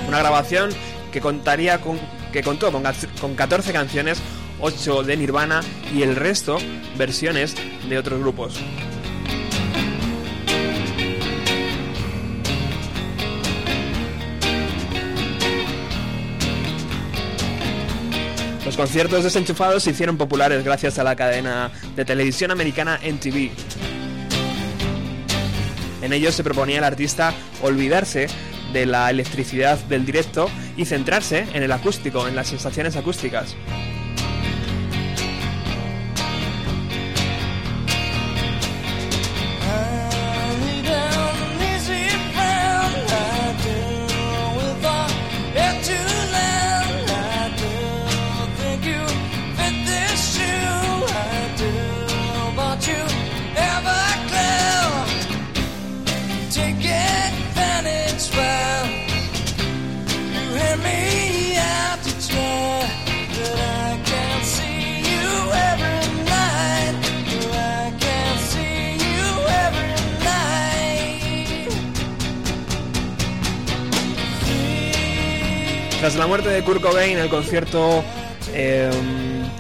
Una 0.08 0.18
grabación 0.18 0.70
que 1.12 1.20
contaría 1.20 1.80
con, 1.80 1.98
que 2.32 2.42
contó 2.42 2.72
con, 2.72 2.82
con 3.20 3.34
14 3.34 3.72
canciones, 3.72 4.20
8 4.60 5.04
de 5.04 5.16
Nirvana 5.16 5.60
y 5.94 6.02
el 6.02 6.16
resto 6.16 6.58
versiones 6.96 7.54
de 7.88 7.98
otros 7.98 8.20
grupos. 8.20 8.60
Conciertos 18.80 19.24
desenchufados 19.24 19.82
se 19.82 19.90
hicieron 19.90 20.16
populares 20.16 20.64
gracias 20.64 20.98
a 20.98 21.04
la 21.04 21.14
cadena 21.14 21.70
de 21.96 22.06
televisión 22.06 22.50
americana 22.50 22.98
MTV. 23.04 23.50
En 26.00 26.14
ellos 26.14 26.34
se 26.34 26.42
proponía 26.42 26.78
al 26.78 26.84
artista 26.84 27.34
olvidarse 27.60 28.28
de 28.72 28.86
la 28.86 29.10
electricidad 29.10 29.78
del 29.80 30.06
directo 30.06 30.48
y 30.78 30.86
centrarse 30.86 31.46
en 31.52 31.62
el 31.62 31.72
acústico, 31.72 32.26
en 32.26 32.34
las 32.34 32.48
sensaciones 32.48 32.96
acústicas. 32.96 33.54
Tras 76.00 76.16
la 76.16 76.26
muerte 76.26 76.48
de 76.48 76.64
Kurt 76.64 76.80
Cobain, 76.80 77.18
el 77.18 77.28
concierto 77.28 78.02
eh, 78.54 78.90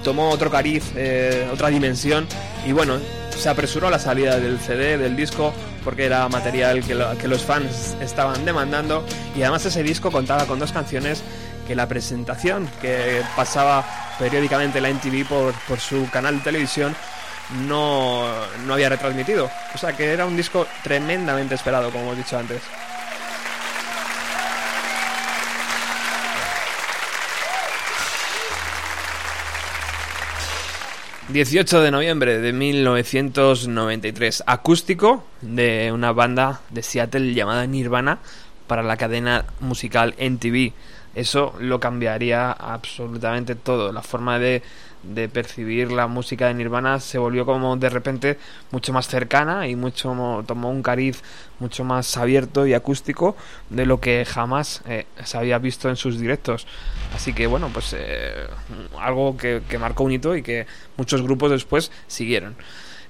tomó 0.02 0.30
otro 0.30 0.50
cariz, 0.50 0.90
eh, 0.96 1.46
otra 1.52 1.68
dimensión 1.68 2.26
y 2.66 2.72
bueno, 2.72 2.98
se 3.28 3.50
apresuró 3.50 3.90
la 3.90 3.98
salida 3.98 4.40
del 4.40 4.58
CD, 4.58 4.96
del 4.96 5.16
disco, 5.16 5.52
porque 5.84 6.06
era 6.06 6.26
material 6.30 6.82
que, 6.82 6.98
que 7.20 7.28
los 7.28 7.42
fans 7.42 7.94
estaban 8.00 8.42
demandando 8.46 9.04
y 9.36 9.42
además 9.42 9.66
ese 9.66 9.82
disco 9.82 10.10
contaba 10.10 10.46
con 10.46 10.58
dos 10.58 10.72
canciones 10.72 11.22
que 11.68 11.74
la 11.74 11.86
presentación 11.86 12.70
que 12.80 13.20
pasaba 13.36 13.84
periódicamente 14.18 14.80
la 14.80 14.88
MTV 14.88 15.28
por, 15.28 15.52
por 15.68 15.78
su 15.78 16.08
canal 16.08 16.38
de 16.38 16.44
televisión 16.44 16.96
no, 17.68 18.24
no 18.66 18.72
había 18.72 18.88
retransmitido. 18.88 19.50
O 19.74 19.78
sea 19.78 19.94
que 19.94 20.10
era 20.10 20.24
un 20.24 20.38
disco 20.38 20.66
tremendamente 20.82 21.54
esperado, 21.54 21.90
como 21.90 22.04
hemos 22.04 22.16
dicho 22.16 22.38
antes. 22.38 22.62
18 31.32 31.80
de 31.80 31.90
noviembre 31.92 32.40
de 32.40 32.52
1993, 32.52 34.42
acústico 34.46 35.22
de 35.40 35.92
una 35.92 36.10
banda 36.10 36.60
de 36.70 36.82
Seattle 36.82 37.34
llamada 37.34 37.66
Nirvana 37.68 38.18
para 38.66 38.82
la 38.82 38.96
cadena 38.96 39.44
musical 39.60 40.16
MTV. 40.18 40.72
Eso 41.14 41.54
lo 41.60 41.78
cambiaría 41.78 42.50
absolutamente 42.50 43.54
todo. 43.54 43.92
La 43.92 44.02
forma 44.02 44.40
de, 44.40 44.62
de 45.02 45.28
percibir 45.28 45.92
la 45.92 46.06
música 46.06 46.48
de 46.48 46.54
Nirvana 46.54 47.00
se 47.00 47.18
volvió 47.18 47.46
como 47.46 47.76
de 47.76 47.88
repente 47.88 48.38
mucho 48.70 48.92
más 48.92 49.08
cercana 49.08 49.66
y 49.66 49.76
mucho 49.76 50.44
tomó 50.46 50.70
un 50.70 50.82
cariz 50.82 51.22
mucho 51.58 51.84
más 51.84 52.16
abierto 52.16 52.66
y 52.66 52.74
acústico 52.74 53.36
de 53.68 53.86
lo 53.86 54.00
que 54.00 54.24
jamás 54.24 54.82
eh, 54.86 55.06
se 55.24 55.38
había 55.38 55.58
visto 55.58 55.88
en 55.88 55.96
sus 55.96 56.18
directos. 56.18 56.66
Así 57.14 57.32
que 57.32 57.46
bueno, 57.46 57.70
pues 57.72 57.94
eh, 57.98 58.46
algo 58.98 59.36
que, 59.36 59.62
que 59.68 59.78
marcó 59.78 60.04
un 60.04 60.12
hito 60.12 60.36
y 60.36 60.42
que 60.42 60.66
muchos 60.96 61.22
grupos 61.22 61.50
después 61.50 61.90
siguieron. 62.06 62.56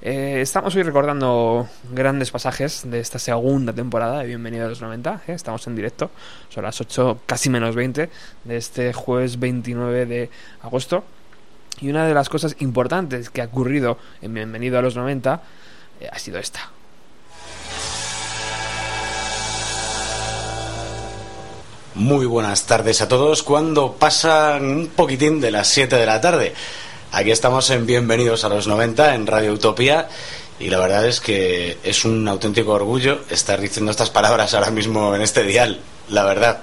Eh, 0.02 0.40
estamos 0.40 0.74
hoy 0.76 0.82
recordando 0.82 1.68
grandes 1.92 2.30
pasajes 2.30 2.90
de 2.90 3.00
esta 3.00 3.18
segunda 3.18 3.74
temporada 3.74 4.20
de 4.20 4.28
Bienvenido 4.28 4.64
a 4.64 4.68
los 4.70 4.80
90. 4.80 5.22
¿eh? 5.26 5.32
Estamos 5.32 5.66
en 5.66 5.76
directo, 5.76 6.10
son 6.48 6.64
las 6.64 6.80
8 6.80 7.20
casi 7.26 7.50
menos 7.50 7.74
20 7.74 8.08
de 8.44 8.56
este 8.56 8.94
jueves 8.94 9.38
29 9.38 10.06
de 10.06 10.30
agosto. 10.62 11.04
Y 11.80 11.88
una 11.88 12.06
de 12.06 12.14
las 12.14 12.28
cosas 12.28 12.56
importantes 12.60 13.30
que 13.30 13.42
ha 13.42 13.46
ocurrido 13.46 13.98
en 14.20 14.34
Bienvenido 14.34 14.78
a 14.78 14.82
los 14.82 14.96
90 14.96 15.42
eh, 16.00 16.08
ha 16.12 16.18
sido 16.18 16.38
esta. 16.38 16.70
Muy 21.94 22.26
buenas 22.26 22.66
tardes 22.66 23.00
a 23.00 23.08
todos. 23.08 23.42
Cuando 23.42 23.92
pasan 23.92 24.64
un 24.64 24.86
poquitín 24.88 25.40
de 25.40 25.50
las 25.50 25.68
7 25.68 25.96
de 25.96 26.06
la 26.06 26.20
tarde. 26.20 26.54
Aquí 27.12 27.30
estamos 27.30 27.68
en 27.70 27.86
Bienvenidos 27.86 28.44
a 28.44 28.48
los 28.48 28.66
90 28.66 29.14
en 29.14 29.26
Radio 29.26 29.52
Utopía. 29.52 30.08
Y 30.60 30.68
la 30.68 30.78
verdad 30.78 31.06
es 31.06 31.20
que 31.20 31.78
es 31.82 32.04
un 32.04 32.28
auténtico 32.28 32.72
orgullo 32.72 33.20
estar 33.30 33.60
diciendo 33.60 33.90
estas 33.90 34.10
palabras 34.10 34.54
ahora 34.54 34.70
mismo 34.70 35.14
en 35.16 35.22
este 35.22 35.42
dial, 35.42 35.80
la 36.08 36.24
verdad. 36.24 36.62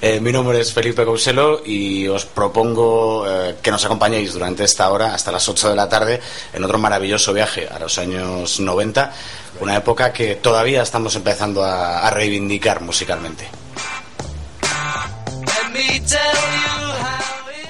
Eh, 0.00 0.20
mi 0.20 0.30
nombre 0.30 0.60
es 0.60 0.72
Felipe 0.72 1.04
Couselo 1.04 1.62
y 1.64 2.06
os 2.06 2.26
propongo 2.26 3.26
eh, 3.26 3.56
que 3.62 3.70
nos 3.70 3.84
acompañéis 3.84 4.34
durante 4.34 4.64
esta 4.64 4.90
hora 4.90 5.14
hasta 5.14 5.32
las 5.32 5.48
8 5.48 5.70
de 5.70 5.76
la 5.76 5.88
tarde 5.88 6.20
en 6.52 6.62
otro 6.62 6.78
maravilloso 6.78 7.32
viaje 7.32 7.66
a 7.66 7.78
los 7.78 7.98
años 7.98 8.60
90, 8.60 9.12
una 9.60 9.76
época 9.76 10.12
que 10.12 10.36
todavía 10.36 10.82
estamos 10.82 11.16
empezando 11.16 11.64
a, 11.64 12.06
a 12.06 12.10
reivindicar 12.10 12.82
musicalmente. 12.82 13.48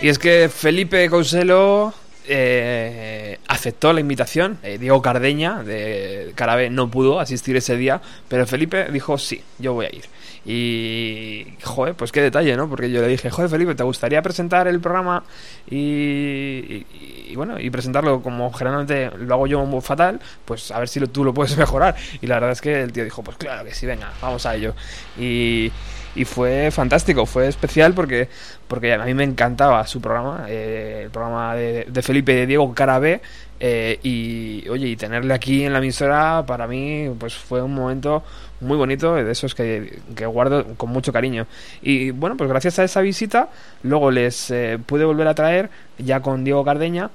Y 0.03 0.09
es 0.09 0.19
que 0.19 0.51
Felipe 0.53 1.09
Couselo 1.09 1.95
eh, 2.29 3.39
aceptó 3.49 3.93
la 3.93 4.01
invitación. 4.01 4.59
Eh, 4.63 4.79
Diego 4.79 5.01
Cardeña 5.01 5.63
de 5.63 6.33
Carabé 6.35 6.71
no 6.71 6.91
pudo 6.91 7.21
asistir 7.21 7.57
ese 7.57 7.77
día, 7.77 8.01
pero 8.29 8.47
Felipe 8.47 8.91
dijo 8.91 9.17
sí, 9.19 9.43
yo 9.59 9.75
voy 9.75 9.87
a 9.87 9.95
ir. 9.95 10.05
Y, 10.49 11.45
joder, 11.65 11.95
pues 11.95 12.13
qué 12.13 12.23
detalle, 12.23 12.57
¿no? 12.57 12.69
Porque 12.69 12.89
yo 12.91 13.01
le 13.03 13.09
dije, 13.09 13.31
joder, 13.31 13.51
Felipe, 13.51 13.75
¿te 13.75 13.83
gustaría 13.83 14.23
presentar 14.23 14.69
el 14.69 14.81
programa? 14.81 15.25
Y, 15.69 16.85
y- 17.29 17.35
bueno, 17.37 17.59
y 17.61 17.69
presentarlo 17.71 18.23
como 18.23 18.53
generalmente 18.53 19.11
lo 19.19 19.35
hago 19.35 19.47
yo 19.47 19.65
muy 19.67 19.81
fatal, 19.81 20.21
pues 20.45 20.71
a 20.71 20.79
ver 20.79 20.89
si 20.89 21.01
lo- 21.01 21.09
tú 21.09 21.25
lo 21.25 21.35
puedes 21.35 21.57
mejorar. 21.59 21.97
Y 22.23 22.27
la 22.27 22.37
verdad 22.37 22.53
es 22.53 22.61
que 22.61 22.81
el 22.83 22.93
tío 22.93 23.05
dijo, 23.05 23.23
pues 23.25 23.37
claro 23.37 23.65
que 23.65 23.75
sí, 23.75 23.87
venga, 23.87 24.13
vamos 24.23 24.47
a 24.47 24.55
ello. 24.55 24.75
Y, 25.19 25.71
y 26.17 26.25
fue 26.25 26.71
fantástico, 26.71 27.27
fue 27.27 27.47
especial 27.47 27.95
porque, 27.95 28.29
porque 28.67 28.95
a 28.95 29.05
mí 29.05 29.15
me 29.15 29.25
encantaba 29.25 29.87
su 29.87 30.01
programa, 30.01 30.47
eh, 30.49 31.03
el 31.05 31.11
programa 31.11 31.55
de, 31.55 32.03
Felipe 32.03 32.33
y 32.33 32.37
de 32.37 32.47
Diego 32.47 32.75
Carabé. 32.75 33.21
eh, 33.61 33.99
y 34.03 34.69
oye, 34.69 34.89
y 34.89 34.97
tenerle 34.97 35.33
aquí 35.33 35.65
en 35.65 35.73
la 35.73 35.79
emisora 35.79 36.45
para 36.47 36.67
mí 36.67 37.09
pues 37.19 37.35
fue 37.35 37.63
un 37.63 37.75
momento 37.75 38.23
muy 38.61 38.77
bonito, 38.77 39.15
de 39.15 39.31
esos 39.31 39.55
que, 39.55 40.01
que 40.15 40.27
guardo 40.27 40.65
con 40.77 40.91
mucho 40.91 41.13
cariño. 41.13 41.47
Y 41.83 42.11
bueno, 42.11 42.37
pues 42.37 42.49
gracias 42.49 42.79
a 42.79 42.85
esa 42.85 43.01
visita, 43.01 43.51
luego 43.83 44.11
les 44.11 44.51
eh, 44.51 44.79
pude 44.85 45.05
volver 45.05 45.29
a 45.29 45.35
traer 45.35 45.71
ya 45.99 46.21
con 46.21 46.45
Diego 46.45 46.65
Cardeña 46.65 47.11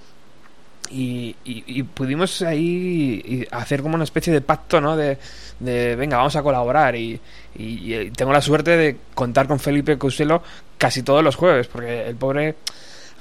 y, 0.92 1.36
y- 1.46 1.64
y 1.68 1.84
pudimos 1.84 2.42
ahí 2.42 3.22
y 3.26 3.48
hacer 3.52 3.82
como 3.82 3.96
una 3.96 4.04
especie 4.04 4.32
de 4.34 4.42
pacto, 4.42 4.80
¿no? 4.82 4.96
De, 4.98 5.18
de, 5.60 5.96
venga, 5.96 6.18
vamos 6.18 6.36
a 6.36 6.44
colaborar 6.44 6.96
y, 6.96 7.20
y- 7.56 7.96
y 7.96 8.12
tengo 8.12 8.32
la 8.34 8.42
suerte 8.42 8.76
de 8.78 8.98
contar 9.16 9.48
con 9.48 9.60
Felipe 9.60 9.98
Couselo 9.98 10.44
casi 10.78 11.04
todos 11.04 11.24
los 11.24 11.36
jueves, 11.36 11.68
porque 11.68 12.08
el 12.08 12.16
pobre, 12.16 12.56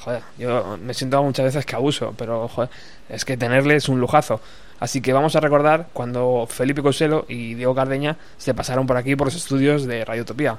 joder, 0.00 0.22
yo 0.38 0.78
me 0.82 0.94
siento 0.94 1.22
muchas 1.22 1.44
veces 1.46 1.64
que 1.66 1.76
abuso, 1.76 2.14
pero 2.16 2.48
joder, 2.48 2.70
es 3.08 3.24
que 3.24 3.36
tenerle 3.36 3.76
es 3.76 3.88
un 3.88 4.00
lujazo. 4.00 4.40
Así 4.80 5.02
que 5.02 5.12
vamos 5.12 5.36
a 5.36 5.40
recordar 5.40 5.88
cuando 5.92 6.46
Felipe 6.48 6.80
Couselo 6.82 7.26
y 7.28 7.52
Diego 7.54 7.74
Cardeña 7.74 8.16
se 8.38 8.54
pasaron 8.54 8.86
por 8.86 8.96
aquí 8.96 9.14
por 9.14 9.26
los 9.26 9.36
estudios 9.36 9.86
de 9.86 10.04
Radio 10.06 10.22
Utopía. 10.22 10.58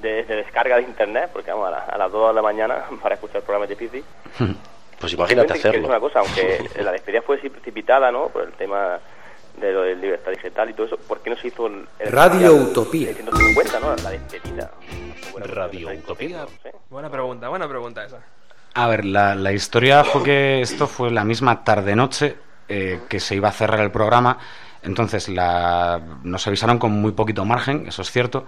de, 0.00 0.24
de 0.24 0.36
descarga 0.36 0.76
de 0.76 0.82
internet, 0.82 1.30
porque 1.32 1.50
vamos, 1.50 1.68
a, 1.68 1.70
la- 1.72 1.84
a 1.84 1.98
las 1.98 2.10
2 2.10 2.28
de 2.30 2.34
la 2.34 2.42
mañana 2.42 2.74
para 3.02 3.16
escuchar 3.16 3.42
programas 3.42 3.68
de 3.68 3.76
PC. 3.76 4.02
Pues 5.02 5.14
imagínate 5.14 5.54
que 5.54 5.58
es 5.58 5.66
hacerlo. 5.66 5.88
una 5.88 5.98
cosa, 5.98 6.20
aunque 6.20 6.70
la 6.80 6.92
despedida 6.92 7.22
fue 7.22 7.36
así 7.36 7.50
precipitada, 7.50 8.12
¿no? 8.12 8.28
Por 8.28 8.44
el 8.44 8.52
tema 8.52 9.00
de 9.60 9.72
lo 9.72 9.82
de 9.82 9.96
libertad 9.96 10.30
digital 10.30 10.70
y 10.70 10.74
todo 10.74 10.86
eso, 10.86 10.96
¿por 10.96 11.20
qué 11.20 11.30
no 11.30 11.36
se 11.36 11.48
hizo 11.48 11.66
el, 11.66 11.86
el 11.98 12.12
Radio 12.12 12.54
Utopía. 12.54 13.08
de 13.08 13.14
150, 13.14 13.80
¿no? 13.80 13.96
La 13.96 14.10
despedida. 14.10 14.70
Radio 15.38 15.88
Utopía. 15.88 16.46
Buena 16.88 17.10
pregunta, 17.10 17.48
buena 17.48 17.68
pregunta 17.68 18.04
esa. 18.04 18.20
A 18.74 18.86
ver, 18.86 19.04
la, 19.04 19.34
la 19.34 19.52
historia 19.52 20.04
fue 20.04 20.22
que 20.22 20.60
esto 20.62 20.86
fue 20.86 21.10
la 21.10 21.24
misma 21.24 21.64
tarde-noche 21.64 22.36
eh, 22.68 23.00
que 23.08 23.18
se 23.18 23.34
iba 23.34 23.48
a 23.48 23.52
cerrar 23.52 23.80
el 23.80 23.90
programa. 23.90 24.38
Entonces 24.82 25.28
la, 25.28 26.00
nos 26.22 26.46
avisaron 26.46 26.78
con 26.78 26.92
muy 26.92 27.10
poquito 27.10 27.44
margen, 27.44 27.86
eso 27.88 28.02
es 28.02 28.10
cierto. 28.12 28.46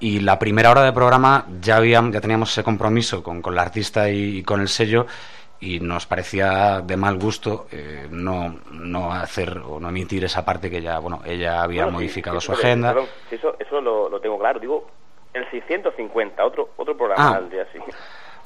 Y 0.00 0.20
la 0.20 0.38
primera 0.38 0.70
hora 0.70 0.82
de 0.82 0.92
programa 0.92 1.46
ya, 1.60 1.76
habíamos, 1.78 2.12
ya 2.12 2.20
teníamos 2.20 2.52
ese 2.52 2.62
compromiso 2.62 3.22
con, 3.22 3.40
con 3.42 3.54
la 3.54 3.62
artista 3.62 4.10
y, 4.10 4.38
y 4.38 4.42
con 4.42 4.60
el 4.60 4.68
sello. 4.68 5.06
Y 5.60 5.80
nos 5.80 6.06
parecía 6.06 6.80
de 6.82 6.96
mal 6.96 7.18
gusto 7.18 7.66
eh, 7.72 8.06
no, 8.10 8.60
no 8.70 9.12
hacer 9.12 9.58
o 9.58 9.80
no 9.80 9.88
emitir 9.88 10.22
esa 10.24 10.44
parte 10.44 10.70
que 10.70 10.80
ya, 10.80 10.98
bueno, 11.00 11.20
ella 11.26 11.62
había 11.62 11.82
Bueno, 11.84 11.98
modificado 11.98 12.40
sí, 12.40 12.46
su 12.46 12.52
agenda. 12.52 12.92
perdón, 12.92 13.08
eso 13.30 13.56
eso 13.58 13.80
lo, 13.80 14.08
lo 14.08 14.20
tengo 14.20 14.38
claro. 14.38 14.60
Digo, 14.60 14.86
el 15.34 15.48
650, 15.50 16.44
otro 16.44 16.70
otro 16.76 16.96
programa 16.96 17.30
Ah. 17.30 17.36
al 17.36 17.50
día 17.50 17.62
así. 17.68 17.78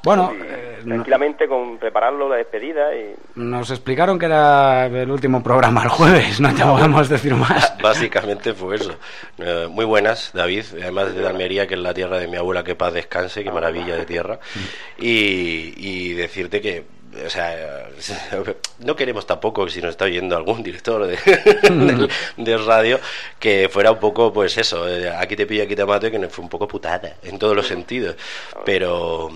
Bueno, 0.05 0.33
eh, 0.35 0.81
tranquilamente 0.85 1.47
con 1.47 1.79
prepararlo, 1.79 2.29
la 2.29 2.35
despedida 2.35 2.93
y... 2.93 3.15
Nos 3.37 3.71
explicaron 3.71 4.19
que 4.19 4.27
era 4.27 4.87
el 4.87 5.09
último 5.09 5.45
programa 5.45 5.85
el 5.85 5.91
jueves, 5.91 6.41
no 6.41 6.53
te 6.53 6.65
podemos 6.65 7.09
decir 7.09 7.37
más. 7.37 7.73
Básicamente 7.83 8.53
fue 8.53 8.75
eso. 8.77 8.97
Eh, 9.39 9.69
muy 9.71 9.85
buenas, 9.85 10.33
David, 10.35 10.65
además 10.83 11.15
de 11.15 11.25
Almería, 11.25 11.69
que 11.69 11.75
es 11.75 11.81
la 11.81 11.95
tierra 11.95 12.19
de 12.19 12.27
mi 12.27 12.37
abuela, 12.37 12.65
que 12.65 12.75
paz 12.75 12.93
descanse, 12.95 13.45
qué 13.45 13.53
maravilla 13.53 13.95
de 13.95 14.05
tierra. 14.05 14.41
Y, 14.99 15.73
y 15.77 16.15
decirte 16.15 16.61
que, 16.61 16.85
o 17.27 17.31
sea, 17.31 17.89
no 18.81 18.97
queremos 18.97 19.27
tampoco, 19.27 19.69
si 19.69 19.81
nos 19.81 19.91
está 19.91 20.05
oyendo 20.07 20.37
algún 20.37 20.63
director 20.63 21.07
de, 22.37 22.57
radio, 22.59 23.01
que 23.39 23.69
fuera 23.69 23.93
un 23.93 23.99
poco, 23.99 24.33
pues 24.33 24.57
eso, 24.59 24.89
eh, 24.89 25.11
aquí 25.11 25.37
te 25.37 25.47
pillo, 25.47 25.65
aquí 25.65 25.77
te 25.77 25.85
mato, 25.85 26.07
y 26.07 26.11
que 26.11 26.29
fue 26.29 26.43
un 26.43 26.49
poco 26.49 26.67
putada, 26.69 27.15
en 27.23 27.39
todos 27.39 27.55
los 27.55 27.67
sentidos. 27.67 28.17
Pero 28.65 29.31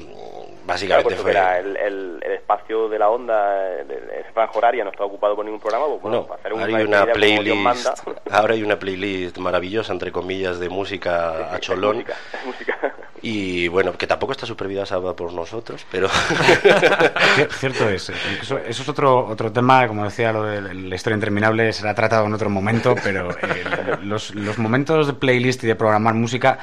básicamente 0.65 1.15
fue... 1.17 1.31
era 1.31 1.59
el, 1.59 1.77
el, 1.77 2.21
el 2.23 2.33
espacio 2.33 2.89
de 2.89 2.99
la 2.99 3.09
onda, 3.09 3.73
el, 3.81 3.91
el 3.91 4.25
franja 4.33 4.59
horaria 4.59 4.85
no 4.85 4.91
está 4.91 5.05
ocupado 5.05 5.37
por 5.37 5.45
ningún 5.45 5.61
programa, 5.61 5.87
pues 5.87 6.03
bueno, 6.03 6.27
No, 6.29 6.59
ahora 6.61 6.77
hay 6.77 6.85
una 6.85 6.99
manda. 6.99 7.13
playlist, 7.13 8.09
ahora 8.31 8.55
hay 8.55 8.63
una 8.63 8.79
playlist 8.79 9.39
maravillosa 9.39 9.93
entre 9.93 10.13
comillas 10.13 10.59
de 10.59 10.69
música 10.69 11.55
a 11.55 11.61
cholón 11.61 11.97
música, 11.97 12.17
es 12.33 12.47
música. 12.47 12.95
Y 13.29 13.67
bueno 13.67 13.93
que 13.99 14.07
tampoco 14.07 14.33
está 14.33 14.47
supervisada 14.47 15.15
por 15.17 15.33
nosotros, 15.33 15.85
pero 15.91 16.09
Cier- 16.09 17.51
Cierto 17.51 17.89
es. 17.89 18.11
Eso, 18.41 18.59
eso 18.59 18.83
es 18.83 18.89
otro 18.89 19.27
otro 19.27 19.51
tema, 19.51 19.89
como 19.89 20.05
decía, 20.05 20.33
lo 20.33 20.45
de 20.45 20.73
la 20.75 20.95
historia 20.95 21.15
interminable 21.17 21.73
será 21.73 21.93
tratado 21.95 22.27
en 22.27 22.35
otro 22.35 22.49
momento, 22.51 22.95
pero 23.03 23.31
eh, 23.33 23.99
los, 24.03 24.35
los 24.35 24.59
momentos 24.59 25.09
de 25.09 25.15
playlist 25.15 25.65
y 25.65 25.67
de 25.67 25.75
programar 25.75 26.15
música 26.15 26.59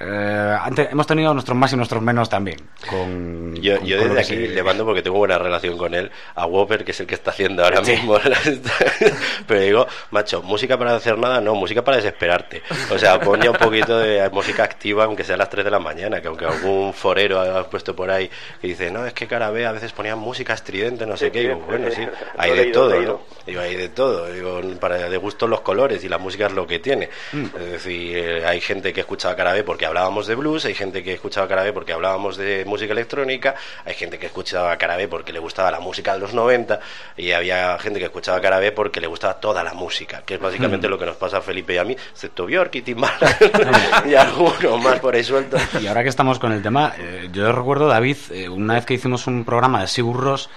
eh, 0.00 0.56
antes, 0.62 0.88
hemos 0.90 1.06
tenido 1.06 1.32
nuestros 1.34 1.56
más 1.56 1.72
y 1.72 1.76
nuestros 1.76 2.02
menos 2.02 2.28
también. 2.28 2.56
Con, 2.88 3.54
yo, 3.56 3.76
con- 3.78 3.86
yo 3.86 3.98
con 3.98 4.08
desde 4.08 4.20
aquí 4.20 4.46
se- 4.48 4.54
le 4.54 4.62
mando 4.62 4.84
porque 4.86 5.02
tengo 5.02 5.18
buena 5.18 5.38
relación 5.38 5.76
con 5.76 5.94
él 5.94 6.10
a 6.34 6.46
Whopper 6.46 6.84
que 6.84 6.92
es 6.92 7.00
el 7.00 7.06
que 7.06 7.14
está 7.14 7.30
haciendo 7.30 7.62
ahora 7.64 7.84
Sí. 7.84 7.92
mismo 7.92 8.16
pero 9.46 9.60
digo 9.60 9.86
macho 10.10 10.42
música 10.42 10.78
para 10.78 10.94
hacer 10.96 11.18
nada 11.18 11.40
no 11.40 11.54
música 11.54 11.82
para 11.84 11.98
desesperarte 11.98 12.62
o 12.90 12.98
sea 12.98 13.20
pon 13.20 13.40
ya 13.40 13.50
un 13.50 13.56
poquito 13.56 13.98
de 13.98 14.28
música 14.30 14.64
activa 14.64 15.04
aunque 15.04 15.24
sea 15.24 15.34
a 15.34 15.38
las 15.38 15.50
3 15.50 15.64
de 15.64 15.70
la 15.70 15.78
mañana 15.78 16.20
que 16.20 16.28
aunque 16.28 16.44
algún 16.46 16.92
forero 16.94 17.40
ha 17.40 17.68
puesto 17.68 17.94
por 17.94 18.10
ahí 18.10 18.30
que 18.60 18.68
dice 18.68 18.90
no 18.90 19.06
es 19.06 19.12
que 19.12 19.26
Carabé 19.26 19.66
a 19.66 19.72
veces 19.72 19.92
ponían 19.92 20.18
música 20.18 20.54
estridente 20.54 21.06
no 21.06 21.16
sé 21.16 21.26
Sí, 21.26 21.30
qué 21.32 21.40
digo 21.40 21.54
sí, 21.56 21.60
bueno 21.68 21.90
sí. 21.90 22.06
hay 22.38 22.52
de 22.56 22.64
todo 22.66 23.00
¿no? 23.00 23.20
digo 23.46 23.60
hay 23.60 23.76
de 23.76 23.88
todo 23.90 24.26
digo 24.32 24.60
para 24.80 24.96
de 25.08 25.16
gusto 25.16 25.46
los 25.46 25.60
colores 25.60 26.02
y 26.04 26.08
la 26.08 26.18
música 26.18 26.46
es 26.46 26.52
lo 26.52 26.66
que 26.66 26.78
tiene 26.78 27.08
Mm. 27.32 27.44
es 27.60 27.70
decir 27.72 28.16
eh, 28.16 28.46
hay 28.46 28.60
gente 28.60 28.92
que 28.92 29.00
escuchaba 29.00 29.36
Carabé 29.36 29.62
porque 29.62 29.86
hablábamos 29.90 30.26
de 30.26 30.34
blues 30.34 30.64
hay 30.64 30.74
gente 30.74 31.02
que 31.02 31.12
escuchaba 31.12 31.46
Carabé 31.48 31.72
porque 31.72 31.92
hablábamos 31.92 32.36
de 32.36 32.64
música 32.64 32.92
electrónica 32.92 33.54
hay 33.84 33.94
gente 33.94 34.18
que 34.18 34.26
escuchaba 34.26 34.76
Carabé 34.78 35.08
porque 35.08 35.32
le 35.32 35.38
gustaba 35.38 35.70
la 35.70 35.80
música 35.80 36.14
de 36.14 36.20
los 36.20 36.32
90 36.32 36.80
y 37.16 37.32
había 37.32 37.78
gente 37.78 37.98
que 37.98 38.06
escuchaba 38.06 38.40
Carabé 38.40 38.72
porque 38.72 39.00
le 39.00 39.06
gustaba 39.06 39.34
toda 39.34 39.62
la 39.62 39.74
música 39.74 40.22
que 40.24 40.34
es 40.34 40.40
básicamente 40.40 40.86
Mm. 40.86 40.90
lo 40.90 40.98
que 40.98 41.06
nos 41.06 41.16
pasa 41.16 41.38
a 41.38 41.40
Felipe 41.40 41.74
y 41.74 41.78
a 41.78 41.84
mí 41.84 41.92
excepto 41.92 42.46
Bjork 42.46 42.74
y 42.76 42.82
Tim 42.82 42.98
Malan 43.00 43.34
y 44.08 44.14
algunos 44.14 44.82
más 44.82 44.98
por 45.00 45.14
ahí 45.14 45.24
sueltos 45.24 45.60
Y 45.80 45.86
ahora 45.86 46.02
que 46.02 46.08
estamos 46.08 46.38
con 46.38 46.52
el 46.52 46.62
tema, 46.62 46.94
eh, 46.98 47.28
yo 47.32 47.50
recuerdo, 47.52 47.86
David, 47.88 48.16
eh, 48.30 48.48
una 48.48 48.74
vez 48.74 48.86
que 48.86 48.94
hicimos 48.94 49.26
un 49.26 49.44
programa 49.44 49.80
de 49.82 49.88
Sigur 49.88 50.16
Rós 50.20 50.48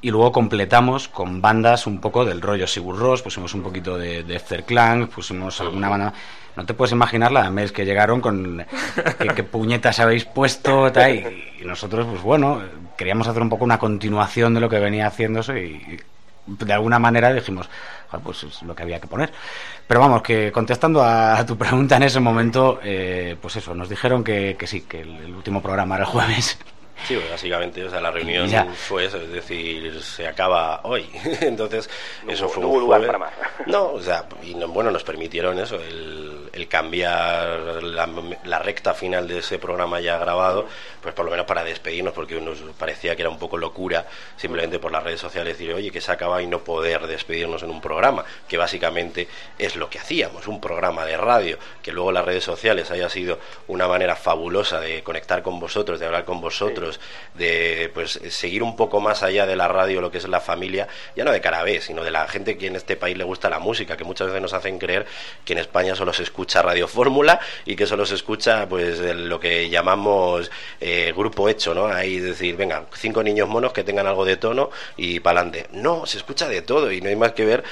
y 0.00 0.10
luego 0.10 0.30
completamos 0.32 1.08
con 1.08 1.40
bandas 1.40 1.86
un 1.86 2.00
poco 2.00 2.24
del 2.24 2.40
rollo 2.40 2.66
Sigur 2.66 2.98
Rós, 2.98 3.22
pusimos 3.22 3.52
un 3.54 3.62
poquito 3.62 3.98
de, 3.98 4.22
de 4.22 4.36
Efter 4.36 4.64
Clan, 4.64 5.08
pusimos 5.08 5.60
alguna 5.60 5.88
banda... 5.88 6.12
No 6.56 6.66
te 6.66 6.74
puedes 6.74 6.90
imaginar 6.90 7.30
la 7.30 7.48
mails 7.50 7.70
que 7.70 7.84
llegaron 7.84 8.20
con 8.20 8.66
qué, 9.36 9.44
puñetas 9.44 10.00
habéis 10.00 10.24
puesto 10.24 10.88
y, 10.88 11.64
nosotros, 11.64 12.04
pues 12.10 12.20
bueno, 12.20 12.60
queríamos 12.96 13.28
hacer 13.28 13.42
un 13.42 13.48
poco 13.48 13.64
una 13.64 13.78
continuación 13.78 14.54
de 14.54 14.60
lo 14.60 14.68
que 14.68 14.80
venía 14.80 15.06
haciéndose 15.06 15.64
y, 15.64 16.00
de 16.46 16.72
alguna 16.72 16.98
manera 16.98 17.32
dijimos, 17.32 17.68
"Joder, 18.10 18.24
pues 18.24 18.42
es 18.42 18.62
lo 18.62 18.74
que 18.74 18.82
había 18.82 18.98
que 18.98 19.06
poner. 19.06 19.30
Pero 19.86 20.00
vamos, 20.00 20.22
que 20.22 20.50
contestando 20.50 21.04
a, 21.04 21.44
tu 21.46 21.56
pregunta 21.56 21.96
en 21.96 22.02
ese 22.02 22.18
momento, 22.18 22.80
eh, 22.82 23.36
pues 23.40 23.54
eso, 23.54 23.74
nos 23.74 23.88
dijeron 23.88 24.24
que, 24.24 24.56
que 24.58 24.66
sí, 24.66 24.80
que 24.80 25.02
el, 25.02 25.14
el 25.16 25.34
último 25.34 25.62
programa 25.62 25.94
era 25.94 26.04
el 26.06 26.10
jueves. 26.10 26.58
Sí, 27.06 27.14
pues, 27.16 27.30
básicamente, 27.30 27.84
o 27.84 27.90
sea, 27.90 28.00
la 28.00 28.10
reunión 28.10 28.48
Ya. 28.48 28.64
fue 28.66 29.04
eso, 29.06 29.16
es 29.18 29.30
decir, 29.32 30.02
se 30.02 30.26
acaba 30.26 30.80
hoy. 30.84 31.08
Entonces, 31.40 31.88
No 32.24 32.32
eso 32.32 32.48
fue 32.48 32.62
no 32.62 32.68
un 32.68 32.72
hubo 32.74 32.80
lugar 32.80 33.00
jueves. 33.00 33.16
para 33.18 33.30
más. 33.30 33.34
No, 33.66 33.92
o 33.92 34.00
sea, 34.02 34.24
y 34.42 34.54
no- 34.54 34.68
bueno, 34.68 34.90
nos 34.90 35.04
permitieron 35.04 35.58
eso, 35.58 35.76
el, 35.76 36.48
el 36.52 36.68
cambiar 36.68 37.82
la, 37.82 38.08
la 38.44 38.58
recta 38.58 38.94
final 38.94 39.26
de 39.28 39.38
ese 39.38 39.58
programa 39.58 40.00
ya 40.00 40.18
grabado, 40.18 40.66
pues 41.02 41.14
por 41.14 41.24
lo 41.24 41.30
menos 41.30 41.46
para 41.46 41.64
despedirnos, 41.64 42.12
porque 42.14 42.40
nos 42.40 42.58
parecía 42.78 43.14
que 43.16 43.22
era 43.22 43.30
un 43.30 43.38
poco 43.38 43.56
locura 43.56 44.06
simplemente 44.36 44.78
por 44.78 44.90
las 44.92 45.02
redes 45.02 45.20
sociales 45.20 45.56
decir, 45.58 45.72
oye, 45.74 45.90
que 45.90 46.00
se 46.00 46.10
acaba 46.12 46.42
y 46.42 46.46
no 46.46 46.60
poder 46.60 47.06
despedirnos 47.06 47.62
en 47.62 47.70
un 47.70 47.80
programa, 47.80 48.24
que 48.48 48.56
básicamente 48.56 49.28
es 49.58 49.76
lo 49.76 49.88
que 49.90 49.98
hacíamos, 49.98 50.46
un 50.48 50.60
programa 50.60 51.04
de 51.04 51.16
radio, 51.16 51.58
que 51.82 51.92
luego 51.92 52.12
las 52.12 52.24
redes 52.24 52.44
sociales 52.44 52.90
haya 52.90 53.08
sido 53.08 53.38
una 53.68 53.86
manera 53.88 54.16
fabulosa 54.16 54.80
de 54.80 55.02
conectar 55.02 55.42
con 55.42 55.60
vosotros, 55.60 56.00
de 56.00 56.06
hablar 56.06 56.24
con 56.24 56.40
vosotros, 56.40 56.87
de 57.34 57.90
pues 57.94 58.20
seguir 58.30 58.62
un 58.62 58.76
poco 58.76 59.00
más 59.00 59.22
allá 59.22 59.46
de 59.46 59.56
la 59.56 59.68
radio 59.68 60.00
lo 60.00 60.10
que 60.10 60.18
es 60.18 60.28
la 60.28 60.40
familia, 60.40 60.88
ya 61.16 61.24
no 61.24 61.32
de 61.32 61.40
Carabé, 61.40 61.80
sino 61.80 62.04
de 62.04 62.10
la 62.10 62.26
gente 62.28 62.56
que 62.56 62.66
en 62.66 62.76
este 62.76 62.96
país 62.96 63.16
le 63.16 63.24
gusta 63.24 63.50
la 63.50 63.58
música, 63.58 63.96
que 63.96 64.04
muchas 64.04 64.28
veces 64.28 64.42
nos 64.42 64.52
hacen 64.52 64.78
creer 64.78 65.06
que 65.44 65.52
en 65.52 65.58
España 65.58 65.94
solo 65.94 66.12
se 66.12 66.22
escucha 66.22 66.62
Radio 66.62 66.88
Fórmula 66.88 67.40
y 67.64 67.76
que 67.76 67.86
solo 67.86 68.06
se 68.06 68.14
escucha 68.14 68.68
pues 68.68 68.98
lo 68.98 69.40
que 69.40 69.68
llamamos 69.68 70.50
eh, 70.80 71.12
grupo 71.16 71.48
hecho, 71.48 71.74
¿no? 71.74 71.86
Ahí 71.86 72.18
decir, 72.18 72.56
venga, 72.56 72.86
cinco 72.94 73.22
niños 73.22 73.48
monos 73.48 73.72
que 73.72 73.84
tengan 73.84 74.06
algo 74.06 74.24
de 74.24 74.36
tono 74.36 74.70
y 74.96 75.20
para 75.20 75.40
adelante. 75.40 75.68
No, 75.72 76.06
se 76.06 76.18
escucha 76.18 76.48
de 76.48 76.62
todo 76.62 76.92
y 76.92 77.00
no 77.00 77.08
hay 77.08 77.16
más 77.16 77.32
que 77.32 77.44
ver 77.44 77.64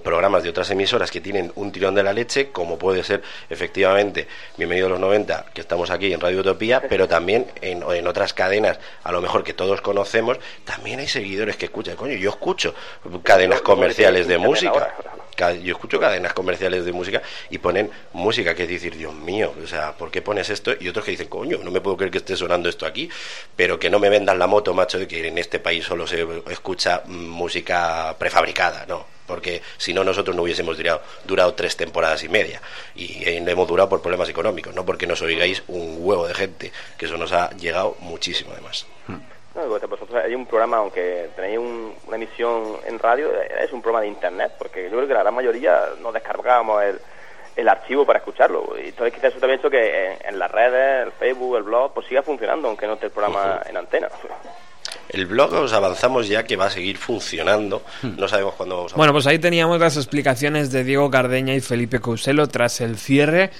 programas 0.00 0.42
de 0.42 0.50
otras 0.50 0.70
emisoras 0.70 1.10
que 1.10 1.20
tienen 1.20 1.52
un 1.56 1.72
tirón 1.72 1.94
de 1.94 2.02
la 2.02 2.12
leche, 2.12 2.50
como 2.50 2.78
puede 2.78 3.02
ser 3.04 3.22
efectivamente 3.50 4.26
Bienvenido 4.56 4.86
a 4.86 4.90
los 4.90 5.00
90, 5.00 5.46
que 5.54 5.60
estamos 5.60 5.90
aquí 5.90 6.12
en 6.12 6.20
Radio 6.20 6.40
Utopía, 6.40 6.82
pero 6.88 7.08
también 7.08 7.46
en, 7.60 7.82
en 7.82 8.06
otras 8.06 8.32
cadenas, 8.34 8.78
a 9.02 9.12
lo 9.12 9.20
mejor 9.20 9.42
que 9.44 9.54
todos 9.54 9.80
conocemos, 9.80 10.38
también 10.64 11.00
hay 11.00 11.08
seguidores 11.08 11.56
que 11.56 11.66
escuchan. 11.66 11.96
Coño, 11.96 12.14
yo 12.14 12.30
escucho 12.30 12.74
cadenas 13.22 13.60
comerciales 13.60 14.26
de 14.28 14.38
música. 14.38 14.94
Ca- 15.36 15.52
Yo 15.52 15.72
escucho 15.72 15.98
cadenas 15.98 16.32
comerciales 16.32 16.84
de 16.84 16.92
música 16.92 17.20
y 17.50 17.58
ponen 17.58 17.90
música 18.12 18.54
que 18.54 18.62
es 18.62 18.68
decir, 18.68 18.96
Dios 18.96 19.12
mío, 19.14 19.52
o 19.62 19.66
sea, 19.66 19.92
¿por 19.92 20.10
qué 20.12 20.22
pones 20.22 20.48
esto? 20.48 20.72
Y 20.78 20.86
otros 20.88 21.04
que 21.04 21.10
dicen, 21.10 21.26
coño, 21.26 21.58
no 21.64 21.72
me 21.72 21.80
puedo 21.80 21.96
creer 21.96 22.12
que 22.12 22.18
esté 22.18 22.36
sonando 22.36 22.68
esto 22.68 22.86
aquí, 22.86 23.10
pero 23.56 23.76
que 23.78 23.90
no 23.90 23.98
me 23.98 24.08
vendan 24.10 24.38
la 24.38 24.46
moto, 24.46 24.72
macho, 24.74 24.96
de 24.98 25.08
que 25.08 25.26
en 25.26 25.36
este 25.38 25.58
país 25.58 25.84
solo 25.84 26.06
se 26.06 26.24
escucha 26.50 27.02
mm, 27.06 27.12
música 27.28 28.14
prefabricada, 28.16 28.86
no. 28.86 29.13
Porque 29.26 29.62
si 29.78 29.94
no, 29.94 30.04
nosotros 30.04 30.36
no 30.36 30.42
hubiésemos 30.42 30.76
durado, 30.76 31.00
durado 31.24 31.54
tres 31.54 31.76
temporadas 31.76 32.22
y 32.24 32.28
media. 32.28 32.60
Y 32.94 33.24
eh, 33.28 33.42
hemos 33.46 33.66
durado 33.68 33.88
por 33.88 34.02
problemas 34.02 34.28
económicos, 34.28 34.74
no 34.74 34.84
porque 34.84 35.06
nos 35.06 35.22
oigáis 35.22 35.62
un 35.68 35.96
huevo 36.00 36.26
de 36.26 36.34
gente, 36.34 36.72
que 36.98 37.06
eso 37.06 37.16
nos 37.16 37.32
ha 37.32 37.50
llegado 37.56 37.96
muchísimo 38.00 38.50
además. 38.52 38.86
No, 39.08 39.62
digo, 39.62 39.78
vosotros 39.88 40.22
hay 40.24 40.34
un 40.34 40.46
programa, 40.46 40.78
aunque 40.78 41.28
tenéis 41.36 41.58
un- 41.58 41.94
una 42.08 42.16
emisión 42.16 42.76
en 42.86 42.98
radio, 42.98 43.30
es 43.40 43.72
un 43.72 43.80
programa 43.80 44.00
de 44.02 44.08
internet, 44.08 44.52
porque 44.58 44.82
yo 44.84 44.90
creo 44.90 45.06
que 45.06 45.14
la 45.14 45.20
gran 45.22 45.32
mayoría 45.34 45.80
no 46.00 46.10
descargábamos 46.10 46.82
el, 46.82 47.00
el 47.54 47.68
archivo 47.68 48.04
para 48.04 48.18
escucharlo. 48.18 48.74
Y 48.76 48.88
entonces 48.88 49.14
quizás 49.14 49.30
eso 49.30 49.38
también 49.38 49.58
ha 49.58 49.62
hecho 49.62 49.70
que 49.70 50.06
en, 50.14 50.18
en 50.26 50.38
las 50.40 50.50
redes, 50.50 51.06
el 51.06 51.12
Facebook, 51.12 51.56
el 51.56 51.62
blog, 51.62 51.94
pues 51.94 52.06
siga 52.08 52.22
funcionando, 52.22 52.66
aunque 52.66 52.86
no 52.88 52.94
esté 52.94 53.06
el 53.06 53.12
programa 53.12 53.62
en 53.64 53.76
antena. 53.76 54.08
El 55.08 55.26
blog 55.26 55.52
os 55.54 55.72
avanzamos 55.72 56.28
ya 56.28 56.44
que 56.44 56.56
va 56.56 56.66
a 56.66 56.70
seguir 56.70 56.96
funcionando. 56.96 57.82
No 58.02 58.28
sabemos 58.28 58.54
cuándo 58.54 58.76
vamos 58.76 58.92
a 58.92 58.96
Bueno, 58.96 59.12
pues 59.12 59.26
ahí 59.26 59.38
teníamos 59.38 59.78
las 59.78 59.96
explicaciones 59.96 60.70
de 60.72 60.84
Diego 60.84 61.10
Cardeña 61.10 61.54
y 61.54 61.60
Felipe 61.60 62.00
Couselo 62.00 62.48
tras 62.48 62.80
el 62.80 62.96
cierre 62.98 63.50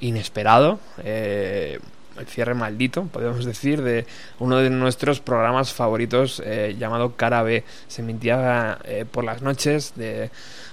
inesperado, 0.00 0.78
eh, 1.02 1.78
el 2.18 2.26
cierre 2.26 2.54
maldito, 2.54 3.04
podemos 3.04 3.44
decir, 3.44 3.82
de 3.82 4.06
uno 4.38 4.58
de 4.58 4.70
nuestros 4.70 5.20
programas 5.20 5.72
favoritos 5.72 6.42
eh, 6.44 6.76
llamado 6.78 7.14
Cara 7.16 7.42
B. 7.42 7.64
Se 7.86 8.02
emitía 8.02 8.78
eh, 8.84 9.04
por 9.10 9.24
las 9.24 9.40
noches, 9.42 9.92
de, 9.96 10.30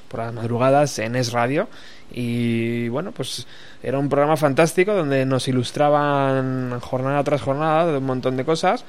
por 0.08 0.22
las 0.22 0.34
madrugadas 0.34 0.98
en 1.00 1.16
Es 1.16 1.32
Radio. 1.32 1.68
Y 2.12 2.88
bueno, 2.90 3.12
pues 3.12 3.48
era 3.84 4.00
un 4.00 4.10
programa 4.10 4.38
fantástico 4.38 4.94
donde 4.94 5.26
nos 5.26 5.48
ilustraban 5.48 6.80
jornada 6.80 7.24
tras 7.24 7.42
jornada 7.42 7.92
de 7.92 7.98
un 7.98 8.06
montón 8.06 8.38
de 8.38 8.46
cosas 8.46 8.86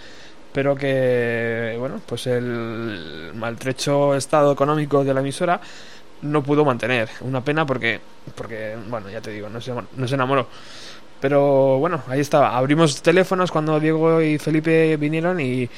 pero 0.57 0.74
que 0.74 1.76
bueno 1.78 2.00
pues 2.07 2.26
el 2.26 3.30
maltrecho 3.34 4.14
estado 4.14 4.50
económico 4.50 5.04
de 5.04 5.12
la 5.12 5.20
emisora 5.20 5.61
no 6.22 6.42
pudo 6.42 6.64
mantener. 6.64 7.11
Una 7.20 7.44
pena 7.44 7.66
porque 7.66 8.00
porque 8.34 8.74
bueno 8.88 9.11
ya 9.11 9.20
te 9.20 9.32
digo 9.32 9.50
no 9.50 9.61
se, 9.61 9.74
no 9.74 10.09
se 10.09 10.14
enamoró. 10.14 10.48
Pero 11.20 11.76
bueno 11.78 12.00
ahí 12.09 12.20
estaba. 12.20 12.57
Abrimos 12.57 13.02
teléfonos 13.02 13.50
cuando 13.52 13.78
Diego 13.78 14.22
y 14.22 14.38
Felipe 14.38 14.96
vinieron 14.96 15.40
y 15.40 15.68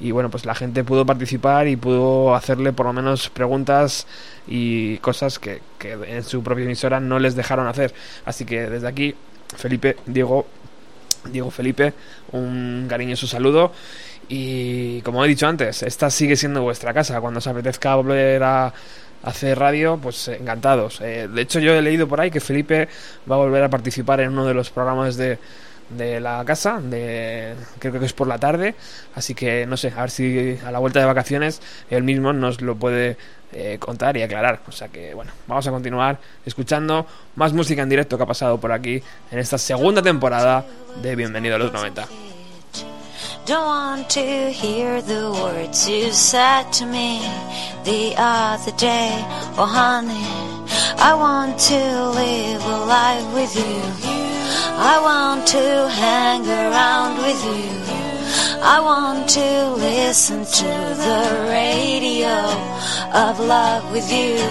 y 0.00 0.10
bueno 0.10 0.28
pues 0.28 0.44
la 0.44 0.54
gente 0.54 0.84
pudo 0.84 1.06
participar 1.06 1.66
y 1.66 1.76
pudo 1.76 2.34
hacerle 2.34 2.74
por 2.74 2.84
lo 2.84 2.92
menos 2.92 3.30
preguntas 3.30 4.06
y 4.46 4.98
cosas 4.98 5.38
que, 5.38 5.62
que 5.78 5.92
en 5.92 6.22
su 6.24 6.42
propia 6.42 6.64
emisora 6.64 7.00
no 7.00 7.18
les 7.18 7.36
dejaron 7.36 7.68
hacer. 7.68 7.94
Así 8.26 8.44
que 8.44 8.68
desde 8.68 8.86
aquí 8.86 9.14
Felipe 9.56 9.96
Diego 10.04 10.44
Diego 11.32 11.50
Felipe, 11.50 11.92
un 12.32 12.86
cariñoso 12.88 13.26
saludo. 13.26 13.72
Y 14.28 15.00
como 15.02 15.24
he 15.24 15.28
dicho 15.28 15.46
antes, 15.46 15.82
esta 15.82 16.10
sigue 16.10 16.36
siendo 16.36 16.62
vuestra 16.62 16.92
casa. 16.92 17.20
Cuando 17.20 17.38
os 17.38 17.46
apetezca 17.46 17.94
volver 17.94 18.42
a 18.42 18.72
hacer 19.22 19.58
radio, 19.58 19.98
pues 20.00 20.28
eh, 20.28 20.38
encantados. 20.40 21.00
Eh, 21.00 21.28
de 21.28 21.42
hecho, 21.42 21.60
yo 21.60 21.74
he 21.74 21.82
leído 21.82 22.08
por 22.08 22.20
ahí 22.20 22.30
que 22.30 22.40
Felipe 22.40 22.88
va 23.30 23.36
a 23.36 23.38
volver 23.38 23.62
a 23.62 23.68
participar 23.68 24.20
en 24.20 24.30
uno 24.30 24.46
de 24.46 24.54
los 24.54 24.70
programas 24.70 25.16
de, 25.16 25.38
de 25.90 26.20
la 26.20 26.44
casa, 26.44 26.80
de, 26.80 27.54
creo 27.78 27.98
que 27.98 28.06
es 28.06 28.12
por 28.12 28.26
la 28.26 28.38
tarde. 28.38 28.74
Así 29.14 29.34
que 29.34 29.66
no 29.66 29.76
sé, 29.76 29.92
a 29.96 30.00
ver 30.00 30.10
si 30.10 30.58
a 30.64 30.70
la 30.70 30.78
vuelta 30.78 31.00
de 31.00 31.06
vacaciones 31.06 31.60
él 31.90 32.02
mismo 32.02 32.32
nos 32.32 32.60
lo 32.60 32.76
puede 32.76 33.16
eh, 33.52 33.76
contar 33.78 34.16
y 34.16 34.22
aclarar. 34.22 34.60
O 34.66 34.72
sea 34.72 34.88
que, 34.88 35.14
bueno, 35.14 35.32
vamos 35.46 35.66
a 35.66 35.70
continuar 35.70 36.18
escuchando 36.44 37.06
más 37.36 37.52
música 37.52 37.82
en 37.82 37.88
directo 37.88 38.16
que 38.16 38.24
ha 38.24 38.26
pasado 38.26 38.58
por 38.58 38.72
aquí 38.72 39.02
en 39.30 39.38
esta 39.38 39.58
segunda 39.58 40.02
temporada 40.02 40.64
de 41.02 41.16
Bienvenido 41.16 41.56
a 41.56 41.58
los 41.58 41.72
90. 41.72 42.35
Don't 43.46 43.64
want 43.64 44.10
to 44.10 44.50
hear 44.50 45.00
the 45.00 45.30
words 45.30 45.88
you 45.88 46.10
said 46.10 46.64
to 46.72 46.84
me 46.84 47.20
the 47.84 48.12
other 48.18 48.72
day. 48.72 49.12
Oh, 49.56 49.70
honey, 49.70 50.26
I 50.98 51.14
want 51.14 51.56
to 51.70 51.80
live 52.10 52.64
a 52.64 52.78
life 52.86 53.34
with 53.34 53.54
you. 53.54 53.78
I 54.74 54.98
want 55.00 55.46
to 55.46 55.88
hang 55.88 56.42
around 56.44 57.18
with 57.18 57.40
you. 57.46 57.70
I 58.64 58.80
want 58.80 59.28
to 59.38 59.70
listen 59.76 60.44
to 60.44 60.72
the 61.06 61.46
radio 61.48 62.36
of 63.14 63.38
love 63.38 63.92
with 63.92 64.10
you. 64.10 64.42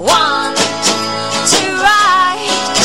Want 0.00 0.58
to 1.54 1.62
write 1.78 2.81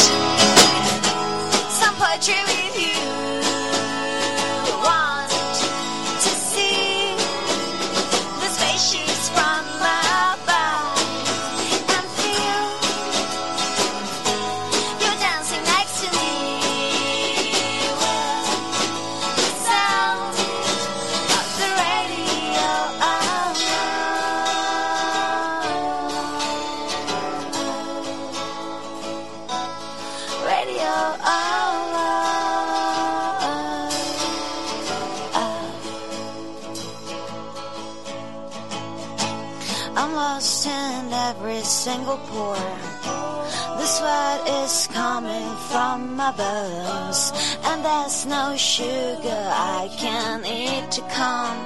and 46.35 47.85
there's 47.85 48.25
no 48.25 48.53
sugar 48.57 49.49
I 49.49 49.89
can 49.97 50.45
eat 50.45 50.91
to 50.91 51.01
calm 51.03 51.57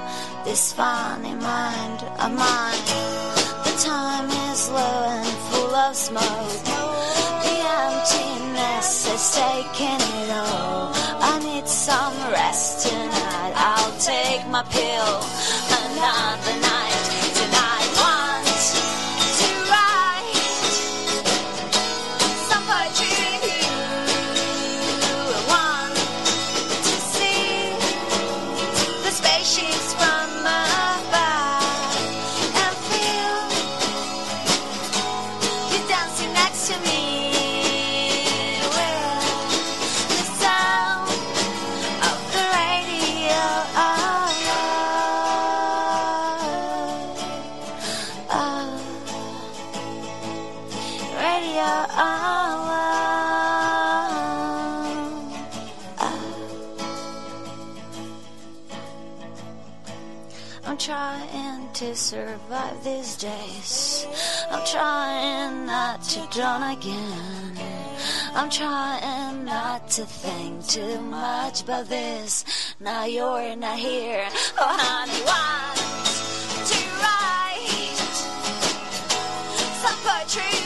this 0.44 0.72
funny 0.72 1.34
mind 1.34 2.00
of 2.20 2.30
mine. 2.30 2.78
The 3.64 3.74
time 3.82 4.30
is 4.52 4.70
low 4.70 5.04
and 5.08 5.26
full 5.50 5.74
of 5.74 5.96
smoke. 5.96 6.62
The 7.42 7.58
emptiness 7.82 9.12
is 9.12 9.34
taking 9.34 10.00
it 10.22 10.30
all. 10.30 10.92
I 10.94 11.40
need 11.42 11.66
some 11.66 12.14
rest 12.30 12.86
tonight. 12.86 13.54
I'll 13.56 13.98
take 13.98 14.46
my 14.46 14.62
pill 14.62 15.22
another 15.74 16.60
night. 16.60 16.91
To 61.92 61.98
survive 61.98 62.84
these 62.84 63.16
days. 63.16 64.06
I'm 64.50 64.64
trying 64.64 65.66
not 65.66 66.02
to 66.04 66.26
drown 66.30 66.62
again. 66.62 67.52
I'm 68.34 68.48
trying 68.48 69.44
not 69.44 69.90
to 69.90 70.06
think 70.06 70.66
too 70.66 71.02
much 71.02 71.62
about 71.62 71.88
this. 71.88 72.46
Now 72.80 73.04
you're 73.04 73.56
not 73.56 73.78
here. 73.78 74.26
Oh, 74.58 74.76
honey, 74.80 75.20
want 75.28 75.76
to 76.70 76.80
write 77.02 78.08
some 79.82 79.98
poetry 80.06 80.61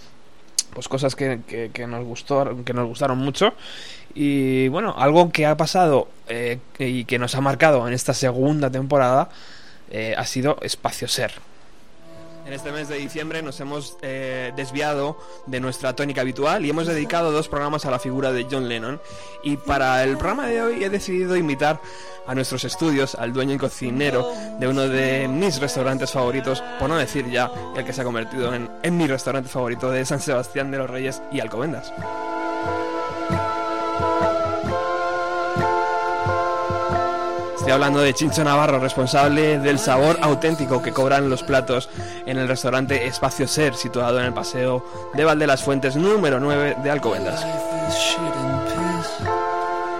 pues 0.73 0.87
cosas 0.87 1.15
que, 1.15 1.41
que, 1.47 1.71
que 1.73 1.87
nos 1.87 2.03
gustó 2.05 2.63
que 2.65 2.73
nos 2.73 2.87
gustaron 2.87 3.17
mucho. 3.17 3.53
Y 4.13 4.67
bueno 4.69 4.95
algo 4.97 5.31
que 5.31 5.45
ha 5.45 5.55
pasado 5.55 6.07
eh, 6.27 6.59
y 6.79 7.05
que 7.05 7.19
nos 7.19 7.35
ha 7.35 7.41
marcado 7.41 7.87
en 7.87 7.93
esta 7.93 8.13
segunda 8.13 8.71
temporada 8.71 9.29
eh, 9.91 10.15
ha 10.17 10.25
sido 10.25 10.57
Espacio 10.61 11.07
Ser 11.07 11.31
en 12.49 12.53
este 12.53 12.71
mes 12.71 12.89
de 12.89 12.97
diciembre 12.97 13.43
nos 13.43 13.59
hemos 13.59 13.95
eh, 14.01 14.51
desviado 14.55 15.15
de 15.45 15.59
nuestra 15.59 15.95
tónica 15.95 16.21
habitual 16.21 16.65
y 16.65 16.71
hemos 16.71 16.87
dedicado 16.87 17.31
dos 17.31 17.47
programas 17.47 17.85
a 17.85 17.91
la 17.91 17.99
figura 17.99 18.31
de 18.31 18.47
John 18.49 18.67
Lennon. 18.67 18.99
Y 19.43 19.57
para 19.57 20.03
el 20.03 20.17
programa 20.17 20.47
de 20.47 20.59
hoy 20.59 20.83
he 20.83 20.89
decidido 20.89 21.35
invitar 21.35 21.79
a 22.25 22.33
nuestros 22.33 22.63
estudios 22.63 23.13
al 23.13 23.33
dueño 23.33 23.53
y 23.53 23.59
cocinero 23.59 24.33
de 24.59 24.67
uno 24.67 24.87
de 24.87 25.27
mis 25.27 25.61
restaurantes 25.61 26.11
favoritos, 26.11 26.63
por 26.79 26.89
no 26.89 26.97
decir 26.97 27.29
ya 27.29 27.51
el 27.77 27.85
que 27.85 27.93
se 27.93 28.01
ha 28.01 28.03
convertido 28.03 28.51
en, 28.55 28.67
en 28.81 28.97
mi 28.97 29.05
restaurante 29.05 29.47
favorito 29.47 29.91
de 29.91 30.03
San 30.03 30.19
Sebastián 30.19 30.71
de 30.71 30.79
los 30.79 30.89
Reyes 30.89 31.21
y 31.31 31.41
Alcobendas. 31.41 31.93
Hablando 37.71 37.99
de 37.99 38.15
Chincho 38.15 38.43
Navarro, 38.43 38.79
responsable 38.79 39.59
del 39.59 39.77
sabor 39.77 40.17
auténtico 40.21 40.81
que 40.81 40.91
cobran 40.91 41.29
los 41.29 41.43
platos 41.43 41.87
en 42.25 42.39
el 42.39 42.47
restaurante 42.47 43.05
Espacio 43.05 43.47
Ser, 43.47 43.75
situado 43.75 44.19
en 44.19 44.25
el 44.25 44.33
paseo 44.33 44.83
de 45.13 45.23
Valde 45.23 45.45
las 45.45 45.63
Fuentes 45.63 45.95
número 45.95 46.39
9 46.39 46.77
de 46.81 46.89
Alcobendas. 46.89 47.45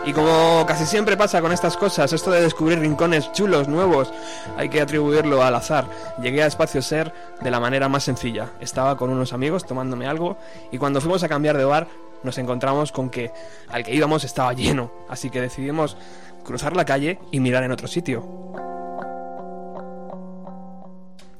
Y 0.04 0.14
como 0.14 0.66
casi 0.66 0.88
siempre 0.88 1.16
pasa 1.16 1.42
con 1.42 1.52
estas 1.52 1.78
cosas, 1.78 2.12
esto 2.12 2.32
de 2.32 2.42
descubrir 2.42 2.80
rincones 2.80 3.32
chulos, 3.34 3.68
nuevos, 3.68 4.12
hay 4.58 4.70
que 4.70 4.82
atribuirlo 4.82 5.44
al 5.44 5.54
azar. 5.54 5.86
Llegué 6.20 6.42
a 6.42 6.48
Espacio 6.48 6.82
Ser 6.82 7.14
de 7.40 7.52
la 7.52 7.60
manera 7.60 7.88
más 7.88 8.04
sencilla. 8.04 8.50
Estaba 8.60 8.98
con 8.98 9.12
unos 9.12 9.32
amigos 9.32 9.68
tomándome 9.68 10.08
algo 10.08 10.38
y 10.72 10.80
cuando 10.80 11.02
fuimos 11.02 11.22
a 11.22 11.30
cambiar 11.30 11.58
de 11.58 11.66
bar 11.66 11.88
nos 12.24 12.38
encontramos 12.38 12.92
con 12.92 13.10
que 13.10 13.32
al 13.70 13.84
que 13.84 13.94
íbamos 13.94 14.24
estaba 14.24 14.54
lleno, 14.54 14.92
así 15.08 15.30
que 15.30 15.42
decidimos 15.42 15.96
cruzar 16.44 16.76
la 16.76 16.86
calle 16.86 17.20
y 17.32 17.40
mirar 17.40 17.64
en 17.64 17.72
otro 17.72 17.88
sitio. 17.88 18.40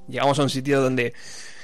Llegamos 0.08 0.40
a 0.40 0.44
un 0.44 0.50
sitio 0.50 0.82
donde 0.82 1.14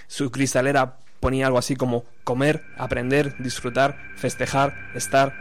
su 0.08 0.32
cristalera 0.32 0.98
ponía 1.20 1.48
algo 1.48 1.58
así 1.58 1.76
como 1.76 2.06
comer, 2.24 2.64
aprender, 2.78 3.36
disfrutar, 3.40 3.98
festejar, 4.16 4.76
estar, 4.94 5.34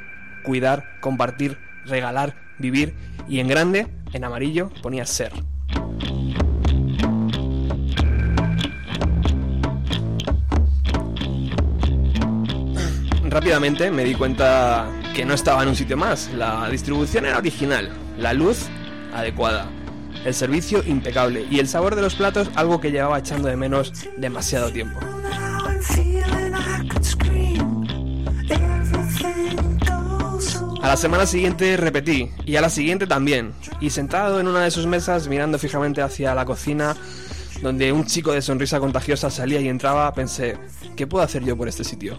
cuidar, 0.43 0.85
compartir, 1.01 1.59
regalar, 1.85 2.35
vivir 2.59 2.95
y 3.29 3.41
en 3.41 3.49
grande, 3.49 3.87
en 4.13 4.25
amarillo, 4.25 4.71
ponía 4.83 5.05
ser. 5.05 5.33
Rápidamente 13.29 13.91
me 13.91 14.05
di 14.05 14.15
cuenta 14.15 14.89
que 15.15 15.25
no 15.25 15.35
estaba 15.35 15.63
en 15.63 15.69
un 15.69 15.77
sitio 15.77 15.97
más. 15.97 16.29
La 16.35 16.69
distribución 16.69 17.25
era 17.25 17.39
original, 17.39 17.89
la 18.19 18.33
luz 18.33 18.67
adecuada, 19.15 19.71
el 20.25 20.35
servicio 20.35 20.83
impecable 20.85 21.47
y 21.49 21.61
el 21.61 21.69
sabor 21.69 21.95
de 21.95 22.03
los 22.03 22.17
platos 22.17 22.51
algo 22.57 22.81
que 22.81 22.91
llevaba 22.91 23.21
echando 23.21 23.49
de 23.49 23.57
menos 23.57 23.93
demasiado 24.17 24.73
tiempo. 24.73 24.99
A 30.83 30.89
la 30.89 30.97
semana 30.97 31.27
siguiente 31.27 31.77
repetí 31.77 32.31
y 32.45 32.57
a 32.57 32.61
la 32.61 32.69
siguiente 32.69 33.07
también. 33.07 33.53
Y 33.81 33.91
sentado 33.91 34.41
en 34.41 34.49
una 34.49 34.65
de 34.65 34.71
sus 34.73 34.87
mesas 34.87 35.29
mirando 35.29 35.59
fijamente 35.59 36.03
hacia 36.03 36.35
la 36.35 36.45
cocina 36.45 36.97
donde 37.63 37.93
un 37.93 38.05
chico 38.05 38.33
de 38.33 38.43
sonrisa 38.43 38.81
contagiosa 38.81 39.31
salía 39.31 39.61
y 39.61 39.69
entraba, 39.69 40.13
pensé, 40.13 40.59
¿qué 40.97 41.07
puedo 41.07 41.25
hacer 41.25 41.45
yo 41.45 41.57
por 41.57 41.69
este 41.69 41.85
sitio? 41.85 42.19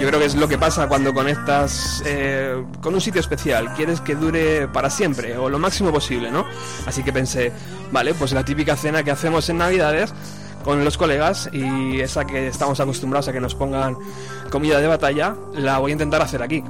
Yo 0.00 0.06
creo 0.06 0.18
que 0.18 0.24
es 0.24 0.34
lo 0.34 0.48
que 0.48 0.56
pasa 0.56 0.88
cuando 0.88 1.12
conectas 1.12 2.02
eh, 2.06 2.64
con 2.80 2.94
un 2.94 3.02
sitio 3.02 3.20
especial. 3.20 3.74
Quieres 3.74 4.00
que 4.00 4.14
dure 4.14 4.66
para 4.66 4.88
siempre 4.88 5.36
o 5.36 5.50
lo 5.50 5.58
máximo 5.58 5.92
posible, 5.92 6.30
¿no? 6.30 6.46
Así 6.86 7.02
que 7.02 7.12
pensé, 7.12 7.52
vale, 7.92 8.14
pues 8.14 8.32
la 8.32 8.42
típica 8.42 8.76
cena 8.76 9.02
que 9.02 9.10
hacemos 9.10 9.46
en 9.50 9.58
Navidades 9.58 10.14
con 10.64 10.82
los 10.86 10.96
colegas 10.96 11.50
y 11.52 12.00
esa 12.00 12.24
que 12.24 12.48
estamos 12.48 12.80
acostumbrados 12.80 13.28
a 13.28 13.32
que 13.34 13.40
nos 13.40 13.54
pongan 13.54 13.94
comida 14.50 14.80
de 14.80 14.86
batalla, 14.86 15.36
la 15.52 15.76
voy 15.76 15.90
a 15.90 15.92
intentar 15.92 16.22
hacer 16.22 16.42
aquí. 16.42 16.64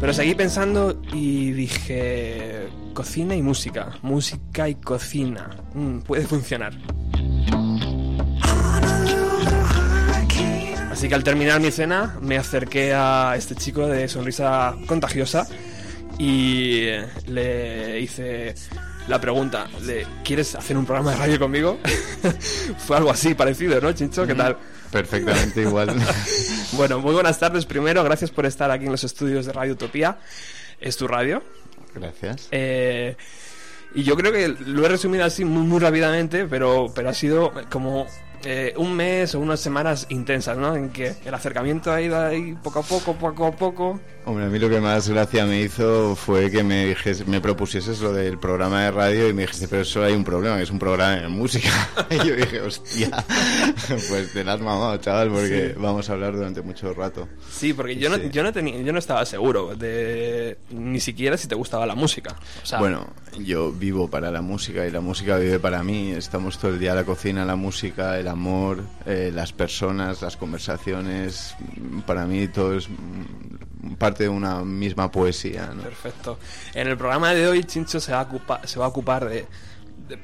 Pero 0.00 0.12
seguí 0.12 0.36
pensando 0.36 1.02
y 1.12 1.50
dije, 1.50 2.68
cocina 2.94 3.34
y 3.34 3.42
música, 3.42 3.98
música 4.02 4.68
y 4.68 4.76
cocina, 4.76 5.50
Mm, 5.76 5.98
puede 5.98 6.26
funcionar. 6.26 6.72
Así 10.96 11.10
que 11.10 11.14
al 11.14 11.22
terminar 11.22 11.60
mi 11.60 11.70
cena 11.70 12.16
me 12.22 12.38
acerqué 12.38 12.94
a 12.94 13.34
este 13.36 13.54
chico 13.54 13.86
de 13.86 14.08
sonrisa 14.08 14.74
contagiosa 14.86 15.46
y 16.18 16.86
le 17.26 18.00
hice 18.00 18.54
la 19.06 19.20
pregunta 19.20 19.68
de 19.82 20.06
¿quieres 20.24 20.54
hacer 20.54 20.74
un 20.74 20.86
programa 20.86 21.10
de 21.10 21.18
radio 21.18 21.38
conmigo? 21.38 21.78
Fue 22.78 22.96
algo 22.96 23.10
así 23.10 23.34
parecido, 23.34 23.78
¿no, 23.78 23.92
Chincho? 23.92 24.26
¿Qué 24.26 24.32
Mm, 24.32 24.38
tal? 24.38 24.56
Perfectamente 24.90 25.60
igual. 25.60 25.94
bueno, 26.72 26.98
muy 27.00 27.12
buenas 27.12 27.38
tardes 27.38 27.66
primero, 27.66 28.02
gracias 28.02 28.30
por 28.30 28.46
estar 28.46 28.70
aquí 28.70 28.86
en 28.86 28.92
los 28.92 29.04
estudios 29.04 29.44
de 29.44 29.52
Radio 29.52 29.74
Utopía. 29.74 30.16
Es 30.80 30.96
tu 30.96 31.06
radio. 31.06 31.42
Gracias. 31.94 32.48
Eh, 32.52 33.16
y 33.94 34.02
yo 34.02 34.16
creo 34.16 34.32
que 34.32 34.48
lo 34.48 34.86
he 34.86 34.88
resumido 34.88 35.26
así 35.26 35.44
muy, 35.44 35.62
muy 35.66 35.78
rápidamente, 35.78 36.46
pero, 36.46 36.86
pero 36.94 37.10
ha 37.10 37.14
sido 37.14 37.52
como 37.70 38.06
eh, 38.44 38.74
un 38.76 38.94
mes 38.94 39.34
o 39.34 39.40
unas 39.40 39.60
semanas 39.60 40.06
intensas, 40.10 40.56
¿no? 40.56 40.74
En 40.76 40.90
que 40.90 41.14
el 41.24 41.34
acercamiento 41.34 41.92
ha 41.92 42.00
ido 42.00 42.18
ahí 42.20 42.54
poco 42.62 42.80
a 42.80 42.82
poco, 42.82 43.14
poco 43.14 43.46
a 43.46 43.52
poco. 43.52 44.00
Hombre, 44.24 44.46
a 44.46 44.48
mí 44.48 44.58
lo 44.58 44.68
que 44.68 44.80
más 44.80 45.08
gracia 45.08 45.46
me 45.46 45.60
hizo 45.60 46.16
fue 46.16 46.50
que 46.50 46.64
me 46.64 46.86
dijese, 46.86 47.24
me 47.26 47.40
propusieses 47.40 48.00
lo 48.00 48.12
del 48.12 48.38
programa 48.38 48.82
de 48.82 48.90
radio 48.90 49.28
y 49.28 49.32
me 49.32 49.42
dijiste, 49.42 49.68
pero 49.68 49.82
eso 49.82 50.02
hay 50.02 50.14
un 50.14 50.24
problema, 50.24 50.56
que 50.56 50.64
es 50.64 50.70
un 50.70 50.80
programa 50.80 51.16
de 51.16 51.28
música. 51.28 51.68
y 52.10 52.16
yo 52.16 52.34
dije, 52.34 52.60
hostia, 52.60 53.10
pues 54.08 54.32
te 54.32 54.42
la 54.44 54.54
has 54.54 54.60
mamado, 54.60 54.96
chaval, 54.98 55.30
porque 55.30 55.46
Sí. 55.74 55.80
vamos 55.80 56.10
a 56.10 56.12
hablar 56.14 56.34
durante 56.34 56.60
mucho 56.62 56.92
rato. 56.92 57.28
Sí, 57.50 57.72
porque 57.72 57.96
yo 57.96 58.08
no, 58.10 58.16
Sí. 58.16 58.28
yo 58.32 58.42
no 58.42 58.52
tenía, 58.52 58.76
yo 58.80 58.92
no 58.92 58.98
estaba 58.98 59.24
seguro 59.24 59.74
de 59.76 60.58
ni 60.70 60.98
siquiera 61.00 61.36
si 61.36 61.46
te 61.46 61.54
gustaba 61.54 61.86
la 61.86 61.94
música. 61.94 62.34
O 62.62 62.66
sea, 62.66 62.78
Bueno, 62.80 63.06
yo 63.38 63.70
vivo 63.72 64.08
para 64.10 64.30
la 64.32 64.42
música 64.42 64.84
y 64.86 64.90
la 64.90 65.00
música 65.00 65.36
vive 65.38 65.60
para 65.60 65.82
mí. 65.84 66.10
Estamos 66.12 66.58
todo 66.58 66.72
el 66.72 66.78
día 66.80 66.90
en 66.90 66.96
la 66.96 67.04
cocina, 67.04 67.44
la 67.44 67.56
música, 67.56 68.18
el 68.18 68.25
amor, 68.28 68.82
eh, 69.04 69.30
las 69.32 69.52
personas, 69.52 70.22
las 70.22 70.36
conversaciones. 70.36 71.54
Para 72.06 72.26
mí 72.26 72.48
todo 72.48 72.76
es 72.76 72.88
parte 73.98 74.24
de 74.24 74.28
una 74.28 74.64
misma 74.64 75.10
poesía. 75.10 75.70
¿no? 75.74 75.82
Perfecto. 75.82 76.38
En 76.74 76.88
el 76.88 76.96
programa 76.96 77.32
de 77.34 77.46
hoy, 77.48 77.64
Chincho 77.64 78.00
se 78.00 78.12
va 78.12 78.20
a, 78.20 78.28
ocupa- 78.28 78.60
se 78.66 78.78
va 78.78 78.86
a 78.86 78.88
ocupar 78.88 79.28
de, 79.28 79.46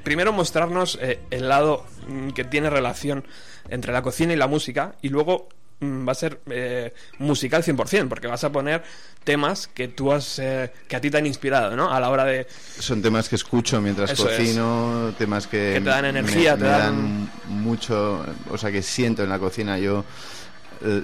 primero 0.03 0.32
mostrarnos 0.32 0.98
eh, 1.00 1.20
el 1.30 1.48
lado 1.48 1.84
mm, 2.09 2.30
que 2.30 2.44
tiene 2.44 2.70
relación 2.70 3.24
entre 3.68 3.92
la 3.92 4.03
cocina 4.03 4.32
y 4.32 4.36
la 4.36 4.46
música 4.48 4.94
y 5.03 5.09
luego 5.09 5.48
va 5.83 6.12
a 6.12 6.14
ser 6.14 6.41
eh, 6.51 6.93
musical 7.18 7.62
100%, 7.62 8.09
porque 8.09 8.26
vas 8.28 8.45
a 8.45 8.53
poner 8.53 8.83
temas 9.24 9.66
que 9.68 9.89
tú 9.89 10.12
has, 10.12 10.39
eh, 10.39 10.70
que 10.89 10.97
a 10.97 11.01
ti 11.01 11.11
te 11.11 11.18
han 11.18 11.26
inspirado, 11.26 11.76
¿no? 11.76 11.93
A 11.93 12.01
la 12.01 12.11
hora 12.11 12.24
de... 12.24 12.47
Son 12.78 13.03
temas 13.03 13.28
que 13.28 13.37
escucho 13.37 13.80
mientras 13.80 14.11
Eso 14.11 14.28
es. 14.30 14.37
cocino, 14.39 15.12
temas 15.18 15.47
que, 15.47 15.72
Que 15.74 15.80
te 15.80 15.91
dan 15.91 16.03
me- 16.03 16.09
energía, 16.11 16.53
me, 16.57 16.62
te 16.62 16.68
dan- 16.68 16.80
dan 16.80 17.30
mucho, 17.49 18.24
o 18.51 18.59
sea, 18.59 18.70
que 18.70 18.83
siento 18.83 19.22
en 19.22 19.28
la 19.30 19.39
cocina 19.39 19.78
yo 19.78 20.05
eh, 20.85 21.01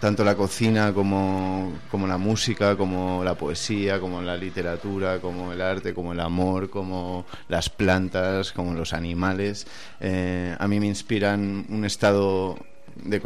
tanto 0.00 0.24
la 0.24 0.34
cocina 0.34 0.92
como, 0.92 1.72
como 1.90 2.08
la 2.08 2.18
música, 2.18 2.76
como 2.76 3.22
la 3.22 3.34
poesía, 3.36 4.00
como 4.00 4.20
la 4.22 4.36
literatura, 4.36 5.20
como 5.20 5.52
el 5.52 5.60
arte, 5.60 5.94
como 5.94 6.12
el 6.12 6.18
amor, 6.20 6.70
como 6.70 7.24
las 7.48 7.68
plantas, 7.70 8.50
como 8.52 8.74
los 8.74 8.92
animales, 8.92 9.66
eh, 10.00 10.56
a 10.58 10.66
mí 10.66 10.80
me 10.80 10.86
inspiran 10.86 11.66
un 11.68 11.84
estado 11.84 12.58
de, 12.96 13.20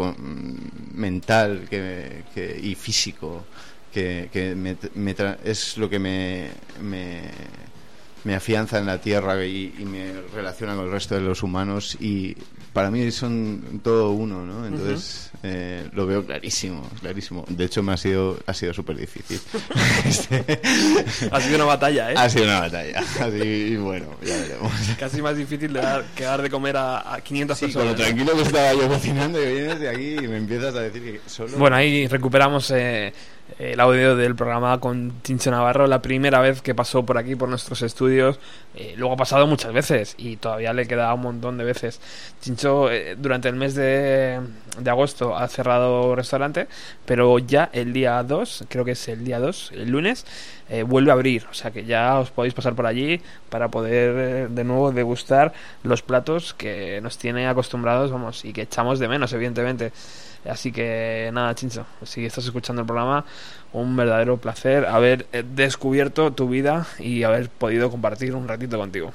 mental 0.95 1.67
que, 1.69 2.25
y 2.63 2.75
físico 2.75 3.45
que, 3.93 4.29
que 4.33 4.55
me 4.95 5.17
tra- 5.17 5.39
es 5.45 5.77
lo 5.79 5.89
que 5.89 5.99
me, 5.99 6.49
me, 6.83 7.23
me 8.25 8.35
afianza 8.35 8.79
en 8.79 8.87
la 8.87 9.01
tierra 9.01 9.45
y, 9.45 9.75
y 9.79 9.85
me 9.85 10.13
relaciona 10.35 10.75
con 10.75 10.87
el 10.87 10.91
resto 10.91 11.15
de 11.15 11.21
los 11.23 11.43
humanos 11.43 11.97
y 12.01 12.37
para 12.73 12.91
mí 12.91 13.11
son 13.11 13.81
todo 13.83 14.11
uno, 14.11 14.45
¿no? 14.45 14.67
Entonces 14.67 15.31
eh, 15.43 15.89
lo 15.93 16.07
veo 16.07 16.25
clarísimo, 16.25 16.83
clarísimo. 17.01 17.45
De 17.49 17.65
hecho 17.65 17.83
me 17.83 17.93
ha 17.93 17.97
sido 17.97 18.39
ha 18.47 18.55
sido 18.55 18.73
súper 18.75 18.97
difícil. 18.97 19.41
Ha 21.31 21.41
sido 21.41 21.57
una 21.57 21.65
batalla, 21.65 22.13
¿eh? 22.13 22.15
Ha 22.17 22.29
sido 22.29 22.45
una 22.45 22.61
batalla. 22.61 23.01
Así, 23.21 23.77
bueno, 23.77 24.07
ya 24.25 24.37
veremos. 24.37 24.73
Casi 24.99 25.23
más 25.23 25.37
difícil 25.37 25.73
de 25.73 25.81
dar, 25.81 26.05
que 26.15 26.25
dar 26.25 26.43
de 26.43 26.51
comer 26.51 26.77
a, 26.77 27.15
a 27.15 27.21
500 27.21 27.59
Sí, 27.59 27.65
con 27.67 27.73
personas. 27.73 27.99
lo 27.99 28.05
tranquilo 28.05 28.33
que 28.37 28.43
estaba 28.43 28.73
yo 28.75 28.89
cocinando 28.89 29.43
y 29.43 29.53
vienes 29.55 29.81
de 29.81 29.89
aquí 29.89 30.15
y 30.25 30.29
me 30.29 30.37
empiezas 30.39 30.75
a 30.75 30.81
decir 30.81 31.03
que 31.03 31.29
solo... 31.29 31.57
Bueno, 31.59 31.77
ahí 31.77 32.07
recuperamos 32.07 32.71
eh, 32.71 33.13
el 33.59 33.81
audio 33.81 34.17
del 34.17 34.35
programa 34.35 34.79
con 34.81 35.23
Chincho 35.23 35.51
Navarro, 35.51 35.87
la 35.87 36.03
primera 36.03 36.41
vez 36.41 36.63
que 36.63 36.75
pasó 36.75 37.05
por 37.05 37.19
aquí, 37.19 37.35
por 37.37 37.49
nuestros 37.49 37.83
estudios. 37.83 38.39
Eh, 38.75 38.95
luego 38.97 39.15
ha 39.15 39.17
pasado 39.17 39.47
muchas 39.47 39.73
veces 39.73 40.15
y 40.19 40.37
todavía 40.37 40.73
le 40.73 40.87
queda 40.87 41.13
un 41.15 41.23
montón 41.23 41.57
de 41.59 41.65
veces. 41.65 42.01
Chincho, 42.43 42.91
eh, 42.91 43.17
durante 43.19 43.49
el 43.49 43.57
mes 43.57 43.75
de, 43.75 44.41
de 44.79 44.91
agosto 44.91 45.26
ha 45.35 45.49
cerrado 45.49 46.15
restaurante, 46.15 46.69
pero 47.07 47.39
ya 47.39 47.71
el 47.73 47.93
día 47.95 48.23
2, 48.23 48.67
creo 48.69 48.85
que 48.85 48.93
es 48.93 49.09
el 49.09 49.25
día 49.25 49.41
2, 49.41 49.73
el 49.75 49.91
lunes, 49.91 50.27
eh, 50.69 50.83
vuelve 50.83 51.11
a 51.11 51.15
abrir. 51.15 51.47
O 51.51 51.55
sea 51.55 51.71
que 51.71 51.85
ya 51.85 52.19
os 52.19 52.31
podéis 52.31 52.55
pasar 52.55 52.75
por 52.75 52.87
allí 52.87 53.21
para 53.49 53.69
poder 53.69 54.15
eh, 54.19 54.47
de 54.51 54.65
nuevo 54.65 54.93
degustar 54.93 55.53
los 55.83 56.03
platos 56.03 56.55
que 56.55 57.01
nos 57.01 57.19
tiene 57.19 57.49
acostumbrados, 57.49 58.11
vamos, 58.13 58.45
y 58.45 58.53
que 58.53 58.63
echamos 58.63 58.99
de 58.99 59.09
menos, 59.09 59.33
evidentemente. 59.33 59.93
Así 60.49 60.71
que 60.71 61.31
nada, 61.33 61.55
Chincho, 61.55 61.87
si 62.05 62.25
estás 62.25 62.45
escuchando 62.45 62.83
el 62.83 62.87
programa, 62.87 63.25
un 63.73 63.97
verdadero 63.97 64.37
placer 64.37 64.87
haber 64.87 65.27
eh, 65.33 65.43
descubierto 65.43 66.33
tu 66.33 66.49
vida 66.49 66.87
y 66.99 67.25
haber 67.25 67.49
podido 67.49 67.91
compartir 67.91 68.35
un 68.35 68.47
ratito 68.47 68.79
contigo. 68.79 69.13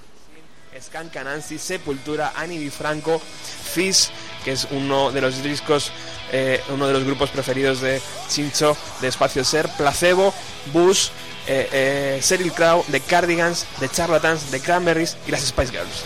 Scan 0.79 1.09
Canansi, 1.09 1.57
Sepultura, 1.57 2.33
Ani 2.35 2.57
Di 2.57 2.69
Franco, 2.69 3.19
Fish, 3.19 4.09
que 4.43 4.53
es 4.53 4.67
uno 4.71 5.11
de 5.11 5.21
los 5.21 5.43
discos, 5.43 5.91
eh, 6.31 6.61
uno 6.69 6.87
de 6.87 6.93
los 6.93 7.03
grupos 7.03 7.29
preferidos 7.29 7.81
de 7.81 8.01
Chincho, 8.29 8.77
de 9.01 9.07
Espacio 9.07 9.43
Ser, 9.43 9.67
Placebo, 9.77 10.33
Bush, 10.73 11.09
eh, 11.47 12.19
eh, 12.21 12.51
Crow, 12.55 12.85
The 12.91 13.01
Cardigans, 13.01 13.65
The 13.79 13.89
Charlatans, 13.89 14.43
The 14.51 14.59
Cranberries 14.59 15.17
y 15.27 15.31
las 15.31 15.41
Spice 15.41 15.71
Girls. 15.71 16.03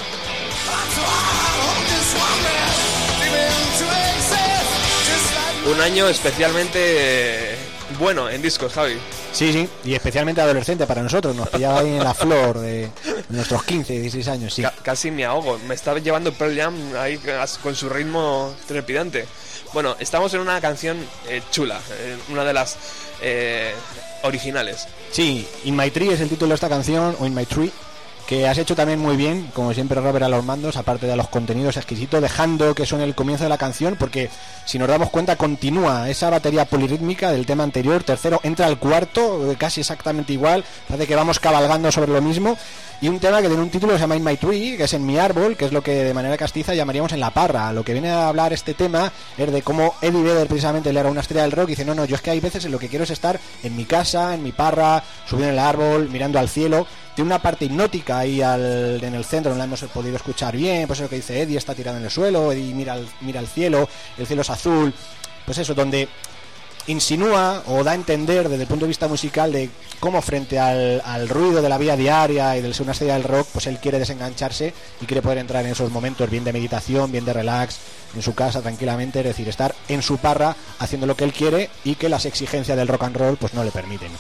Un 5.66 5.82
año 5.82 6.08
especialmente 6.08 6.80
eh, 6.80 7.56
bueno 7.98 8.30
en 8.30 8.42
discos, 8.42 8.74
Javi. 8.74 8.98
Sí, 9.36 9.52
sí, 9.52 9.68
y 9.84 9.94
especialmente 9.94 10.40
adolescente 10.40 10.88
para 10.88 11.04
nosotros, 11.04 11.36
nos 11.36 11.50
pillaba 11.50 11.80
ahí 11.80 11.90
en 11.98 12.04
la 12.04 12.14
flor 12.14 12.58
de 12.60 12.90
nuestros 13.30 13.64
15, 13.66 13.92
16 14.00 14.28
años, 14.30 14.54
sí. 14.54 14.62
Ca- 14.62 14.74
casi 14.82 15.12
me 15.12 15.26
ahogo. 15.26 15.60
Me 15.68 15.76
está 15.76 15.94
llevando 16.00 16.32
Pearl 16.32 16.56
Jam 16.58 16.74
ahí 16.98 17.20
con 17.62 17.76
su 17.76 17.90
ritmo 17.90 18.56
trepidante. 18.66 19.26
Bueno, 19.74 19.98
estamos 20.00 20.34
en 20.34 20.40
una 20.40 20.62
canción 20.62 20.98
eh, 21.28 21.42
chula, 21.52 21.82
eh, 22.00 22.16
una 22.30 22.46
de 22.46 22.54
las 22.54 22.78
eh, 23.22 23.74
originales. 24.24 24.88
Sí, 25.12 25.46
In 25.66 25.76
My 25.76 25.92
Tree 25.92 26.14
es 26.14 26.22
el 26.22 26.30
título 26.30 26.50
de 26.50 26.56
esta 26.56 26.70
canción, 26.70 27.14
o 27.20 27.26
In 27.26 27.36
My 27.36 27.46
Tree, 27.46 27.70
que 28.28 28.48
has 28.48 28.58
hecho 28.58 28.76
también 28.76 29.00
muy 29.00 29.16
bien, 29.16 29.50
como 29.54 29.74
siempre 29.74 30.02
Robert 30.02 30.26
a 30.26 30.30
los 30.30 30.44
mandos, 30.44 30.78
aparte 30.78 31.06
de 31.06 31.16
los 31.16 31.28
contenidos 31.28 31.78
exquisitos, 31.78 32.22
dejando 32.22 32.74
que 32.74 32.86
suene 32.86 33.04
el 33.04 33.16
comienzo 33.16 33.44
de 33.44 33.50
la 33.50 33.58
canción, 33.58 33.96
porque 34.00 34.30
si 34.66 34.80
nos 34.80 34.88
damos 34.88 35.10
cuenta 35.10 35.36
continúa 35.36 36.10
esa 36.10 36.30
batería 36.30 36.66
polirítmica 36.66 37.32
del 37.32 37.46
tema 37.46 37.64
anterior, 37.64 38.04
tercero 38.04 38.40
entra 38.44 38.66
al 38.66 38.80
cuarto, 38.80 39.56
casi 39.58 39.82
exactamente 39.82 40.34
igual, 40.34 40.64
parece 40.88 41.08
que 41.08 41.16
vamos 41.16 41.40
cabalgando 41.40 41.92
sobre 41.92 42.12
lo 42.12 42.22
mismo, 42.22 42.58
y 43.02 43.10
un 43.10 43.20
tema 43.20 43.42
que 43.42 43.48
tiene 43.48 43.62
un 43.62 43.70
título 43.70 43.92
que 43.92 44.00
se 44.00 44.04
llama 44.04 44.16
In 44.16 44.24
My 44.24 44.38
Tree, 44.38 44.78
que 44.78 44.86
es 44.86 44.94
en 44.94 45.06
mi 45.06 45.18
árbol, 45.18 45.56
que 45.58 45.66
es 45.66 45.72
lo 45.72 45.84
que 45.84 45.92
de 45.92 46.14
manera 46.14 46.38
castiza 46.38 46.74
llamaríamos 46.74 47.12
en 47.12 47.20
la 47.20 47.30
parra. 47.30 47.74
Lo 47.74 47.84
que 47.84 47.92
viene 47.92 48.10
a 48.10 48.30
hablar 48.30 48.54
este 48.54 48.74
tema 48.74 49.12
es 49.38 49.52
de 49.52 49.62
cómo 49.62 49.96
Eddie 50.02 50.24
Vedder 50.24 50.48
precisamente 50.48 50.94
le 50.94 51.02
era 51.02 51.10
una 51.10 51.22
estrella 51.22 51.44
del 51.44 51.52
rock 51.52 51.68
y 51.68 51.72
dice, 51.72 51.86
no, 51.86 51.94
no, 51.94 52.06
yo 52.06 52.16
es 52.16 52.22
que 52.22 52.32
hay 52.32 52.40
veces 52.40 52.64
en 52.66 52.72
lo 52.72 52.80
que 52.80 52.88
quiero 52.88 53.04
es 53.04 53.12
estar 53.12 53.40
en 53.64 53.76
mi 53.76 53.86
casa, 53.86 54.34
en 54.34 54.44
mi 54.44 54.54
parra, 54.54 55.04
subiendo 55.28 55.50
en 55.50 55.60
el 55.60 55.60
árbol, 55.60 56.10
mirando 56.10 56.40
al 56.40 56.50
cielo. 56.50 56.88
Tiene 57.16 57.28
una 57.30 57.42
parte 57.42 57.66
hipnótica 57.66 58.20
ahí 58.20 58.42
al- 58.42 59.02
en 59.02 59.16
el 59.16 59.24
centro, 59.24 59.52
no 59.52 59.58
la 59.58 59.64
hemos 59.64 59.82
podido 59.84 60.18
escuchar 60.18 60.56
bien, 60.56 60.86
pues 60.86 61.00
eso 61.00 61.10
que 61.10 61.16
dice 61.16 61.42
Eddie 61.42 61.58
está 61.58 61.74
tirado 61.74 61.98
en 61.98 62.04
el 62.04 62.12
suelo, 62.12 62.52
Eddie 62.52 62.74
mira 62.74 62.94
al, 62.94 63.08
mira 63.22 63.42
cielo, 63.46 63.88
el 64.18 64.28
cielo 64.28 64.42
es 64.42 64.50
azul, 64.50 64.94
pues 65.46 65.58
eso, 65.58 65.74
donde 65.74 66.10
insinúa 66.88 67.64
o 67.68 67.84
da 67.84 67.92
a 67.92 67.96
entender 67.96 68.48
desde 68.48 68.64
el 68.64 68.68
punto 68.68 68.86
de 68.86 68.90
vista 68.90 69.08
musical 69.08 69.52
de 69.52 69.70
cómo 70.00 70.22
frente 70.22 70.60
al, 70.60 71.02
al 71.04 71.28
ruido 71.30 71.62
de 71.64 71.70
la 71.70 71.78
vida 71.80 71.96
diaria 71.96 72.56
y 72.58 72.62
del 72.62 72.74
ser 72.76 72.84
una 72.84 72.92
estrella 72.92 73.14
del 73.14 73.24
rock, 73.24 73.48
pues 73.54 73.66
él 73.68 73.80
quiere 73.80 73.98
desengancharse 73.98 74.74
y 75.02 75.06
quiere 75.06 75.22
poder 75.24 75.40
entrar 75.40 75.66
en 75.66 75.72
esos 75.72 75.90
momentos 75.92 76.30
bien 76.30 76.44
de 76.44 76.54
meditación, 76.54 77.12
bien 77.12 77.26
de 77.26 77.34
relax, 77.34 77.78
en 78.16 78.22
su 78.22 78.36
casa 78.36 78.62
tranquilamente, 78.62 79.20
es 79.20 79.26
decir, 79.26 79.50
estar 79.50 79.74
en 79.88 80.02
su 80.04 80.18
parra 80.18 80.56
haciendo 80.80 81.08
lo 81.08 81.16
que 81.16 81.24
él 81.24 81.34
quiere 81.34 81.70
y 81.84 81.96
que 81.96 82.10
las 82.10 82.26
exigencias 82.26 82.78
del 82.78 82.88
rock 82.88 83.04
and 83.04 83.18
roll 83.18 83.38
pues 83.38 83.54
no 83.56 83.64
le 83.64 83.72
permiten. 83.72 84.12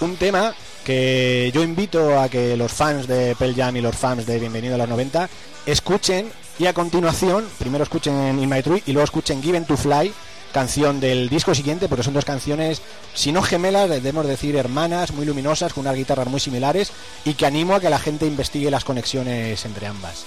Un 0.00 0.16
tema 0.16 0.54
que 0.84 1.50
yo 1.52 1.62
invito 1.62 2.20
a 2.20 2.28
que 2.28 2.56
los 2.56 2.72
fans 2.72 3.08
de 3.08 3.34
Pearl 3.36 3.54
Jam 3.54 3.76
y 3.76 3.80
los 3.80 3.96
fans 3.96 4.26
de 4.26 4.38
Bienvenido 4.38 4.76
a 4.76 4.78
los 4.78 4.88
90 4.88 5.28
escuchen 5.66 6.30
y 6.56 6.66
a 6.66 6.72
continuación, 6.72 7.44
primero 7.58 7.82
escuchen 7.82 8.38
In 8.38 8.48
My 8.48 8.62
Tree 8.62 8.82
y 8.86 8.92
luego 8.92 9.04
escuchen 9.04 9.42
Given 9.42 9.64
to 9.64 9.76
Fly, 9.76 10.12
canción 10.52 11.00
del 11.00 11.28
disco 11.28 11.52
siguiente, 11.52 11.88
porque 11.88 12.04
son 12.04 12.14
dos 12.14 12.24
canciones, 12.24 12.80
si 13.12 13.32
no 13.32 13.42
gemelas, 13.42 13.90
debemos 13.90 14.26
decir 14.26 14.54
hermanas, 14.54 15.12
muy 15.12 15.26
luminosas, 15.26 15.72
con 15.72 15.80
unas 15.82 15.96
guitarras 15.96 16.28
muy 16.28 16.38
similares 16.38 16.92
y 17.24 17.34
que 17.34 17.46
animo 17.46 17.74
a 17.74 17.80
que 17.80 17.90
la 17.90 17.98
gente 17.98 18.26
investigue 18.26 18.70
las 18.70 18.84
conexiones 18.84 19.64
entre 19.64 19.88
ambas. 19.88 20.24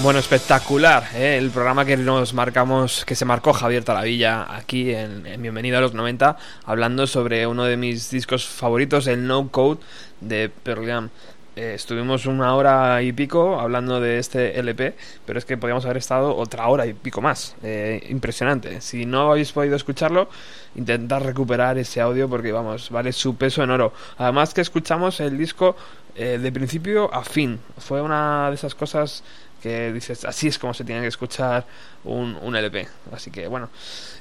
Bueno, 0.00 0.20
espectacular, 0.20 1.08
¿eh? 1.16 1.38
el 1.38 1.50
programa 1.50 1.84
que 1.84 1.96
nos 1.96 2.32
marcamos, 2.32 3.04
que 3.04 3.16
se 3.16 3.24
marcó 3.24 3.52
Javier 3.52 3.82
Talavilla 3.82 4.54
aquí 4.54 4.94
en, 4.94 5.26
en 5.26 5.42
Bienvenido 5.42 5.76
a 5.76 5.80
los 5.80 5.92
90, 5.92 6.36
hablando 6.64 7.08
sobre 7.08 7.48
uno 7.48 7.64
de 7.64 7.76
mis 7.76 8.08
discos 8.08 8.46
favoritos, 8.46 9.08
el 9.08 9.26
No 9.26 9.48
Code 9.48 9.80
de 10.20 10.50
Pearl 10.50 10.86
Jam. 10.86 11.10
Eh, 11.56 11.74
estuvimos 11.74 12.26
una 12.26 12.54
hora 12.54 13.02
y 13.02 13.12
pico 13.12 13.58
hablando 13.58 14.00
de 14.00 14.20
este 14.20 14.60
LP, 14.60 14.94
pero 15.26 15.40
es 15.40 15.44
que 15.44 15.56
podríamos 15.56 15.84
haber 15.86 15.96
estado 15.96 16.36
otra 16.36 16.68
hora 16.68 16.86
y 16.86 16.94
pico 16.94 17.20
más. 17.20 17.56
Eh, 17.64 18.06
impresionante. 18.10 18.80
Si 18.80 19.04
no 19.04 19.32
habéis 19.32 19.50
podido 19.50 19.74
escucharlo, 19.74 20.28
intentad 20.76 21.20
recuperar 21.20 21.76
ese 21.76 22.00
audio 22.00 22.28
porque, 22.28 22.52
vamos, 22.52 22.90
vale 22.90 23.10
su 23.10 23.34
peso 23.34 23.64
en 23.64 23.72
oro. 23.72 23.92
Además 24.18 24.54
que 24.54 24.60
escuchamos 24.60 25.18
el 25.18 25.36
disco 25.36 25.74
eh, 26.14 26.38
de 26.40 26.52
principio 26.52 27.12
a 27.12 27.24
fin. 27.24 27.58
Fue 27.78 28.02
una 28.02 28.50
de 28.50 28.54
esas 28.54 28.76
cosas 28.76 29.24
que 29.62 29.92
dices, 29.92 30.24
así 30.24 30.48
es 30.48 30.58
como 30.58 30.74
se 30.74 30.84
tiene 30.84 31.00
que 31.00 31.08
escuchar 31.08 31.66
un, 32.04 32.36
un 32.42 32.56
LP. 32.56 32.88
Así 33.12 33.30
que 33.30 33.46
bueno, 33.48 33.70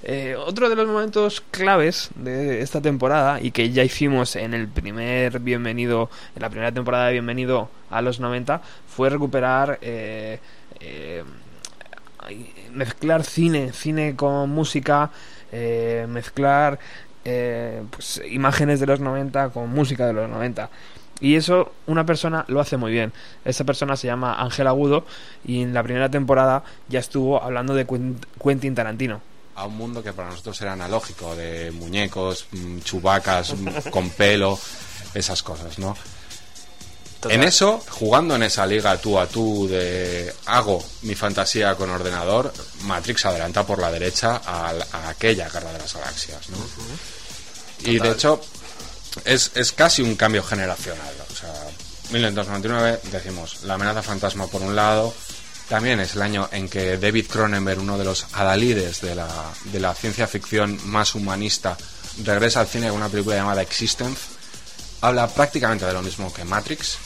eh, 0.03 0.35
otro 0.37 0.69
de 0.69 0.75
los 0.75 0.87
momentos 0.87 1.41
claves 1.51 2.09
de 2.15 2.61
esta 2.61 2.81
temporada 2.81 3.41
y 3.41 3.51
que 3.51 3.71
ya 3.71 3.83
hicimos 3.83 4.35
en 4.35 4.53
el 4.53 4.67
primer 4.67 5.39
bienvenido, 5.39 6.09
en 6.35 6.41
la 6.41 6.49
primera 6.49 6.71
temporada 6.71 7.07
de 7.07 7.13
Bienvenido 7.13 7.69
a 7.89 8.01
los 8.01 8.19
90, 8.19 8.61
fue 8.87 9.09
recuperar... 9.09 9.79
eh, 9.81 10.39
eh, 10.79 11.23
mezclar 12.73 13.23
cine, 13.23 13.71
cine 13.73 14.15
con 14.15 14.49
música, 14.49 15.09
eh, 15.51 16.05
mezclar 16.09 16.79
eh, 17.25 17.83
pues, 17.89 18.21
imágenes 18.29 18.79
de 18.79 18.85
los 18.85 18.99
90 18.99 19.49
con 19.49 19.69
música 19.69 20.07
de 20.07 20.13
los 20.13 20.29
90. 20.29 20.69
Y 21.19 21.35
eso 21.35 21.71
una 21.87 22.05
persona 22.05 22.45
lo 22.47 22.59
hace 22.59 22.77
muy 22.77 22.91
bien. 22.91 23.11
Esa 23.43 23.63
persona 23.63 23.95
se 23.97 24.07
llama 24.07 24.35
Ángel 24.41 24.67
Agudo 24.67 25.05
y 25.45 25.63
en 25.63 25.73
la 25.73 25.81
primera 25.83 26.09
temporada 26.09 26.63
ya 26.89 26.99
estuvo 26.99 27.41
hablando 27.41 27.73
de 27.73 27.87
Quent- 27.87 28.23
Quentin 28.43 28.75
Tarantino. 28.75 29.21
a 29.55 29.65
un 29.65 29.75
mundo 29.75 30.03
que 30.03 30.13
para 30.13 30.29
nosotros 30.29 30.61
era 30.61 30.73
analógico, 30.73 31.35
de 31.35 31.71
muñecos, 31.71 32.45
mm, 32.51 32.79
chubacas 32.81 33.55
mm, 33.55 33.89
con 33.89 34.11
pelo, 34.11 34.59
esas 35.15 35.41
cosas, 35.41 35.79
¿no? 35.79 35.97
En 37.29 37.41
eso, 37.43 37.81
jugando 37.89 38.35
en 38.35 38.43
esa 38.43 38.67
liga 38.67 38.95
tú 38.97 39.17
a 39.17 39.25
tú 39.25 39.67
de 39.67 40.31
hago 40.45 40.83
mi 41.01 41.15
fantasía 41.15 41.73
con 41.73 41.89
ordenador, 41.89 42.53
Matrix 42.83 43.25
adelanta 43.25 43.65
por 43.65 43.79
la 43.79 43.89
derecha 43.91 44.39
a, 44.45 44.69
a 44.91 45.09
aquella 45.09 45.49
guerra 45.49 45.73
de 45.73 45.79
las 45.79 45.93
galaxias, 45.95 46.47
¿no? 46.51 46.57
Y 47.79 47.97
de 47.99 48.11
hecho, 48.11 48.39
es, 49.25 49.51
es 49.55 49.71
casi 49.71 50.01
un 50.01 50.15
cambio 50.15 50.43
generacional. 50.43 51.13
O 51.31 51.35
sea, 51.35 51.53
1999 52.11 53.01
decimos 53.11 53.63
la 53.63 53.75
amenaza 53.75 54.01
fantasma 54.01 54.47
por 54.47 54.61
un 54.61 54.75
lado, 54.75 55.13
también 55.69 55.99
es 55.99 56.15
el 56.15 56.21
año 56.21 56.47
en 56.51 56.69
que 56.69 56.97
David 56.97 57.27
Cronenberg, 57.27 57.79
uno 57.79 57.97
de 57.97 58.05
los 58.05 58.25
adalides 58.33 59.01
de 59.01 59.15
la, 59.15 59.27
de 59.65 59.79
la 59.79 59.93
ciencia 59.93 60.25
ficción 60.25 60.79
más 60.85 61.13
humanista, 61.13 61.77
regresa 62.23 62.61
al 62.61 62.67
cine 62.67 62.87
con 62.87 62.97
una 62.97 63.09
película 63.09 63.35
llamada 63.35 63.61
Existence. 63.61 64.21
Habla 65.01 65.27
prácticamente 65.27 65.85
de 65.85 65.93
lo 65.93 66.01
mismo 66.01 66.31
que 66.33 66.45
Matrix, 66.45 66.97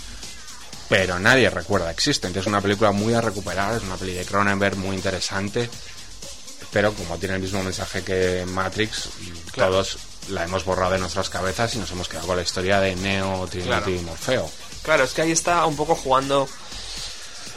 pero 0.88 1.20
nadie 1.20 1.50
recuerda 1.50 1.90
Existence. 1.90 2.40
Es 2.40 2.46
una 2.46 2.62
película 2.62 2.92
muy 2.92 3.16
a 3.16 3.22
recuperar, 3.22 3.76
es 3.76 3.84
una 3.84 3.98
peli 3.98 4.14
de 4.14 4.26
Cronenberg 4.26 4.78
muy 4.78 4.96
interesante, 4.96 5.68
pero 6.72 6.94
como 6.94 7.18
tiene 7.18 7.36
el 7.36 7.42
mismo 7.42 7.64
mensaje 7.64 8.04
que 8.04 8.46
Matrix, 8.46 9.10
todos 9.56 9.98
la 10.30 10.44
hemos 10.44 10.64
borrado 10.66 10.94
de 10.94 11.00
nuestras 11.00 11.30
cabezas 11.30 11.74
y 11.76 11.80
nos 11.80 11.92
hemos 11.92 12.08
quedado 12.08 12.28
con 12.28 12.38
la 12.38 12.44
historia 12.44 12.80
de 12.80 12.96
Neo, 12.96 13.48
Trinity 13.48 13.68
Claro. 13.70 13.90
y 13.90 14.00
Morfeo. 14.00 14.50
Claro, 14.84 15.04
es 15.04 15.14
que 15.14 15.22
ahí 15.24 15.32
está 15.32 15.66
un 15.66 15.76
poco 15.76 15.96
jugando. 15.96 16.48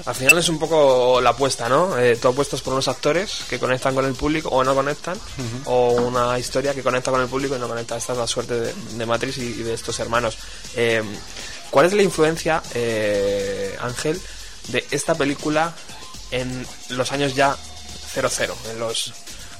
Al 0.06 0.14
final 0.14 0.36
es 0.38 0.48
un 0.48 0.58
poco 0.58 1.20
la 1.20 1.30
apuesta, 1.30 1.68
¿no? 1.68 1.96
Eh, 1.96 2.16
tú 2.16 2.26
apuestas 2.28 2.60
por 2.62 2.72
unos 2.72 2.88
actores 2.88 3.42
que 3.48 3.60
conectan 3.60 3.94
con 3.94 4.04
el 4.04 4.14
público 4.14 4.48
o 4.48 4.64
no 4.64 4.74
conectan, 4.74 5.16
o 5.66 5.90
una 5.92 6.36
historia 6.38 6.74
que 6.74 6.82
conecta 6.82 7.12
con 7.12 7.20
el 7.20 7.28
público 7.28 7.54
y 7.54 7.60
no 7.60 7.68
conecta. 7.68 7.96
Esta 7.96 8.12
es 8.12 8.18
la 8.18 8.26
suerte 8.26 8.58
de, 8.58 8.74
de 8.74 9.06
Matrix 9.06 9.38
y, 9.38 9.42
y 9.42 9.62
de 9.62 9.72
estos 9.74 10.00
hermanos. 10.00 10.36
Eh, 10.74 11.02
¿Cuál 11.70 11.86
es 11.86 11.92
la 11.92 12.02
influencia, 12.02 12.60
eh, 12.74 13.76
Ángel, 13.80 14.20
de 14.68 14.84
esta 14.90 15.14
película 15.14 15.72
en 16.32 16.66
los 16.88 17.12
años 17.12 17.36
ya 17.36 17.56
00? 18.14 18.56
En 18.70 18.80
los, 18.80 19.12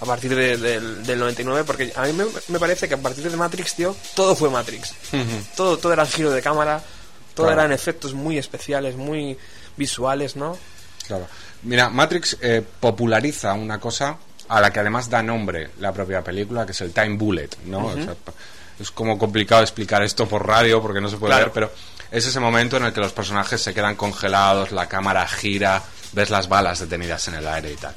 a 0.05 0.07
partir 0.07 0.34
de- 0.34 0.57
del, 0.57 1.05
del 1.05 1.18
99, 1.18 1.64
porque 1.64 1.92
a 1.96 2.02
mí 2.05 2.12
me, 2.12 2.24
me 2.48 2.59
parece 2.59 2.86
que 2.88 2.94
a 2.94 2.98
partir 2.98 3.28
de 3.30 3.36
Matrix, 3.36 3.74
tío, 3.74 3.96
todo 4.14 4.34
fue 4.36 4.48
Matrix. 4.50 4.94
Todo, 5.57 5.76
todo 5.78 5.92
era 5.92 6.07
giro 6.07 6.30
de 6.30 6.40
cámara, 6.40 6.82
todo 7.34 7.46
Claro. 7.46 7.61
eran 7.62 7.72
efectos 7.72 8.14
muy 8.14 8.38
especiales, 8.38 8.96
muy 8.96 9.36
visuales, 9.76 10.36
¿no? 10.36 10.57
Claro. 11.07 11.26
Mira, 11.64 11.88
Matrix 11.90 12.36
eh, 12.40 12.62
populariza 12.80 13.52
una 13.55 13.80
cosa 13.80 14.16
a 14.48 14.61
la 14.61 14.70
que 14.72 14.80
además 14.80 15.09
da 15.11 15.22
nombre 15.22 15.70
la 15.80 15.92
propia 15.92 16.22
película, 16.22 16.64
que 16.66 16.72
es 16.72 16.80
el 16.82 16.92
Time 16.92 17.16
Bullet, 17.16 17.48
¿no? 17.64 17.78
Ujú. 17.86 17.88
O 18.00 18.05
sea, 18.05 18.14
es 18.78 18.90
como 18.90 19.18
complicado 19.18 19.62
explicar 19.62 20.02
esto 20.02 20.26
por 20.28 20.46
radio 20.46 20.80
porque 20.82 21.00
no 21.00 21.09
se 21.09 21.16
puede 21.16 21.32
Claro. 21.32 21.46
ver, 21.46 21.52
pero 21.52 21.72
es 22.11 22.26
ese 22.26 22.40
momento 22.40 22.76
en 22.76 22.84
el 22.84 22.92
que 22.92 23.00
los 23.00 23.12
personajes 23.12 23.61
se 23.61 23.72
quedan 23.72 23.94
congelados, 23.96 24.70
la 24.72 24.86
cámara 24.88 25.26
gira, 25.26 25.82
ves 26.12 26.30
las 26.30 26.48
balas 26.48 26.78
detenidas 26.80 27.26
en 27.28 27.34
el 27.34 27.46
aire 27.48 27.72
y 27.72 27.76
tal. 27.76 27.94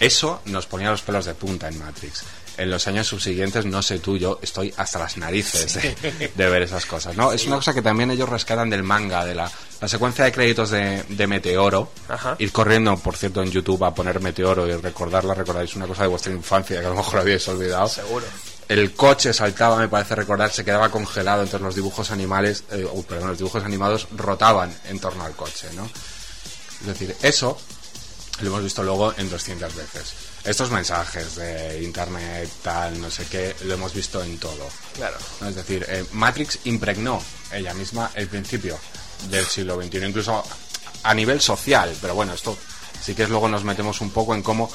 Eso 0.00 0.40
nos 0.46 0.66
ponía 0.66 0.90
los 0.90 1.02
pelos 1.02 1.24
de 1.24 1.34
punta 1.34 1.68
en 1.68 1.78
Matrix. 1.78 2.22
En 2.56 2.70
los 2.70 2.88
años 2.88 3.06
subsiguientes, 3.06 3.64
no 3.66 3.82
sé 3.82 4.00
tú, 4.00 4.16
yo 4.16 4.40
estoy 4.42 4.74
hasta 4.76 4.98
las 4.98 5.16
narices 5.16 5.74
de, 5.74 6.32
de 6.34 6.48
ver 6.48 6.62
esas 6.62 6.86
cosas, 6.86 7.16
¿no? 7.16 7.32
Es 7.32 7.46
una 7.46 7.56
cosa 7.56 7.72
que 7.72 7.82
también 7.82 8.10
ellos 8.10 8.28
rescatan 8.28 8.68
del 8.68 8.82
manga, 8.82 9.24
de 9.24 9.34
la, 9.36 9.50
la 9.80 9.88
secuencia 9.88 10.24
de 10.24 10.32
créditos 10.32 10.70
de, 10.70 11.04
de 11.08 11.26
Meteoro. 11.28 11.92
Ajá. 12.08 12.34
Ir 12.40 12.50
corriendo, 12.50 12.96
por 12.96 13.16
cierto, 13.16 13.42
en 13.42 13.52
YouTube 13.52 13.84
a 13.84 13.94
poner 13.94 14.20
Meteoro 14.20 14.66
y 14.66 14.72
recordarla, 14.72 15.34
recordáis 15.34 15.76
una 15.76 15.86
cosa 15.86 16.02
de 16.02 16.08
vuestra 16.08 16.32
infancia 16.32 16.80
que 16.80 16.86
a 16.86 16.90
lo 16.90 16.96
mejor 16.96 17.20
habíais 17.20 17.46
olvidado. 17.46 17.88
Seguro. 17.88 18.26
El 18.68 18.92
coche 18.92 19.32
saltaba, 19.32 19.76
me 19.76 19.88
parece 19.88 20.16
recordar, 20.16 20.50
se 20.50 20.64
quedaba 20.64 20.90
congelado, 20.90 21.42
entonces 21.42 21.64
los 21.64 21.76
dibujos 21.76 22.10
animales, 22.10 22.64
eh, 22.72 22.86
oh, 22.92 23.02
perdón, 23.02 23.28
los 23.28 23.38
dibujos 23.38 23.64
animados 23.64 24.08
rotaban 24.16 24.76
en 24.88 24.98
torno 24.98 25.24
al 25.24 25.34
coche, 25.36 25.68
¿no? 25.74 25.88
Es 26.80 26.86
decir, 26.86 27.16
eso 27.22 27.58
lo 28.40 28.48
hemos 28.48 28.62
visto 28.62 28.82
luego 28.82 29.14
en 29.16 29.28
200 29.28 29.74
veces. 29.74 30.14
Estos 30.44 30.70
mensajes 30.70 31.36
de 31.36 31.82
internet, 31.82 32.48
tal, 32.62 33.00
no 33.00 33.10
sé 33.10 33.26
qué, 33.26 33.54
lo 33.64 33.74
hemos 33.74 33.94
visto 33.94 34.22
en 34.22 34.38
todo. 34.38 34.68
Claro. 34.94 35.16
¿no? 35.40 35.48
Es 35.48 35.56
decir, 35.56 35.84
eh, 35.88 36.04
Matrix 36.12 36.60
impregnó 36.64 37.22
ella 37.52 37.74
misma 37.74 38.10
el 38.14 38.28
principio 38.28 38.78
del 39.30 39.44
siglo 39.46 39.80
XXI, 39.82 40.06
incluso 40.06 40.44
a 41.02 41.14
nivel 41.14 41.40
social, 41.40 41.94
pero 42.00 42.14
bueno, 42.14 42.32
esto 42.32 42.56
sí 43.02 43.14
que 43.14 43.24
es 43.24 43.28
luego 43.28 43.48
nos 43.48 43.64
metemos 43.64 44.00
un 44.00 44.10
poco 44.10 44.34
en 44.34 44.42
cómo 44.42 44.70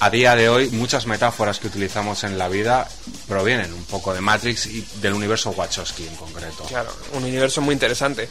a 0.00 0.10
día 0.10 0.36
de 0.36 0.48
hoy 0.48 0.70
muchas 0.70 1.06
metáforas 1.06 1.58
que 1.58 1.66
utilizamos 1.66 2.24
en 2.24 2.38
la 2.38 2.48
vida 2.48 2.86
provienen 3.26 3.72
un 3.72 3.84
poco 3.84 4.14
de 4.14 4.20
Matrix 4.20 4.66
y 4.66 4.86
del 5.00 5.14
universo 5.14 5.50
Wachowski 5.50 6.06
en 6.06 6.14
concreto. 6.16 6.64
Claro, 6.68 6.90
un 7.14 7.24
universo 7.24 7.60
muy 7.60 7.72
interesante. 7.72 8.28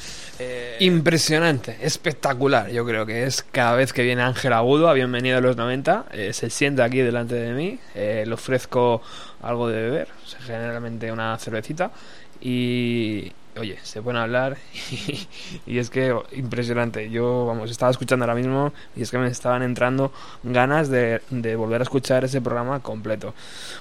Impresionante, 0.80 1.78
espectacular. 1.82 2.70
Yo 2.70 2.86
creo 2.86 3.06
que 3.06 3.26
es 3.26 3.44
cada 3.52 3.76
vez 3.76 3.92
que 3.92 4.04
viene 4.04 4.22
Ángel 4.22 4.54
Agudo 4.54 4.88
a 4.90 4.94
Bienvenido 4.94 5.38
a 5.38 5.42
los 5.42 5.58
90, 5.58 6.06
eh, 6.12 6.34
se 6.34 6.50
sienta 6.50 6.86
aquí 6.86 7.00
delante 7.00 7.36
de 7.36 7.54
mí, 7.54 7.80
eh, 7.96 8.24
le 8.26 8.34
ofrezco 8.34 9.02
algo 9.42 9.68
de 9.68 9.82
beber, 9.82 10.08
generalmente 10.46 11.12
una 11.12 11.38
cervecita, 11.38 11.92
y 12.40 13.32
oye, 13.58 13.78
se 13.84 14.00
a 14.00 14.24
hablar 14.24 14.58
y, 15.66 15.78
es 15.78 15.90
que 15.90 16.16
impresionante. 16.34 17.10
Yo, 17.10 17.46
vamos, 17.46 17.72
estaba 17.72 17.92
escuchando 17.92 18.26
ahora 18.26 18.36
mismo 18.36 18.74
y 18.96 19.02
es 19.02 19.12
que 19.12 19.18
me 19.18 19.28
estaban 19.28 19.64
entrando 19.64 20.12
ganas 20.44 20.90
de, 20.90 21.22
de 21.30 21.56
volver 21.56 21.82
a 21.82 21.84
escuchar 21.84 22.26
ese 22.26 22.42
programa 22.42 22.82
completo. 22.82 23.34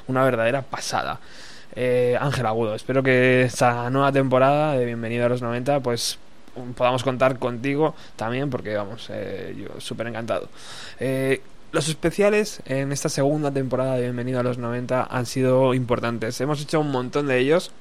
Una 0.07 0.25
verdadera 0.25 0.63
pasada. 0.63 1.21
Eh, 1.75 2.17
Ángel 2.19 2.47
Agudo, 2.47 2.75
espero 2.75 3.03
que 3.03 3.43
esta 3.43 3.91
nueva 3.91 4.11
temporada 4.11 4.73
de 4.73 4.87
Bienvenido 4.87 5.27
a 5.27 5.29
los 5.29 5.43
90 5.43 5.81
pues 5.81 6.19
podamos 6.75 7.05
contar 7.05 7.39
contigo 7.39 7.95
también 8.17 8.49
porque 8.49 8.75
vamos, 8.75 9.09
eh, 9.13 9.55
yo 9.59 9.79
súper 9.81 10.07
encantado. 10.07 10.49
Eh, 10.99 11.43
los 11.73 11.89
especiales 11.89 12.63
en 12.65 12.93
esta 12.93 13.11
segunda 13.11 13.51
temporada 13.51 13.97
de 13.97 14.03
Bienvenido 14.03 14.41
a 14.41 14.43
los 14.43 14.57
90 14.57 15.07
han 15.11 15.27
sido 15.27 15.75
importantes. 15.75 16.41
Hemos 16.41 16.63
hecho 16.63 16.81
un 16.81 16.91
montón 16.91 17.27
de 17.27 17.39
ellos 17.39 17.73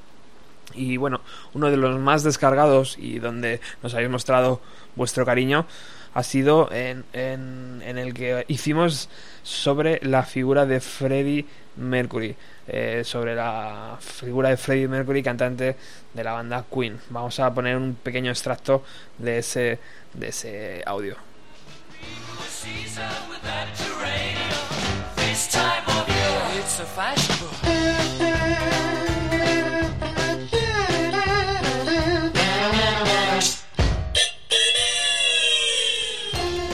y 0.74 0.98
bueno, 0.98 1.22
uno 1.54 1.70
de 1.70 1.78
los 1.78 2.00
más 2.00 2.24
descargados 2.24 2.98
y 2.98 3.20
donde 3.20 3.62
nos 3.84 3.94
habéis 3.94 4.10
mostrado 4.10 4.62
vuestro 4.96 5.26
cariño 5.26 5.66
ha 6.14 6.24
sido 6.24 6.72
en, 6.72 7.04
en, 7.12 7.98
el 7.98 8.14
que 8.14 8.46
hicimos 8.48 9.10
sobre 9.44 10.00
la 10.02 10.24
figura 10.24 10.66
de 10.66 10.80
Freddie 10.80 11.46
Mercury. 11.76 12.36
eh, 12.68 13.04
sobre 13.04 13.36
la 13.36 13.98
figura 14.00 14.50
de 14.50 14.58
Freddie 14.58 14.88
Mercury, 14.88 15.22
cantante 15.22 15.76
de 16.14 16.24
la 16.24 16.32
banda 16.32 16.66
Queen. 16.74 17.00
Vamos 17.10 17.40
a 17.40 17.54
poner 17.54 17.78
un 17.78 17.96
pequeño 17.96 18.32
extracto 18.32 18.84
de 19.18 19.40
ese, 19.40 19.80
de 20.14 20.28
ese 20.30 20.84
audio. 20.86 21.16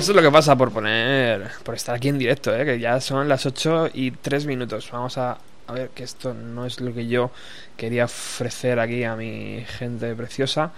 Eso 0.02 0.14
es 0.14 0.16
lo 0.16 0.24
que 0.24 0.32
pasa 0.32 0.56
por 0.56 0.72
poner. 0.72 1.52
por 1.64 1.76
estar 1.76 1.94
aquí 1.94 2.10
en 2.10 2.18
directo, 2.18 2.56
¿eh? 2.56 2.66
que 2.66 2.80
ya 2.80 3.00
son 3.00 3.30
las 3.30 3.46
8 3.46 3.92
y 3.94 4.10
3 4.10 4.48
minutos. 4.48 4.90
Vamos 4.92 5.20
a, 5.20 5.38
a 5.68 5.74
ver 5.74 5.90
que 5.90 6.02
esto 6.02 6.34
no 6.34 6.66
es 6.66 6.82
lo 6.82 6.92
que 6.92 7.06
yo 7.06 7.30
quería 7.78 8.06
ofrecer 8.06 8.80
aquí 8.80 9.04
a 9.04 9.16
mi 9.16 9.64
gente 9.78 10.16
preciosa. 10.16 10.72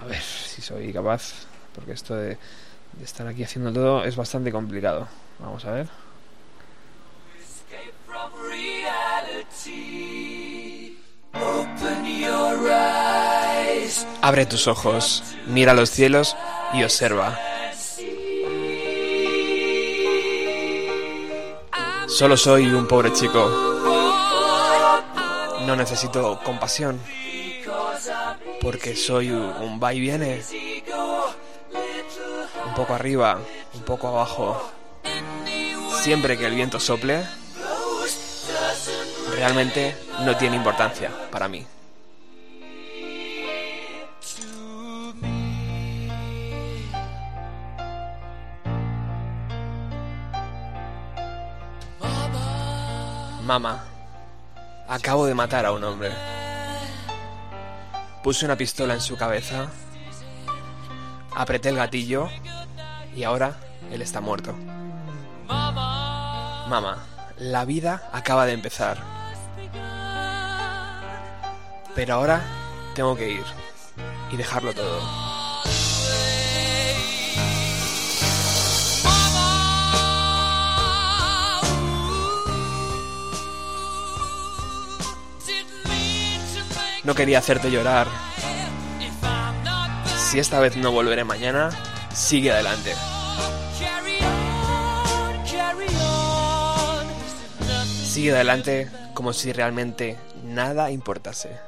A 0.00 0.06
ver 0.06 0.22
si 0.22 0.62
soy 0.62 0.94
capaz, 0.94 1.44
porque 1.74 1.92
esto 1.92 2.16
de, 2.16 2.38
de 2.92 3.04
estar 3.04 3.26
aquí 3.26 3.44
haciendo 3.44 3.70
todo 3.70 4.04
es 4.04 4.16
bastante 4.16 4.50
complicado. 4.50 5.08
Vamos 5.40 5.66
a 5.66 5.72
ver. 5.72 5.88
Abre 14.22 14.46
tus 14.46 14.66
ojos, 14.66 15.22
mira 15.48 15.74
los 15.74 15.90
cielos 15.90 16.34
y 16.72 16.82
observa. 16.82 17.38
Solo 22.08 22.38
soy 22.38 22.66
un 22.72 22.88
pobre 22.88 23.12
chico. 23.12 23.48
No 25.66 25.76
necesito 25.76 26.40
compasión. 26.42 26.98
Porque 28.62 28.96
soy 28.96 29.30
un 29.30 29.78
va 29.82 29.92
y 29.92 30.00
viene. 30.00 30.42
Un 32.66 32.74
poco 32.74 32.94
arriba, 32.94 33.38
un 33.74 33.82
poco 33.82 34.08
abajo. 34.08 34.70
Siempre 36.00 36.38
que 36.38 36.46
el 36.46 36.54
viento 36.54 36.80
sople, 36.80 37.24
realmente 39.36 39.94
no 40.20 40.36
tiene 40.36 40.56
importancia 40.56 41.12
para 41.30 41.46
mí. 41.46 41.66
Mamá, 53.48 53.82
acabo 54.86 55.24
de 55.24 55.32
matar 55.32 55.64
a 55.64 55.72
un 55.72 55.82
hombre. 55.82 56.12
Puse 58.22 58.44
una 58.44 58.56
pistola 58.56 58.92
en 58.92 59.00
su 59.00 59.16
cabeza, 59.16 59.68
apreté 61.34 61.70
el 61.70 61.76
gatillo 61.76 62.28
y 63.16 63.24
ahora 63.24 63.56
él 63.90 64.02
está 64.02 64.20
muerto. 64.20 64.54
Mamá, 65.46 66.98
la 67.38 67.64
vida 67.64 68.10
acaba 68.12 68.44
de 68.44 68.52
empezar. 68.52 68.98
Pero 71.94 72.14
ahora 72.16 72.42
tengo 72.94 73.16
que 73.16 73.30
ir 73.30 73.44
y 74.30 74.36
dejarlo 74.36 74.74
todo. 74.74 75.27
No 87.08 87.14
quería 87.14 87.38
hacerte 87.38 87.70
llorar. 87.70 88.06
Si 90.14 90.38
esta 90.38 90.60
vez 90.60 90.76
no 90.76 90.92
volveré 90.92 91.24
mañana, 91.24 91.70
sigue 92.12 92.52
adelante. 92.52 92.94
Sigue 98.04 98.32
adelante 98.34 98.90
como 99.14 99.32
si 99.32 99.54
realmente 99.54 100.18
nada 100.44 100.90
importase. 100.90 101.58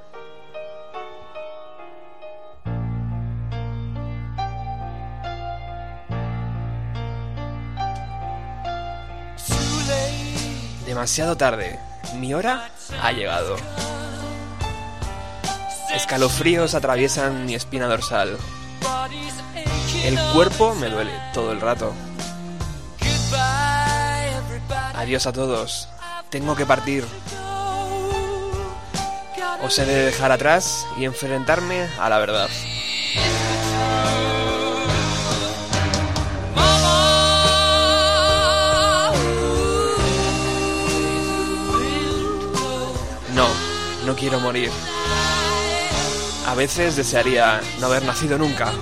Demasiado 10.84 11.34
tarde. 11.38 11.78
Mi 12.18 12.34
hora 12.34 12.68
ha 13.02 13.12
llegado. 13.12 13.56
Escalofríos 15.94 16.74
atraviesan 16.74 17.46
mi 17.46 17.54
espina 17.54 17.86
dorsal. 17.86 18.38
El 20.04 20.18
cuerpo 20.32 20.74
me 20.74 20.88
duele 20.88 21.12
todo 21.34 21.52
el 21.52 21.60
rato. 21.60 21.92
Adiós 24.94 25.26
a 25.26 25.32
todos. 25.32 25.88
Tengo 26.30 26.54
que 26.54 26.66
partir. 26.66 27.04
Os 29.62 29.78
he 29.78 29.84
de 29.84 30.04
dejar 30.06 30.32
atrás 30.32 30.86
y 30.96 31.04
enfrentarme 31.04 31.88
a 31.98 32.08
la 32.08 32.18
verdad. 32.18 32.48
No, 43.34 43.48
no 44.06 44.16
quiero 44.16 44.40
morir. 44.40 44.70
A 46.50 46.54
veces 46.56 46.96
desearía 46.96 47.60
no 47.78 47.86
haber 47.86 48.02
nacido 48.02 48.36
nunca. 48.36 48.72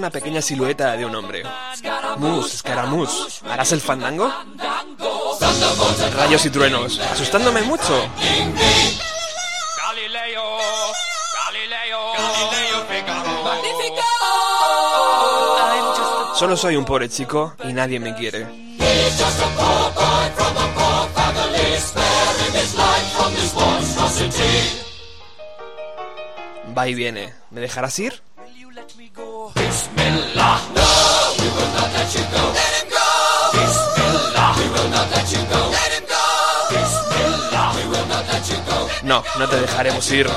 Una 0.00 0.08
pequeña 0.08 0.40
silueta 0.40 0.96
de 0.96 1.04
un 1.04 1.14
hombre. 1.14 1.42
Mus, 2.16 2.54
escaramuz, 2.54 3.42
¿harás 3.46 3.70
el 3.72 3.82
fandango? 3.82 4.32
Rayos 6.16 6.46
y 6.46 6.50
truenos, 6.50 6.98
asustándome 6.98 7.60
mucho. 7.60 8.08
Solo 16.34 16.56
soy 16.56 16.76
un 16.76 16.86
pobre 16.86 17.10
chico 17.10 17.54
y 17.64 17.74
nadie 17.74 18.00
me 18.00 18.14
quiere. 18.14 18.46
Va 26.76 26.88
y 26.88 26.94
viene. 26.94 27.34
¿Me 27.50 27.60
dejarás 27.60 27.98
ir? 27.98 28.22
Bismillah. 30.10 30.58
No, 30.74 30.90
we 31.38 31.46
will 31.54 31.70
not 31.70 31.86
let 31.94 32.10
you 32.10 32.24
go. 32.34 32.42
Let 32.50 32.72
him 32.78 32.88
go. 32.90 33.06
Bismillah. 33.54 34.50
We 34.58 34.66
will 34.74 34.90
not 34.90 35.06
let 35.14 35.30
you 35.30 35.42
go. 35.46 35.60
Let 35.70 35.90
him 35.94 36.04
go. 36.10 36.24
Bismillah. 36.74 37.66
We 37.78 37.84
will 37.86 38.06
not 38.10 38.24
let 38.26 38.44
you 38.50 38.58
go. 38.66 38.78
No, 39.06 39.22
no 39.38 39.46
te 39.46 39.60
dejaremos 39.60 40.10
ir. 40.10 40.26
Oh. 40.26 40.32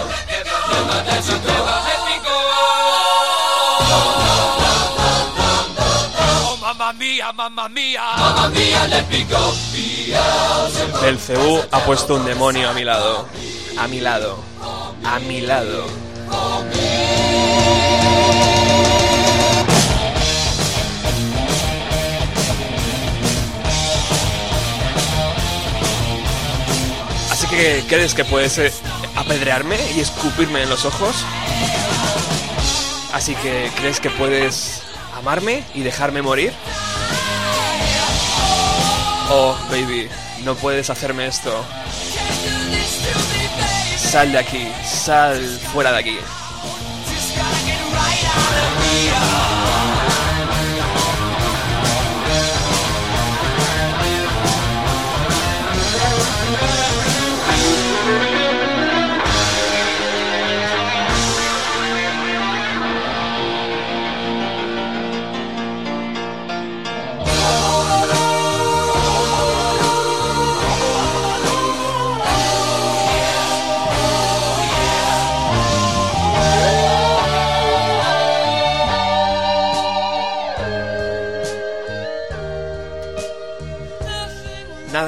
Beelzebub. 11.02 11.02
Belcebú 11.02 11.62
ha 11.72 11.80
puesto 11.80 12.16
un 12.16 12.26
demonio 12.26 12.70
a 12.70 12.74
mi 12.74 12.84
lado. 12.84 13.26
A 13.80 13.88
mi 13.88 14.00
lado. 14.00 14.38
A 15.04 15.20
mi 15.20 15.42
lado. 15.42 15.88
¿Crees 27.88 28.14
que 28.14 28.26
puedes 28.26 28.58
eh, 28.58 28.72
apedrearme 29.16 29.78
y 29.96 30.02
escupirme 30.02 30.64
en 30.64 30.70
los 30.70 30.86
ojos? 30.86 31.16
Así 33.14 33.36
que, 33.36 33.72
¿crees 33.78 34.00
que 34.00 34.10
puedes 34.10 34.82
amarme 35.18 35.64
y 35.74 35.82
dejarme 35.82 36.22
morir? 36.22 36.52
Oh, 39.30 39.56
baby, 39.70 40.10
no 40.44 40.56
puedes 40.56 40.90
hacerme 40.90 41.28
esto. 41.28 41.64
Sal 43.98 44.32
de 44.32 44.40
aquí, 44.40 44.68
sal 44.86 45.40
fuera 45.72 45.92
de 45.94 46.00
aquí. 46.00 46.18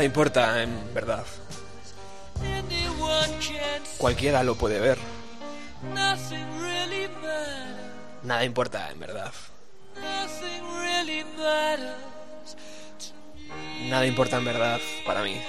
Importa, 0.06 0.62
en 0.62 0.94
verdad. 0.94 1.26
Cualquiera 3.98 4.44
lo 4.44 4.54
puede 4.54 4.80
ver. 4.80 5.00
Nada 8.24 8.46
importa, 8.46 8.92
en 8.92 9.00
verdad. 9.00 9.32
Nada 13.90 14.06
importa, 14.06 14.38
en 14.38 14.46
verdad, 14.46 14.80
para 15.08 15.24
mí. 15.24 15.42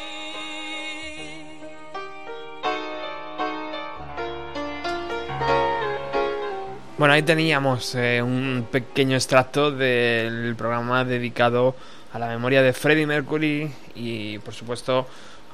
Bueno, 6.97 7.13
ahí 7.13 7.23
teníamos 7.23 7.95
eh, 7.95 8.23
un 8.23 8.67
pequeño 8.73 9.17
extracto 9.17 9.71
del 9.71 10.57
programa 10.57 11.05
dedicado 11.05 11.77
a 12.17 12.19
la 12.19 12.29
memoria 12.29 12.63
de 12.63 12.73
Freddie 12.73 13.07
Mercury 13.07 13.71
y, 13.95 14.39
por 14.39 14.55
supuesto, 14.55 15.07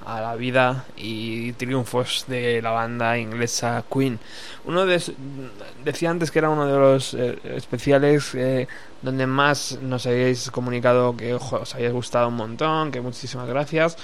a 0.07 0.21
la 0.21 0.37
vida 0.37 0.85
y 0.97 1.53
triunfos 1.55 2.25
de 2.29 2.63
la 2.63 2.71
banda 2.71 3.19
inglesa 3.19 3.85
Queen. 3.93 4.19
Uno 4.65 4.87
de, 4.87 5.03
decía 5.85 6.11
antes 6.11 6.31
que 6.31 6.39
era 6.39 6.51
uno 6.51 6.67
de 6.67 6.79
los 6.79 7.15
eh, 7.15 7.37
especiales 7.57 8.35
eh, 8.35 8.69
donde 9.01 9.27
más 9.27 9.79
nos 9.83 10.07
habéis 10.07 10.53
comunicado 10.53 11.17
que 11.17 11.35
os 11.35 11.75
habéis 11.75 11.93
gustado 11.93 12.29
un 12.29 12.37
montón, 12.37 12.93
que 12.93 13.01
muchísimas 13.01 13.49
gracias 13.49 13.97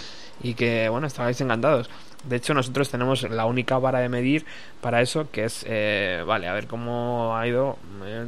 y 0.42 0.54
que 0.54 0.88
bueno, 0.88 1.06
estabais 1.06 1.40
encantados. 1.40 1.90
De 2.24 2.36
hecho, 2.36 2.52
nosotros 2.52 2.90
tenemos 2.90 3.22
la 3.30 3.46
única 3.46 3.78
vara 3.78 4.00
de 4.00 4.08
medir 4.08 4.44
para 4.80 5.00
eso, 5.00 5.30
que 5.30 5.44
es, 5.44 5.64
eh, 5.68 6.24
vale, 6.26 6.48
a 6.48 6.52
ver 6.52 6.66
cómo 6.66 7.36
ha 7.36 7.46
ido 7.46 7.78
eh, 8.04 8.26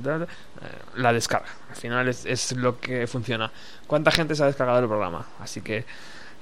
la 0.95 1.13
descarga. 1.13 1.49
Al 1.69 1.77
final 1.77 2.09
es, 2.09 2.25
es 2.25 2.53
lo 2.53 2.79
que 2.79 3.07
funciona. 3.07 3.51
¿Cuánta 3.87 4.11
gente 4.13 4.35
se 4.35 4.45
ha 4.45 4.47
descargado 4.47 4.79
el 4.79 4.87
programa? 4.87 5.27
Así 5.41 5.61
que 5.61 5.85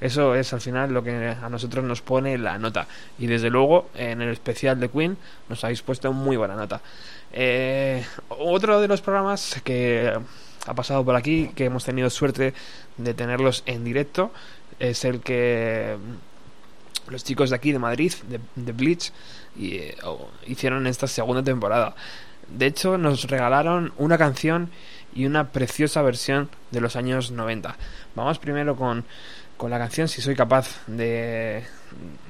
eso 0.01 0.35
es 0.35 0.53
al 0.53 0.61
final 0.61 0.93
lo 0.93 1.03
que 1.03 1.11
a 1.11 1.49
nosotros 1.49 1.85
nos 1.85 2.03
pone 2.03 2.39
la 2.39 2.59
nota. 2.59 2.87
Y 3.19 3.27
desde 3.27 3.51
luego, 3.51 3.89
en 3.95 4.23
el 4.23 4.31
especial 4.31 4.79
de 4.79 4.89
Queen, 4.89 5.17
nos 5.49 5.65
habéis 5.65 5.83
puesto 5.83 6.13
muy 6.13 6.37
buena 6.37 6.55
nota. 6.55 6.81
Eh, 7.33 8.05
otro 8.29 8.81
de 8.81 8.89
los 8.89 9.01
programas 9.01 9.61
que 9.65 10.17
ha 10.67 10.75
pasado 10.75 11.05
por 11.05 11.17
aquí, 11.17 11.51
que 11.55 11.65
hemos 11.65 11.85
tenido 11.85 12.11
suerte 12.11 12.55
de 12.97 13.15
tenerlos 13.15 13.63
en 13.67 13.85
directo, 13.85 14.31
es 14.79 15.05
el 15.05 15.21
que 15.21 15.97
los 17.09 17.25
chicos 17.25 17.51
de 17.51 17.57
aquí 17.57 17.73
de 17.73 17.79
Madrid, 17.79 18.13
de, 18.29 18.41
de 18.55 18.73
Bleach, 18.73 19.13
y, 19.57 19.77
eh, 19.77 19.97
hicieron 20.47 20.87
esta 20.87 21.07
segunda 21.07 21.43
temporada. 21.43 21.95
De 22.49 22.67
hecho, 22.67 22.97
nos 22.97 23.25
regalaron 23.25 23.93
una 23.99 24.17
canción 24.17 24.71
y 25.15 25.27
una 25.27 25.51
preciosa 25.51 26.03
versión 26.03 26.49
de 26.71 26.81
los 26.81 26.97
años 26.97 27.31
90. 27.31 27.77
Vamos 28.15 28.39
primero 28.39 28.77
con, 28.77 29.05
con 29.57 29.71
la 29.71 29.79
canción, 29.79 30.09
si 30.09 30.23
soy 30.23 30.35
capaz 30.35 30.81
de, 30.87 31.65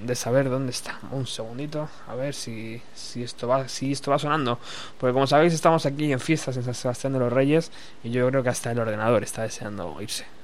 de 0.05 0.14
saber 0.14 0.49
dónde 0.49 0.70
está. 0.70 0.99
Un 1.12 1.26
segundito, 1.26 1.88
a 2.09 2.14
ver 2.14 2.34
si, 2.34 2.80
si, 2.94 3.22
esto 3.22 3.46
va, 3.46 3.68
si 3.68 3.92
esto 3.92 4.11
va 4.11 4.18
sonando. 4.18 4.59
Porque 4.99 5.12
como 5.12 5.26
sabéis, 5.26 5.55
estamos 5.55 5.86
aquí 5.86 6.12
en 6.12 6.20
fiestas 6.20 6.57
en 6.57 6.64
San 6.64 6.74
Sebastián 6.74 7.12
de 7.12 7.20
los 7.20 7.32
Reyes 7.32 7.70
y 8.03 8.11
yo 8.11 8.26
creo 8.28 8.42
que 8.42 8.49
hasta 8.49 8.72
el 8.72 8.78
ordenador 8.78 9.22
está 9.22 9.42
deseando 9.42 10.01
irse. 10.01 10.38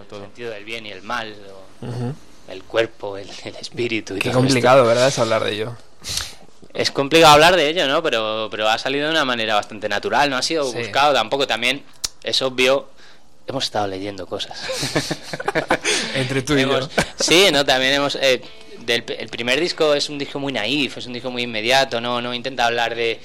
El 0.00 0.20
sentido 0.20 0.50
del 0.50 0.64
bien 0.64 0.86
y 0.86 0.90
el 0.92 1.02
mal, 1.02 1.34
o 1.82 1.86
Ujú. 1.86 2.14
el 2.48 2.62
cuerpo, 2.64 3.16
el, 3.18 3.28
el 3.44 3.56
espíritu. 3.56 4.16
y 4.16 4.18
Qué 4.18 4.30
todo 4.30 4.40
complicado, 4.40 4.78
esto. 4.80 4.88
¿verdad? 4.88 5.08
Es 5.08 5.18
hablar 5.18 5.44
de 5.44 5.52
ello. 5.52 5.76
Es 6.74 6.90
complicado 6.90 7.32
hablar 7.34 7.56
de 7.56 7.68
ello, 7.68 7.86
¿no? 7.88 8.02
Pero, 8.02 8.48
pero 8.50 8.68
ha 8.68 8.78
salido 8.78 9.06
de 9.06 9.10
una 9.10 9.24
manera 9.24 9.54
bastante 9.54 9.88
natural, 9.88 10.28
no 10.30 10.36
ha 10.36 10.42
sido 10.42 10.70
Sí. 10.70 10.78
buscado 10.78 11.14
tampoco. 11.14 11.46
También 11.46 11.82
es 12.22 12.42
obvio, 12.42 12.88
hemos 13.46 13.64
estado 13.64 13.86
leyendo 13.86 14.26
cosas. 14.26 14.58
Entre 16.14 16.42
tú 16.42 16.54
y 16.54 16.62
yo. 16.62 16.76
Hemos- 16.76 16.90
Sí, 17.18 17.48
no, 17.52 17.64
también 17.64 17.94
hemos... 17.94 18.16
eh, 18.16 18.42
del, 18.80 19.04
el 19.18 19.28
primer 19.28 19.58
disco 19.58 19.94
es 19.94 20.08
un 20.10 20.18
disco 20.18 20.38
muy 20.38 20.52
naif, 20.52 20.98
es 20.98 21.06
un 21.06 21.12
disco 21.14 21.30
muy 21.30 21.42
inmediato, 21.42 22.00
no, 22.00 22.20
no 22.20 22.32
intenta 22.34 22.66
hablar 22.66 22.94
de... 22.94 23.20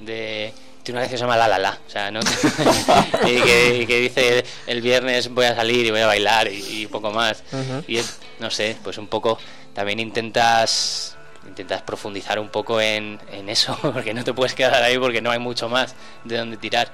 de 0.00 0.52
tiene 0.88 1.00
una 1.00 1.08
canción 1.08 1.10
que 1.10 1.18
se 1.18 1.22
llama 1.24 1.36
La 1.36 1.48
La 1.48 1.58
La, 1.58 1.78
o 1.86 1.90
sea, 1.90 2.10
¿no? 2.10 2.20
y, 3.26 3.40
que, 3.42 3.76
y 3.82 3.86
que 3.86 4.00
dice 4.00 4.44
el 4.66 4.80
viernes 4.80 5.28
voy 5.28 5.44
a 5.46 5.54
salir 5.54 5.86
y 5.86 5.90
voy 5.90 6.00
a 6.00 6.06
bailar 6.06 6.50
y, 6.52 6.82
y 6.82 6.86
poco 6.86 7.10
más. 7.10 7.42
Y 7.86 7.98
es, 7.98 8.18
no 8.38 8.50
sé, 8.50 8.76
pues 8.82 8.98
un 8.98 9.06
poco 9.08 9.38
también 9.74 10.00
intentas 10.00 11.14
intentas 11.46 11.80
profundizar 11.82 12.38
un 12.38 12.48
poco 12.50 12.80
en, 12.80 13.18
en 13.32 13.48
eso, 13.48 13.78
porque 13.82 14.12
no 14.14 14.22
te 14.24 14.32
puedes 14.34 14.54
quedar 14.54 14.82
ahí 14.82 14.98
porque 14.98 15.20
no 15.22 15.30
hay 15.30 15.38
mucho 15.38 15.68
más 15.68 15.94
de 16.24 16.36
donde 16.36 16.56
tirar. 16.56 16.90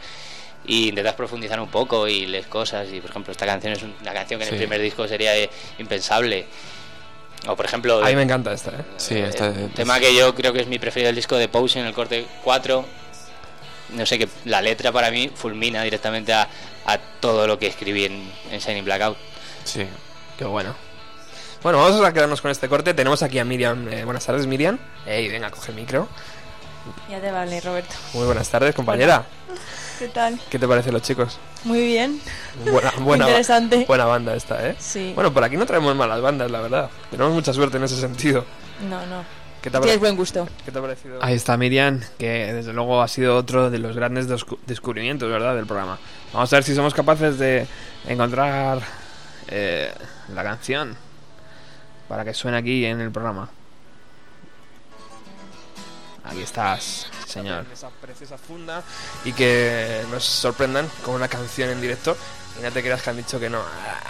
Y 0.66 0.89
intentas 0.89 1.15
profundizar 1.15 1.61
un 1.61 1.69
poco 1.69 2.09
y 2.09 2.25
lees 2.27 2.47
cosas. 2.47 2.89
Y 2.93 3.01
por 3.01 3.11
ejemplo, 3.11 3.33
esta 3.33 3.45
canción 3.47 3.73
es 3.75 3.83
una 3.83 4.12
canción 4.15 4.39
que 4.41 4.45
en 4.47 4.51
Sí. 4.51 4.55
el 4.55 4.61
primer 4.62 4.81
disco 4.81 5.07
sería 5.07 5.37
eh, 5.37 5.51
impensable. 5.79 6.47
O 7.47 7.55
por 7.55 7.66
ejemplo, 7.66 8.03
No 13.90 14.06
sé, 14.06 14.19
que 14.19 14.28
la 14.44 14.61
letra 14.62 14.90
para 14.93 15.11
mí 15.11 15.31
fulmina 15.35 15.82
directamente 15.82 16.32
a, 16.32 16.48
a 16.86 16.98
todo 16.98 17.47
lo 17.47 17.59
que 17.59 17.66
escribí 17.66 18.05
en, 18.06 18.31
en 18.51 18.59
Shining 18.61 18.85
Blackout. 18.85 19.16
Sí. 19.65 19.86
Qué 20.39 20.44
bueno. 20.44 20.74
Bueno, 21.62 21.78
vamos 21.78 22.05
a 22.05 22.12
quedarnos 22.12 22.40
con 22.40 22.51
este 22.51 22.69
corte. 22.69 22.93
Tenemos 22.94 23.23
aquí 23.23 23.39
a 23.39 23.44
Miriam. 23.44 23.89
Eh, 23.90 24.05
buenas 24.05 24.24
tardes, 24.27 24.47
Miriam. 24.47 24.78
Ey, 25.06 25.28
venga, 25.28 25.51
coge 25.51 25.70
el 25.70 25.77
micro. 25.77 26.09
Ya 27.11 27.20
te 27.20 27.31
vale, 27.31 27.61
Roberto. 27.61 27.94
Muy 28.12 28.27
buenas 28.27 28.48
tardes, 28.51 28.74
compañera. 28.74 29.24
¿Qué 29.98 30.09
tal? 30.09 30.39
¿Qué 30.51 30.59
te 30.59 30.66
parecen 30.66 30.93
los 30.93 31.02
chicos? 31.02 31.39
Muy 31.62 31.86
bien. 31.86 32.20
Buena, 32.70 32.93
buena, 32.98 33.24
Interesante. 33.27 33.85
buena 33.86 34.05
banda 34.06 34.35
esta, 34.35 34.66
¿eh? 34.69 34.74
Sí. 34.78 35.12
Bueno, 35.15 35.32
por 35.32 35.44
aquí 35.44 35.56
no 35.56 35.65
traemos 35.65 35.94
malas 35.94 36.20
bandas, 36.20 36.51
la 36.51 36.61
verdad. 36.61 36.90
Tenemos 37.11 37.32
mucha 37.32 37.52
suerte 37.55 37.77
en 37.78 37.85
ese 37.85 37.98
sentido. 38.01 38.44
No, 38.90 39.06
no. 39.06 39.24
¿Qué 39.65 39.70
te 39.70 39.78
ha 39.78 39.81
Tienes 39.81 39.99
buen 39.99 40.15
gusto. 40.15 40.47
¿Qué 40.62 40.70
te 40.70 40.78
ha 40.78 40.82
parecido? 40.82 41.24
Ahí 41.24 41.32
está 41.36 41.57
Miriam, 41.57 41.99
que 42.19 42.53
desde 42.53 42.74
luego 42.74 43.01
ha 43.01 43.09
sido 43.09 43.35
otro 43.35 43.70
de 43.70 43.78
los 43.78 43.97
grandes 43.97 44.28
descu- 44.28 44.59
descubrimientos, 44.66 45.31
¿verdad?, 45.31 45.55
del 45.57 45.65
programa. 45.65 45.99
Vamos 46.35 46.53
a 46.53 46.57
ver 46.57 46.65
si 46.65 46.74
somos 46.74 46.93
capaces 46.93 47.39
de 47.39 47.66
encontrar 48.07 48.82
eh, 49.49 49.91
la 50.35 50.43
canción 50.43 50.95
para 52.11 52.27
que 52.27 52.35
suene 52.35 52.59
aquí 52.59 52.85
en 52.85 53.01
el 53.01 53.11
programa. 53.11 53.49
Aquí 56.24 56.43
estás, 56.43 57.07
señor. 57.27 57.65
Esa 57.73 57.89
preciosa 57.89 58.36
funda 58.36 58.82
y 59.24 59.32
que 59.32 60.03
nos 60.11 60.24
sorprendan 60.24 60.86
con 61.07 61.15
una 61.15 61.28
canción 61.28 61.70
en 61.70 61.81
directo. 61.81 62.15
Y 62.61 62.62
no 62.62 62.70
te 62.70 62.82
creas 62.82 63.01
que 63.03 63.09
han 63.11 63.16
dicho 63.16 63.41
que 63.41 63.49
no, 63.49 63.62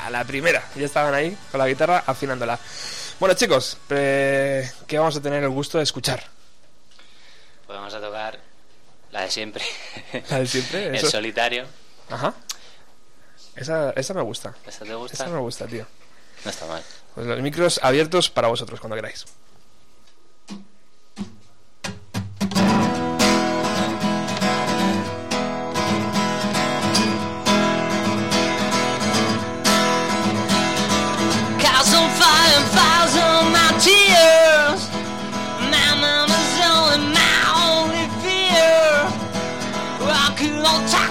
a 0.05 0.11
la 0.11 0.25
primera. 0.25 0.65
Ya 0.75 0.87
estaban 0.87 1.15
ahí 1.15 1.39
con 1.53 1.59
la 1.61 1.69
guitarra 1.69 2.03
afinándola. 2.05 2.59
Bueno, 3.21 3.35
chicos, 3.35 3.77
eh, 3.91 4.71
¿qué 4.87 4.99
vamos 4.99 5.17
a 5.17 5.21
tener 5.21 5.43
el 5.43 5.49
gusto 5.51 5.79
de 5.79 5.85
escuchar? 5.85 6.23
Pues 7.67 7.79
vamos 7.79 7.95
a 7.95 8.01
tocar 8.01 8.39
la 9.13 9.23
de 9.23 9.31
siempre. 9.31 9.65
La 10.31 10.41
de 10.41 10.47
siempre, 10.47 10.89
el 10.89 10.95
eso. 10.97 11.11
solitario. 11.11 11.67
Ajá. 12.11 12.35
Esa, 13.57 13.91
esa 13.91 14.13
me 14.15 14.23
gusta. 14.23 14.55
¿Esta 14.67 14.85
te 14.85 14.95
gusta? 14.95 15.15
Esa 15.15 15.29
me 15.29 15.39
gusta, 15.39 15.67
tío. 15.67 15.87
No 16.45 16.51
está 16.51 16.67
mal. 16.67 16.83
Pues 17.15 17.27
los 17.27 17.41
micros 17.41 17.79
abiertos 17.83 18.29
para 18.29 18.49
vosotros 18.49 18.81
cuando 18.81 18.97
queráis. 18.97 19.25
time. 40.83 41.04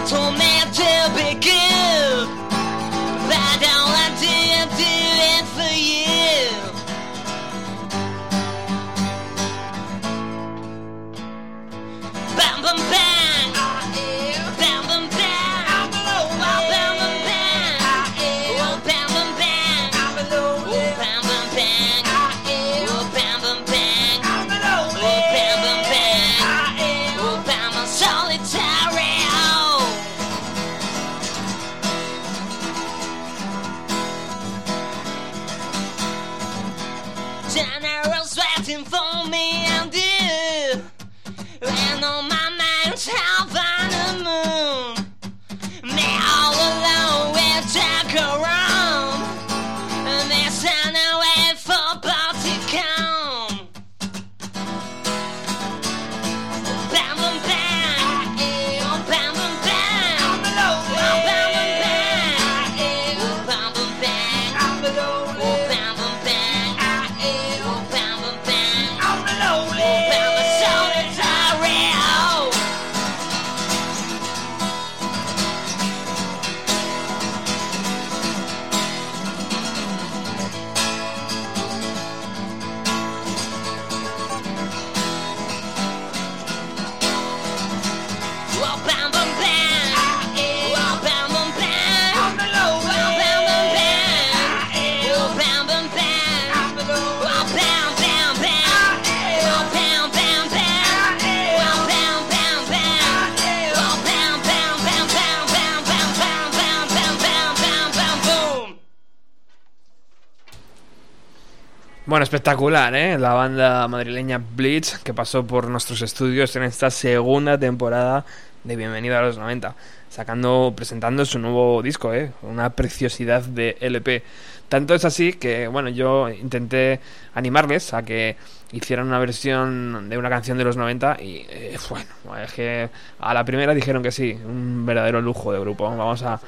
Bueno, 112.13 112.25
espectacular, 112.25 112.93
¿eh? 112.93 113.17
La 113.17 113.33
banda 113.33 113.87
madrileña 113.87 114.37
Blitz 114.37 114.99
que 114.99 115.15
pasó 115.15 115.47
por 115.47 115.67
nuestros 115.67 116.03
estudios 116.03 116.55
en 116.55 116.61
esta 116.61 116.91
segunda 116.91 117.57
temporada 117.57 118.23
de 118.63 118.75
Bienvenido 118.75 119.17
a 119.17 119.23
los 119.23 119.39
90, 119.39 119.73
sacando, 120.11 120.73
presentando 120.75 121.25
su 121.25 121.39
nuevo 121.39 121.81
disco, 121.81 122.13
¿eh? 122.13 122.31
Una 122.43 122.69
preciosidad 122.69 123.41
de 123.41 123.77
LP. 123.81 124.21
Tanto 124.69 124.93
es 124.93 125.05
así 125.05 125.33
que, 125.33 125.67
bueno, 125.67 125.89
yo 125.89 126.29
intenté 126.29 126.99
animarles 127.33 127.95
a 127.95 128.03
que 128.03 128.37
hicieran 128.71 129.07
una 129.07 129.17
versión 129.17 130.07
de 130.07 130.15
una 130.15 130.29
canción 130.29 130.59
de 130.59 130.65
los 130.65 130.77
90 130.77 131.17
y, 131.19 131.47
eh, 131.49 131.79
bueno, 131.89 132.43
es 132.43 132.53
que 132.53 132.91
a 133.21 133.33
la 133.33 133.43
primera 133.43 133.73
dijeron 133.73 134.03
que 134.03 134.11
sí, 134.11 134.37
un 134.45 134.85
verdadero 134.85 135.19
lujo 135.19 135.51
de 135.51 135.59
grupo. 135.59 135.85
Vamos 135.85 136.21
a, 136.21 136.39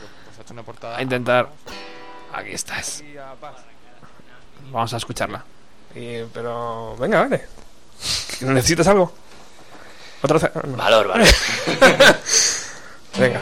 a 0.96 1.02
intentar... 1.02 1.50
Aquí 2.34 2.52
estás. 2.52 3.04
Vamos 4.72 4.94
a 4.94 4.98
escucharla. 4.98 5.55
Y- 5.96 6.26
pero, 6.34 6.96
venga, 6.98 7.22
vale. 7.22 7.46
¿Necesitas 8.42 8.88
algo? 8.88 9.12
¿Otra 10.22 10.40
ce- 10.40 10.52
no. 10.68 10.76
Valor, 10.78 11.08
valor. 11.08 11.28
venga. 13.18 13.42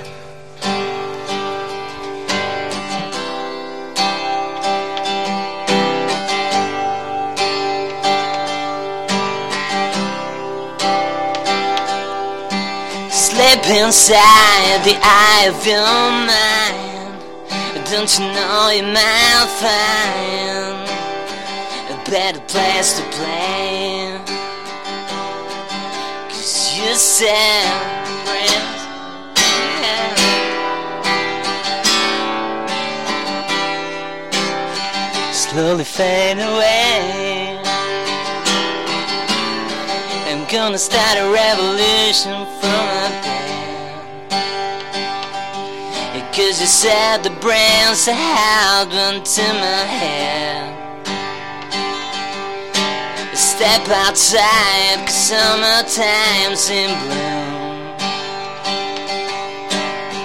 Slip 13.10 13.64
inside 13.68 14.82
the 14.84 14.98
eye 15.02 15.46
of 15.48 15.66
your 15.66 16.10
mind. 16.32 17.22
Don't 17.90 18.10
you 18.18 18.26
know 18.34 18.70
you 18.74 18.84
might 18.84 19.48
find 19.62 20.83
better 22.14 22.42
place 22.42 22.94
to 23.00 23.04
play? 23.18 24.22
Cause 26.30 26.78
you 26.78 26.94
separate. 26.94 28.52
Slowly 35.34 35.84
fade 35.84 36.38
away. 36.38 37.58
I'm 40.30 40.46
gonna 40.52 40.78
start 40.78 41.18
a 41.18 41.26
revolution 41.42 42.46
from 42.60 42.86
up 43.06 43.16
there. 43.24 43.42
Cause 46.32 46.62
you 46.62 46.68
said 46.68 47.24
the 47.24 47.32
brains 47.42 48.06
have 48.06 48.16
happened 48.16 49.26
to 49.26 49.42
my 49.42 49.84
head. 49.98 50.73
Step 53.64 53.88
outside, 53.88 55.08
cause 55.08 55.16
summertime's 55.32 56.70
in 56.70 56.92
bloom. 57.00 57.96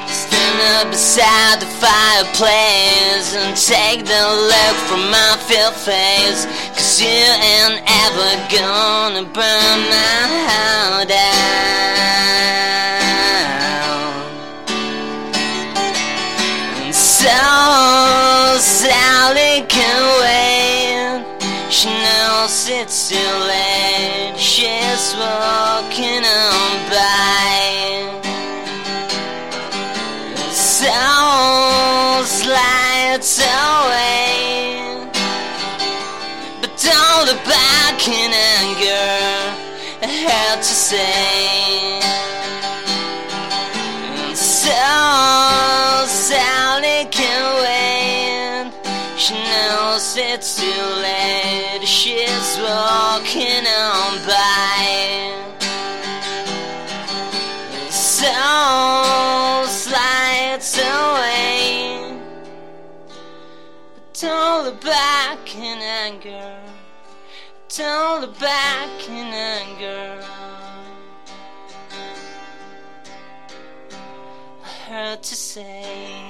Stand 0.09 0.59
up 0.75 0.91
beside 0.91 1.61
the 1.61 1.71
fireplace 1.79 3.37
and 3.37 3.57
take 3.57 4.05
the 4.05 4.25
look 4.51 4.77
from 4.89 5.09
my 5.13 5.37
filled 5.47 5.77
face. 5.77 6.47
Cause 6.75 7.01
you 7.01 7.07
ain't 7.07 7.81
ever 7.87 8.31
gonna 8.51 9.23
burn 9.23 9.79
my 9.87 10.21
house 10.51 11.07
down. 11.07 11.39
And 16.83 16.93
so 16.93 17.39
Sally 18.59 19.63
can 19.69 20.03
wait 20.23 20.48
all 22.39 22.47
sit 22.47 22.89
still 22.89 23.51
and 23.51 24.39
she's 24.39 25.15
walking 25.17 26.23
on 26.23 26.73
by. 26.89 28.21
Sounds 30.53 32.47
lights 32.47 33.41
away, 33.41 35.09
but 36.61 36.71
don't 36.81 37.27
look 37.27 37.45
back 37.45 38.07
in 38.07 38.31
anger 38.61 39.59
I 40.01 40.07
had 40.07 40.59
to 40.59 40.63
say. 40.63 42.08
It's 50.31 50.61
too 50.61 50.83
late. 51.03 51.81
She's 51.85 52.59
walking 52.59 53.65
on 53.67 54.13
by. 54.27 55.35
So 57.89 59.65
slides 59.67 60.79
away. 60.79 62.21
Don't 64.21 64.65
look 64.65 64.81
back 64.83 65.57
in 65.57 65.79
anger. 65.79 66.61
Don't 67.75 68.21
look 68.21 68.39
back 68.39 69.09
in 69.09 69.33
anger. 69.33 70.23
I 74.63 74.69
heard 74.89 75.23
to 75.23 75.35
say. 75.35 76.28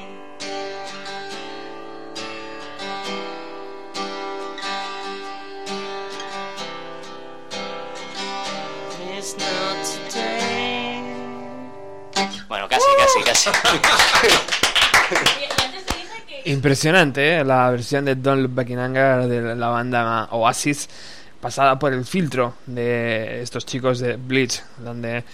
Bueno, 12.49 12.67
casi, 12.69 12.87
casi, 12.97 13.23
casi. 13.25 13.51
Impresionante, 16.51 17.37
¿eh? 17.37 17.45
La 17.45 17.71
versión 17.71 18.05
de 18.07 18.15
Don't 18.15 18.41
Look 18.43 18.55
Back 18.55 18.71
in 18.71 18.79
Anger 18.79 19.27
de 19.27 19.55
la 19.55 19.69
banda 19.69 20.29
Oasis, 20.31 20.89
pasada 21.41 21.79
por 21.79 21.93
el 21.93 22.05
filtro 22.05 22.55
de 22.67 23.43
estos 23.43 23.67
chicos 23.67 23.99
de 23.99 24.17
Bleach, 24.17 24.63
donde, 24.79 25.25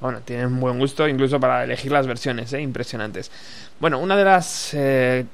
bueno, 0.00 0.20
tienen 0.24 0.58
buen 0.58 0.78
gusto 0.78 1.06
incluso 1.06 1.38
para 1.38 1.64
elegir 1.64 1.92
las 1.92 2.06
versiones, 2.06 2.52
¿eh? 2.54 2.62
Impresionantes. 2.62 3.30
Bueno, 3.78 3.98
una 3.98 4.16
de 4.16 4.24
las 4.24 4.70
eh, 4.72 5.26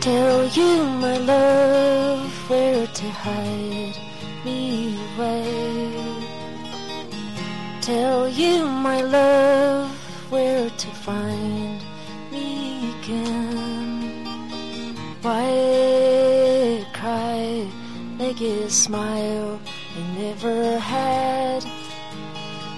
Tell 0.03 0.49
you, 0.49 0.83
my 0.99 1.17
love, 1.17 2.51
where 2.51 2.89
to 2.89 3.09
hide 3.11 3.97
me 4.45 4.99
away. 5.15 6.27
Tell 7.81 8.29
you, 8.29 8.67
my 8.67 9.01
love, 9.03 9.89
where 10.29 10.69
to 10.69 10.89
find 11.07 11.81
me 12.33 12.91
again. 12.99 14.27
Why 15.23 16.85
cry, 16.93 17.71
make 18.19 18.41
a 18.41 18.69
smile 18.71 19.61
I 19.97 20.19
never 20.19 20.81
had 20.81 21.65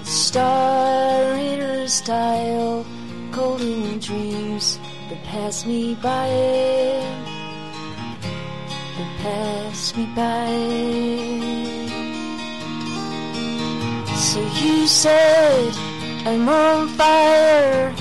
star 0.03 1.35
her 1.35 1.87
style, 1.87 2.85
golden 3.31 3.97
dreams 3.97 4.77
that 5.09 5.23
pass 5.23 5.65
me 5.65 5.95
by, 5.95 6.27
that 8.97 9.11
pass 9.21 9.95
me 9.95 10.05
by. 10.15 10.51
So 14.15 14.41
you 14.61 14.87
said 14.87 15.73
I'm 16.25 16.49
on 16.49 16.87
fire. 16.89 17.93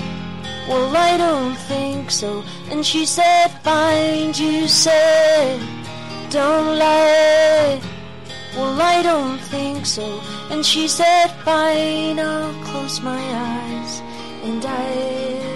Well, 0.66 0.96
I 0.96 1.18
don't 1.18 1.54
think 1.68 2.10
so. 2.10 2.42
And 2.70 2.84
she 2.84 3.04
said, 3.04 3.48
Find 3.62 4.36
you 4.36 4.66
said, 4.66 5.60
Don't 6.30 6.78
lie. 6.78 7.82
Well, 8.56 8.80
I 8.80 9.02
don't 9.02 9.38
think 9.38 9.84
so. 9.84 10.22
And 10.50 10.64
she 10.64 10.88
said, 10.88 11.28
Fine, 11.44 12.18
I'll 12.18 12.54
close 12.64 13.02
my 13.02 13.20
eyes 13.20 14.00
and 14.42 14.62
die. 14.62 15.53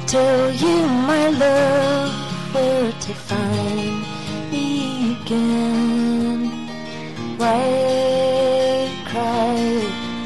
Tell 0.07 0.52
you, 0.64 0.76
my 1.11 1.30
love, 1.30 2.11
where 2.53 2.91
to 2.91 3.14
find 3.14 4.02
me 4.52 5.16
again. 5.22 6.40
Why 7.38 7.61
cry, 9.10 9.57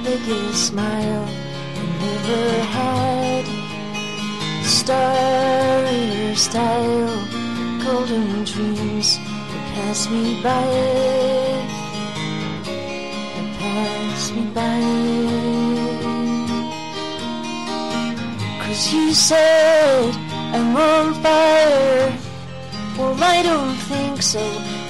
make 0.06 0.26
you 0.26 0.54
smile, 0.54 1.28
I 1.80 1.84
never 2.06 2.46
had 2.78 3.46
star 4.64 5.84
in 5.98 6.28
your 6.28 6.36
style, 6.36 7.18
golden 7.84 8.46
dreams 8.46 9.18
that 9.18 9.64
pass 9.76 10.10
me 10.10 10.42
by 10.42 11.63
Cause 18.62 18.94
you 18.94 19.14
said 19.14 20.14
I'm 20.54 20.76
on 20.76 21.14
fire. 21.24 22.20
Well, 22.98 23.18
I 23.24 23.42
don't 23.42 23.76
think 23.90 24.22
so. 24.22 24.40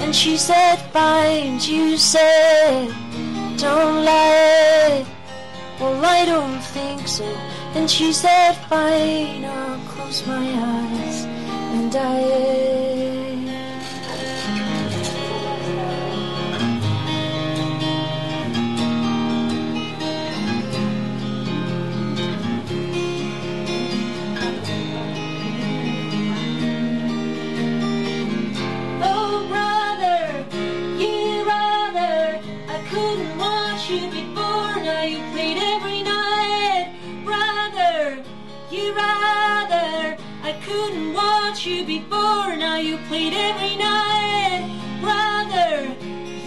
And 0.02 0.14
she 0.14 0.36
said, 0.36 0.76
Fine. 0.92 1.60
You 1.60 1.96
said, 1.96 2.88
Don't 3.56 4.04
lie. 4.04 5.06
Well, 5.80 6.04
I 6.04 6.26
don't 6.26 6.60
think 6.60 7.08
so. 7.08 7.24
And 7.74 7.90
she 7.90 8.12
said, 8.12 8.52
Fine. 8.68 9.46
I'll 9.46 9.78
close 9.88 10.26
my 10.26 10.44
eyes 10.44 11.24
and 11.24 11.90
die. 11.90 12.73
Couldn't 40.74 41.12
watch 41.12 41.66
you 41.66 41.84
before. 41.84 42.56
Now 42.56 42.78
you 42.78 42.96
played 43.08 43.32
every 43.32 43.76
night. 43.76 44.64
Brother, 45.00 45.72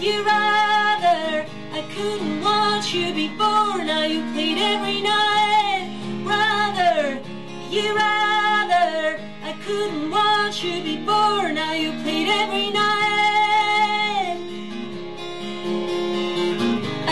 you 0.03 0.15
brother, 0.27 1.45
I 1.79 1.81
couldn't 1.95 2.41
watch 2.41 2.93
you 2.93 3.13
before. 3.13 3.79
Now 3.91 4.03
you 4.13 4.21
played 4.33 4.59
every 4.73 4.99
night. 5.01 5.85
Brother, 6.27 7.21
you 7.69 7.87
brother, 7.97 9.19
I 9.49 9.53
couldn't 9.65 10.11
watch 10.11 10.61
you 10.61 10.77
before. 10.91 11.47
Now 11.59 11.73
you 11.83 11.91
played 12.03 12.29
every 12.41 12.69
night. 12.81 14.37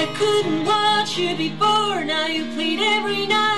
I 0.01 0.05
couldn't 0.19 0.65
watch 0.65 1.17
you 1.17 1.31
before. 1.37 2.03
Now 2.03 2.27
you 2.27 2.43
played 2.55 2.81
every 2.81 3.25
night. 3.25 3.54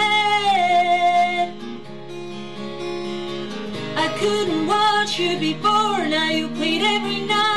Couldn't 4.20 4.66
watch 4.68 5.20
you 5.20 5.38
before. 5.38 6.06
Now 6.08 6.30
you 6.30 6.48
played 6.50 6.82
every 6.82 7.22
night. 7.22 7.57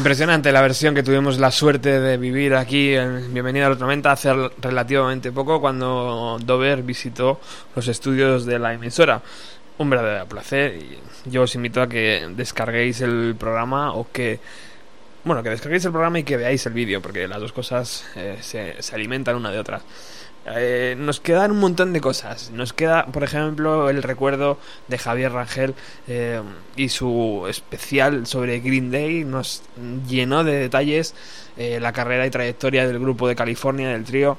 Impresionante 0.00 0.50
la 0.50 0.62
versión 0.62 0.94
que 0.94 1.02
tuvimos 1.02 1.38
la 1.38 1.50
suerte 1.50 2.00
de 2.00 2.16
vivir 2.16 2.54
aquí 2.54 2.94
en 2.94 3.34
Bienvenida 3.34 3.66
al 3.66 3.78
90 3.78 4.10
hace 4.10 4.32
relativamente 4.58 5.30
poco 5.30 5.60
cuando 5.60 6.38
Dover 6.42 6.82
visitó 6.82 7.38
los 7.76 7.86
estudios 7.86 8.46
de 8.46 8.58
la 8.58 8.72
emisora. 8.72 9.20
Un 9.76 9.90
verdadero 9.90 10.24
placer 10.26 10.76
y 10.76 10.98
yo 11.30 11.42
os 11.42 11.54
invito 11.54 11.82
a 11.82 11.86
que 11.86 12.26
descarguéis 12.34 13.02
el 13.02 13.36
programa 13.38 13.92
o 13.92 14.10
que 14.10 14.40
bueno, 15.22 15.42
que 15.42 15.50
descarguéis 15.50 15.84
el 15.84 15.92
programa 15.92 16.18
y 16.18 16.24
que 16.24 16.38
veáis 16.38 16.64
el 16.64 16.72
vídeo 16.72 17.02
porque 17.02 17.28
las 17.28 17.38
dos 17.38 17.52
cosas 17.52 18.06
eh, 18.16 18.38
se, 18.40 18.80
se 18.80 18.94
alimentan 18.94 19.36
una 19.36 19.50
de 19.50 19.58
otra. 19.58 19.82
Eh, 20.46 20.96
nos 20.98 21.20
quedan 21.20 21.50
un 21.50 21.60
montón 21.60 21.92
de 21.92 22.00
cosas. 22.00 22.50
Nos 22.50 22.72
queda, 22.72 23.06
por 23.06 23.22
ejemplo, 23.22 23.90
el 23.90 24.02
recuerdo 24.02 24.58
de 24.88 24.98
Javier 24.98 25.32
Rangel 25.32 25.74
eh, 26.08 26.40
y 26.76 26.88
su 26.88 27.46
especial 27.48 28.26
sobre 28.26 28.60
Green 28.60 28.90
Day. 28.90 29.24
Nos 29.24 29.62
llenó 30.08 30.44
de 30.44 30.54
detalles 30.54 31.14
eh, 31.56 31.78
la 31.80 31.92
carrera 31.92 32.26
y 32.26 32.30
trayectoria 32.30 32.86
del 32.86 32.98
grupo 32.98 33.28
de 33.28 33.36
California, 33.36 33.90
del 33.90 34.04
trío. 34.04 34.38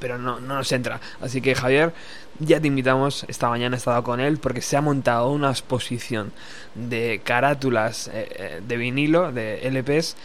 Pero 0.00 0.18
no, 0.18 0.40
no 0.40 0.56
nos 0.56 0.70
entra. 0.72 1.00
Así 1.20 1.40
que 1.40 1.54
Javier, 1.54 1.94
ya 2.38 2.60
te 2.60 2.66
invitamos. 2.66 3.24
Esta 3.28 3.48
mañana 3.48 3.76
he 3.76 3.78
estado 3.78 4.02
con 4.02 4.20
él 4.20 4.38
porque 4.38 4.60
se 4.60 4.76
ha 4.76 4.82
montado 4.82 5.30
una 5.30 5.50
exposición 5.50 6.32
de 6.74 7.22
carátulas 7.24 8.10
eh, 8.12 8.60
de 8.66 8.76
vinilo, 8.76 9.32
de 9.32 9.66
LPs, 9.70 10.16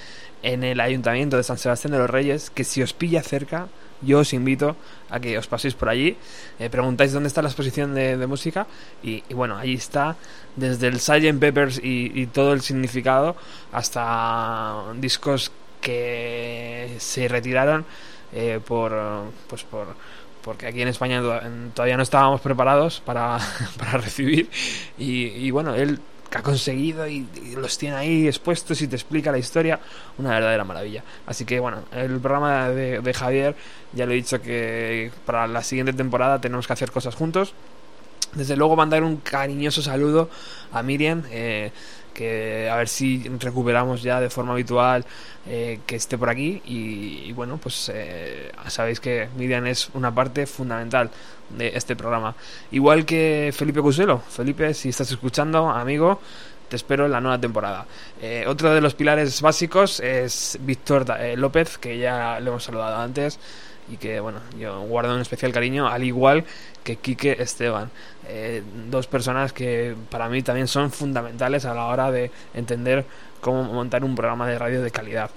en 0.44 0.64
el 0.64 0.82
Ayuntamiento 0.82 1.38
de 1.38 1.44
San 1.44 1.58
Sebastián 1.58 1.94
de 1.94 2.00
los 2.00 2.10
Reyes. 2.10 2.50
Que 2.50 2.66
si 2.66 2.82
os 2.82 2.92
pilla 2.94 3.24
cerca, 3.24 3.70
yo 4.02 4.20
os 4.20 4.34
invito 4.34 4.76
a 5.10 5.20
que 5.20 5.38
os 5.38 5.48
paséis 5.48 5.74
por 5.74 5.90
allí, 5.90 6.18
eh, 6.60 6.70
preguntáis 6.70 7.14
dónde 7.14 7.28
está 7.28 7.42
la 7.42 7.50
exposición 7.50 7.94
de, 7.94 8.28
música 8.28 8.68
y, 9.04 9.22
bueno, 9.34 9.58
allí 9.58 9.76
está 9.76 10.16
desde 10.56 10.88
el 10.88 11.00
Sgt. 11.00 11.40
Peppers 11.40 11.80
y, 11.84 12.12
y, 12.14 12.28
todo 12.28 12.54
el 12.54 12.62
significado 12.62 13.36
hasta 13.72 14.84
discos 14.96 15.52
que 15.82 16.96
se 17.00 17.28
retiraron 17.28 17.86
eh, 18.34 18.60
por, 18.66 18.94
pues 19.48 19.64
por 19.64 19.88
porque 20.42 20.66
aquí 20.66 20.82
en 20.82 20.88
España 20.88 21.22
todavía 21.74 21.98
no 21.98 22.04
estábamos 22.04 22.42
preparados 22.42 23.00
para, 23.02 23.38
para 23.78 23.92
recibir 24.00 24.50
y, 24.98 25.28
y 25.28 25.52
bueno, 25.52 25.76
él 25.76 26.00
que 26.32 26.38
ha 26.38 26.42
conseguido 26.42 27.08
y, 27.08 27.28
los 27.58 27.78
tiene 27.78 27.98
ahí 27.98 28.28
expuestos 28.28 28.82
y 28.82 28.88
te 28.88 28.96
explica 28.96 29.32
la 29.32 29.38
historia, 29.38 29.80
una 30.18 30.30
verdadera 30.32 30.64
maravilla. 30.64 31.04
Así 31.28 31.44
que 31.44 31.60
bueno, 31.60 31.84
el 31.92 32.20
programa 32.20 32.70
de, 32.70 33.02
de 33.02 33.14
Javier, 33.14 33.56
ya 33.92 34.06
lo 34.06 34.14
he 34.14 34.16
dicho 34.16 34.42
que 34.42 35.12
para 35.26 35.46
la 35.46 35.62
siguiente 35.62 35.92
temporada 35.92 36.40
tenemos 36.40 36.66
que 36.66 36.74
hacer 36.74 36.90
cosas 36.90 37.16
juntos. 37.16 37.54
Desde 38.34 38.56
luego 38.56 38.78
mandar 38.78 39.04
un 39.04 39.18
cariñoso 39.18 39.82
saludo 39.82 40.30
a 40.72 40.82
Miriam, 40.82 41.24
eh, 41.32 41.72
que 42.14 42.70
a 42.70 42.76
ver 42.76 42.88
si 42.88 43.30
recuperamos 43.40 44.04
ya 44.04 44.20
de 44.20 44.30
forma 44.30 44.54
habitual 44.54 45.06
eh, 45.48 45.80
que 45.86 45.96
esté 45.96 46.18
por 46.18 46.30
aquí 46.30 46.62
y, 46.66 47.32
bueno 47.34 47.58
pues 47.58 47.92
eh, 47.94 48.52
sabéis 48.68 49.00
que 49.00 49.30
Miriam 49.38 49.66
es 49.66 49.90
una 49.94 50.14
parte 50.14 50.46
fundamental 50.46 51.10
de 51.50 51.70
este 51.76 51.96
programa 51.96 52.36
igual 52.72 53.06
que 53.06 53.54
Felipe 53.56 53.82
Cuselo 53.82 54.20
Felipe 54.20 54.74
si 54.74 54.90
estás 54.90 55.12
escuchando 55.12 55.70
amigo 55.70 56.20
te 56.70 56.78
espero 56.78 57.06
en 57.06 57.12
la 57.12 57.20
nueva 57.20 57.38
temporada. 57.38 57.86
Eh, 58.22 58.46
otro 58.48 58.74
de 58.74 58.80
los 58.80 58.96
pilares 58.96 59.42
básicos 59.42 60.00
es 60.00 60.58
Víctor 60.62 61.06
López, 61.36 61.78
que 61.78 61.98
ya 61.98 62.40
le 62.40 62.48
hemos 62.48 62.64
saludado 62.64 62.96
antes 62.96 63.40
y 63.92 63.98
que 63.98 64.22
bueno, 64.22 64.40
yo 64.58 64.80
guardo 64.84 65.14
un 65.14 65.22
especial 65.22 65.52
cariño, 65.52 65.88
al 65.88 66.04
igual 66.04 66.46
que 66.84 66.96
Quique 66.96 67.36
Esteban. 67.40 67.92
Eh, 68.28 68.64
dos 68.90 69.08
personas 69.08 69.54
que 69.54 69.96
para 70.10 70.30
mí 70.30 70.42
también 70.42 70.68
son 70.68 70.92
fundamentales 70.92 71.66
a 71.66 71.74
la 71.74 71.86
hora 71.86 72.12
de 72.12 72.32
entender 72.54 73.06
cómo 73.40 73.64
montar 73.64 74.04
un 74.04 74.16
programa 74.16 74.48
de 74.48 74.58
radio 74.60 74.82
de 74.82 74.92
calidad. 74.92 75.32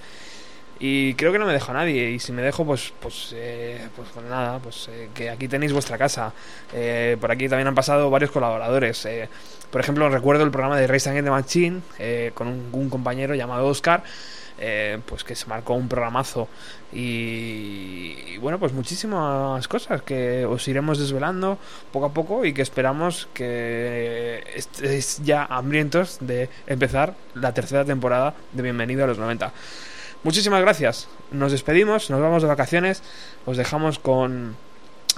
Y 0.78 1.14
creo 1.14 1.32
que 1.32 1.38
no 1.38 1.46
me 1.46 1.52
dejo 1.52 1.70
a 1.70 1.74
nadie. 1.74 2.10
Y 2.10 2.18
si 2.18 2.32
me 2.32 2.42
dejo, 2.42 2.64
pues 2.64 2.92
pues, 3.00 3.32
eh, 3.34 3.88
pues, 3.94 4.08
pues 4.12 4.26
nada, 4.26 4.58
pues 4.58 4.88
eh, 4.90 5.08
que 5.14 5.30
aquí 5.30 5.48
tenéis 5.48 5.72
vuestra 5.72 5.96
casa. 5.98 6.32
Eh, 6.72 7.16
por 7.20 7.30
aquí 7.30 7.48
también 7.48 7.68
han 7.68 7.74
pasado 7.74 8.10
varios 8.10 8.30
colaboradores. 8.30 9.04
Eh, 9.06 9.28
por 9.70 9.80
ejemplo, 9.80 10.08
recuerdo 10.08 10.44
el 10.44 10.50
programa 10.50 10.78
de 10.78 10.86
Race 10.86 11.08
Against 11.08 11.26
the 11.26 11.30
Machine 11.30 11.80
eh, 11.98 12.32
con 12.34 12.48
un, 12.48 12.68
un 12.72 12.90
compañero 12.90 13.34
llamado 13.34 13.66
Oscar. 13.66 14.02
Eh, 14.58 14.98
pues 15.06 15.24
que 15.24 15.34
se 15.34 15.46
marcó 15.46 15.74
un 15.74 15.88
programazo 15.88 16.48
y, 16.92 18.14
y 18.28 18.38
bueno 18.38 18.58
pues 18.58 18.72
muchísimas 18.72 19.66
cosas 19.68 20.02
que 20.02 20.44
os 20.44 20.66
iremos 20.68 20.98
desvelando 20.98 21.58
poco 21.92 22.06
a 22.06 22.12
poco 22.12 22.44
y 22.44 22.52
que 22.52 22.62
esperamos 22.62 23.28
que 23.34 24.44
estéis 24.54 25.20
ya 25.24 25.44
hambrientos 25.44 26.18
de 26.20 26.48
empezar 26.66 27.14
la 27.34 27.52
tercera 27.52 27.84
temporada 27.84 28.34
de 28.52 28.62
Bienvenido 28.62 29.04
a 29.04 29.06
los 29.08 29.18
90 29.18 29.52
Muchísimas 30.24 30.62
gracias. 30.62 31.06
Nos 31.32 31.52
despedimos, 31.52 32.08
nos 32.08 32.18
vamos 32.18 32.42
de 32.42 32.48
vacaciones, 32.48 33.02
os 33.44 33.58
dejamos 33.58 33.98
con 33.98 34.56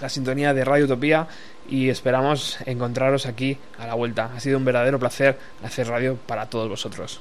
la 0.01 0.09
sintonía 0.09 0.53
de 0.53 0.65
Radio 0.65 0.87
Utopía 0.87 1.29
y 1.69 1.91
esperamos 1.91 2.59
encontraros 2.67 3.27
aquí 3.27 3.57
a 3.79 3.87
la 3.87 3.95
vuelta. 3.95 4.33
Ha 4.35 4.41
sido 4.41 4.59
un 4.59 4.65
verdadero 4.65 4.99
placer 4.99 5.39
hacer 5.63 5.87
radio 5.87 6.17
para 6.17 6.47
todos 6.51 6.69
vosotros. 6.69 7.21